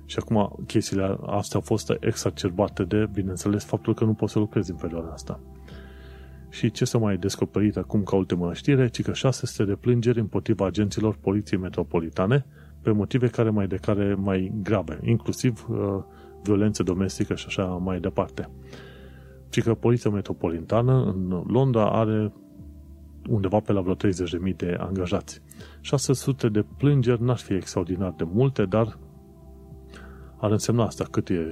Și 0.04 0.18
acum 0.18 0.64
chestiile 0.66 1.18
astea 1.26 1.58
au 1.58 1.64
fost 1.64 1.92
exacerbate 2.00 2.84
de, 2.84 3.08
bineînțeles, 3.12 3.64
faptul 3.64 3.94
că 3.94 4.04
nu 4.04 4.14
poți 4.14 4.32
să 4.32 4.38
lucrezi 4.38 4.70
în 4.70 4.76
perioada 4.76 5.10
asta. 5.12 5.40
Și 6.50 6.70
ce 6.70 6.84
s-a 6.84 6.98
mai 6.98 7.16
descoperit 7.16 7.76
acum 7.76 8.02
ca 8.02 8.16
ultimă 8.16 8.52
știre, 8.52 8.88
ci 8.88 9.02
că 9.02 9.12
600 9.12 9.64
de 9.64 9.74
plângeri 9.74 10.20
împotriva 10.20 10.66
agenților 10.66 11.16
Poliției 11.20 11.60
Metropolitane 11.60 12.46
pe 12.82 12.90
motive 12.90 13.28
care 13.28 13.50
mai 13.50 13.66
de 13.66 13.76
care 13.76 14.14
mai 14.14 14.52
grave, 14.62 14.98
inclusiv 15.02 15.66
uh, 15.68 16.02
violență 16.42 16.82
domestică 16.82 17.34
și 17.34 17.44
așa 17.48 17.64
mai 17.64 18.00
departe. 18.00 18.50
Ci 19.48 19.62
că 19.62 19.74
Poliția 19.74 20.10
Metropolitană 20.10 21.04
în 21.04 21.42
Londra 21.46 21.90
are 21.90 22.32
undeva 23.28 23.60
pe 23.60 23.72
la 23.72 23.80
vreo 23.80 23.94
30.000 23.94 24.56
de 24.56 24.76
angajați. 24.78 25.42
600 25.80 26.48
de 26.48 26.64
plângeri 26.76 27.22
n-ar 27.22 27.36
fi 27.36 27.52
extraordinar 27.52 28.14
de 28.16 28.24
multe, 28.32 28.64
dar 28.64 28.98
ar 30.44 30.50
însemna 30.50 30.84
asta 30.84 31.04
cât 31.04 31.28
e 31.28 31.48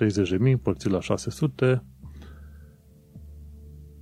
30.000 0.00 0.38
împărțit 0.38 0.90
la 0.90 1.00
600 1.00 1.84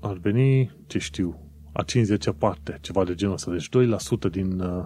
ar 0.00 0.16
veni, 0.16 0.70
ce 0.86 0.98
știu, 0.98 1.50
a 1.72 1.82
50 1.82 2.30
parte, 2.38 2.78
ceva 2.80 3.04
de 3.04 3.14
genul 3.14 3.34
ăsta. 3.34 3.50
Deci 3.50 3.68
2% 3.68 4.30
din, 4.30 4.60
uh, 4.60 4.84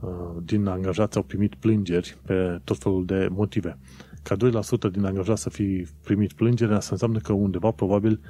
uh, 0.00 0.36
din 0.44 0.66
angajați 0.66 1.16
au 1.16 1.22
primit 1.22 1.54
plângeri 1.54 2.18
pe 2.26 2.60
tot 2.64 2.78
felul 2.78 3.04
de 3.04 3.28
motive. 3.30 3.78
Ca 4.22 4.36
2% 4.36 4.90
din 4.92 5.04
angajați 5.04 5.42
să 5.42 5.50
fi 5.50 5.86
primit 6.02 6.32
plângeri, 6.32 6.72
asta 6.72 6.88
înseamnă 6.92 7.18
că 7.18 7.32
undeva 7.32 7.70
probabil 7.70 8.20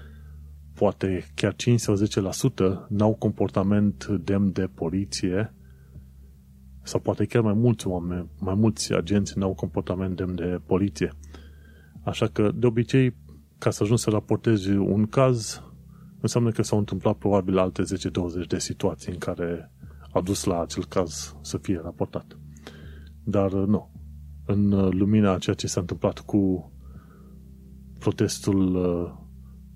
poate 0.74 1.24
chiar 1.34 1.54
5 1.54 1.80
sau 1.80 1.94
10% 1.94 2.88
n-au 2.88 3.14
comportament 3.14 4.06
demn 4.06 4.52
de 4.52 4.68
poliție 4.74 5.52
sau 6.88 7.00
poate 7.00 7.24
chiar 7.24 7.42
mai 7.42 7.52
mulți 7.52 7.86
oameni, 7.86 8.28
mai 8.38 8.54
mulți 8.54 8.92
agenți 8.94 9.38
n-au 9.38 9.54
comportament 9.54 10.16
demn 10.16 10.34
de 10.34 10.60
poliție. 10.66 11.12
Așa 12.04 12.26
că, 12.26 12.50
de 12.54 12.66
obicei, 12.66 13.16
ca 13.58 13.70
să 13.70 13.82
ajungi 13.82 14.02
să 14.02 14.10
raportezi 14.10 14.70
un 14.70 15.06
caz, 15.06 15.62
înseamnă 16.20 16.50
că 16.50 16.62
s-au 16.62 16.78
întâmplat 16.78 17.16
probabil 17.16 17.58
alte 17.58 17.82
10-20 17.82 17.86
de 18.48 18.58
situații 18.58 19.12
în 19.12 19.18
care 19.18 19.72
a 20.12 20.20
dus 20.20 20.44
la 20.44 20.60
acel 20.60 20.84
caz 20.84 21.36
să 21.40 21.58
fie 21.58 21.80
raportat. 21.82 22.38
Dar 23.24 23.52
nu. 23.52 23.90
În 24.46 24.68
lumina 24.88 25.38
ceea 25.38 25.56
ce 25.56 25.66
s-a 25.66 25.80
întâmplat 25.80 26.18
cu 26.18 26.72
protestul, 27.98 28.72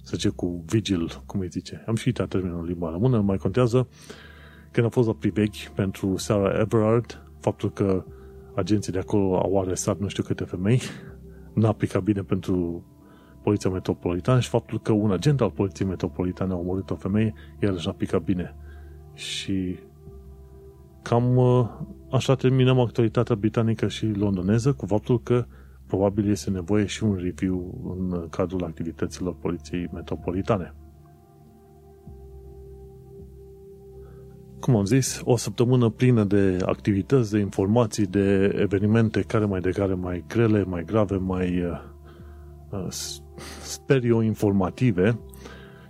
să 0.02 0.16
zice, 0.16 0.28
cu 0.28 0.64
vigil, 0.66 1.22
cum 1.26 1.40
îi 1.40 1.48
zice, 1.48 1.84
am 1.86 1.94
și 1.94 2.06
uitat 2.06 2.28
termenul 2.28 2.58
în 2.58 2.64
limba 2.64 2.90
română, 2.90 3.20
mai 3.20 3.36
contează 3.36 3.88
când 4.72 4.86
a 4.86 4.88
fost 4.88 5.06
la 5.06 5.14
priveghi 5.14 5.70
pentru 5.74 6.16
Sarah 6.16 6.60
Everard, 6.60 7.22
faptul 7.40 7.72
că 7.72 8.04
agenții 8.54 8.92
de 8.92 8.98
acolo 8.98 9.38
au 9.38 9.60
arestat 9.60 9.98
nu 9.98 10.08
știu 10.08 10.22
câte 10.22 10.44
femei, 10.44 10.80
n-a 11.54 11.68
aplicat 11.68 12.02
bine 12.02 12.22
pentru 12.22 12.84
Poliția 13.42 13.70
Metropolitană 13.70 14.40
și 14.40 14.48
faptul 14.48 14.80
că 14.80 14.92
un 14.92 15.10
agent 15.10 15.40
al 15.40 15.50
Poliției 15.50 15.88
Metropolitane 15.88 16.52
a 16.52 16.56
omorât 16.56 16.90
o 16.90 16.94
femeie, 16.94 17.34
el 17.60 17.74
își 17.74 17.88
a 17.88 17.92
picat 17.92 18.22
bine. 18.22 18.56
Și 19.14 19.78
cam 21.02 21.36
uh, 21.36 21.68
așa 22.10 22.34
terminăm 22.34 22.78
actualitatea 22.78 23.34
britanică 23.34 23.88
și 23.88 24.06
londoneză 24.06 24.72
cu 24.72 24.86
faptul 24.86 25.22
că 25.22 25.44
probabil 25.86 26.30
este 26.30 26.50
nevoie 26.50 26.86
și 26.86 27.04
un 27.04 27.14
review 27.14 27.84
în 27.98 28.28
cadrul 28.28 28.64
activităților 28.64 29.34
Poliției 29.34 29.88
Metropolitane. 29.92 30.74
Cum 34.62 34.76
am 34.76 34.84
zis, 34.84 35.20
o 35.24 35.36
săptămână 35.36 35.88
plină 35.88 36.24
de 36.24 36.58
activități, 36.66 37.30
de 37.30 37.38
informații, 37.38 38.06
de 38.06 38.56
evenimente 38.58 39.20
care 39.20 39.44
mai 39.44 39.60
de 39.60 39.70
care 39.70 39.94
mai 39.94 40.24
grele, 40.28 40.64
mai 40.64 40.84
grave, 40.84 41.16
mai 41.16 41.64
uh, 41.64 41.80
uh, 42.70 42.86
sper 43.62 44.04
eu, 44.04 44.20
informative 44.20 45.18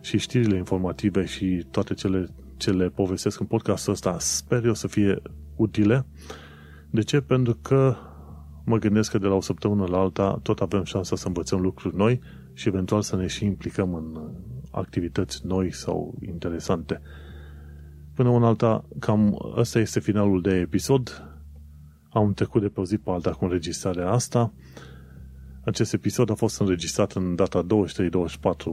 și 0.01 0.19
știrile 0.19 0.57
informative 0.57 1.25
și 1.25 1.67
toate 1.71 1.95
cele 1.95 2.29
ce 2.57 2.71
le 2.71 2.89
povestesc 2.89 3.41
în 3.41 3.47
podcastul 3.47 3.93
ăsta, 3.93 4.17
sper 4.19 4.65
eu 4.65 4.75
să 4.75 4.87
fie 4.87 5.23
utile. 5.57 6.07
De 6.91 7.03
ce? 7.03 7.21
Pentru 7.21 7.59
că 7.63 7.97
mă 8.65 8.77
gândesc 8.79 9.11
că 9.11 9.19
de 9.19 9.27
la 9.27 9.35
o 9.35 9.41
săptămână 9.41 9.87
la 9.87 9.99
alta 9.99 10.39
tot 10.43 10.61
avem 10.61 10.85
șansa 10.85 11.17
să 11.17 11.27
învățăm 11.27 11.61
lucruri 11.61 11.97
noi 11.97 12.21
și 12.53 12.69
eventual 12.69 13.03
să 13.03 13.17
ne 13.17 13.27
și 13.27 13.45
implicăm 13.45 13.95
în 13.95 14.31
activități 14.71 15.47
noi 15.47 15.73
sau 15.73 16.15
interesante. 16.27 17.01
Până 18.15 18.29
una 18.29 18.47
alta, 18.47 18.85
cam 18.99 19.53
ăsta 19.57 19.79
este 19.79 20.01
finalul 20.01 20.43
de 20.43 20.55
episod. 20.55 21.29
Am 22.11 22.33
trecut 22.33 22.61
de 22.61 22.69
pe 22.69 22.81
o 22.81 22.85
zi 22.85 22.97
pe 22.97 23.11
alta 23.11 23.31
cu 23.31 23.45
înregistrarea 23.45 24.11
asta. 24.11 24.53
Acest 25.65 25.93
episod 25.93 26.31
a 26.31 26.35
fost 26.35 26.61
înregistrat 26.61 27.13
în 27.13 27.35
data 27.35 27.67
23-24 27.67 27.67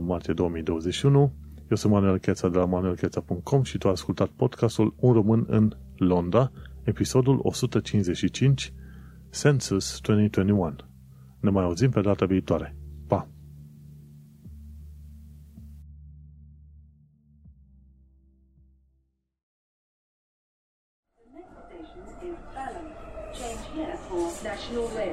martie 0.00 0.32
2021. 0.32 1.32
Eu 1.70 1.76
sunt 1.76 1.92
Manuel 1.92 2.18
Cheța 2.18 2.48
de 2.48 2.58
la 2.58 2.64
manuelcheța.com 2.64 3.62
și 3.62 3.78
tu 3.78 3.86
ai 3.86 3.92
ascultat 3.92 4.28
podcastul 4.28 4.94
Un 5.00 5.12
român 5.12 5.44
în 5.48 5.72
Londra, 5.96 6.50
episodul 6.82 7.40
155, 7.42 8.72
Census 9.30 10.00
2021. 10.00 10.74
Ne 11.40 11.50
mai 11.50 11.64
auzim 11.64 11.90
pe 11.90 12.00
data 12.00 12.26
viitoare. 12.26 12.79
no 24.72 24.82
leite. 24.94 25.09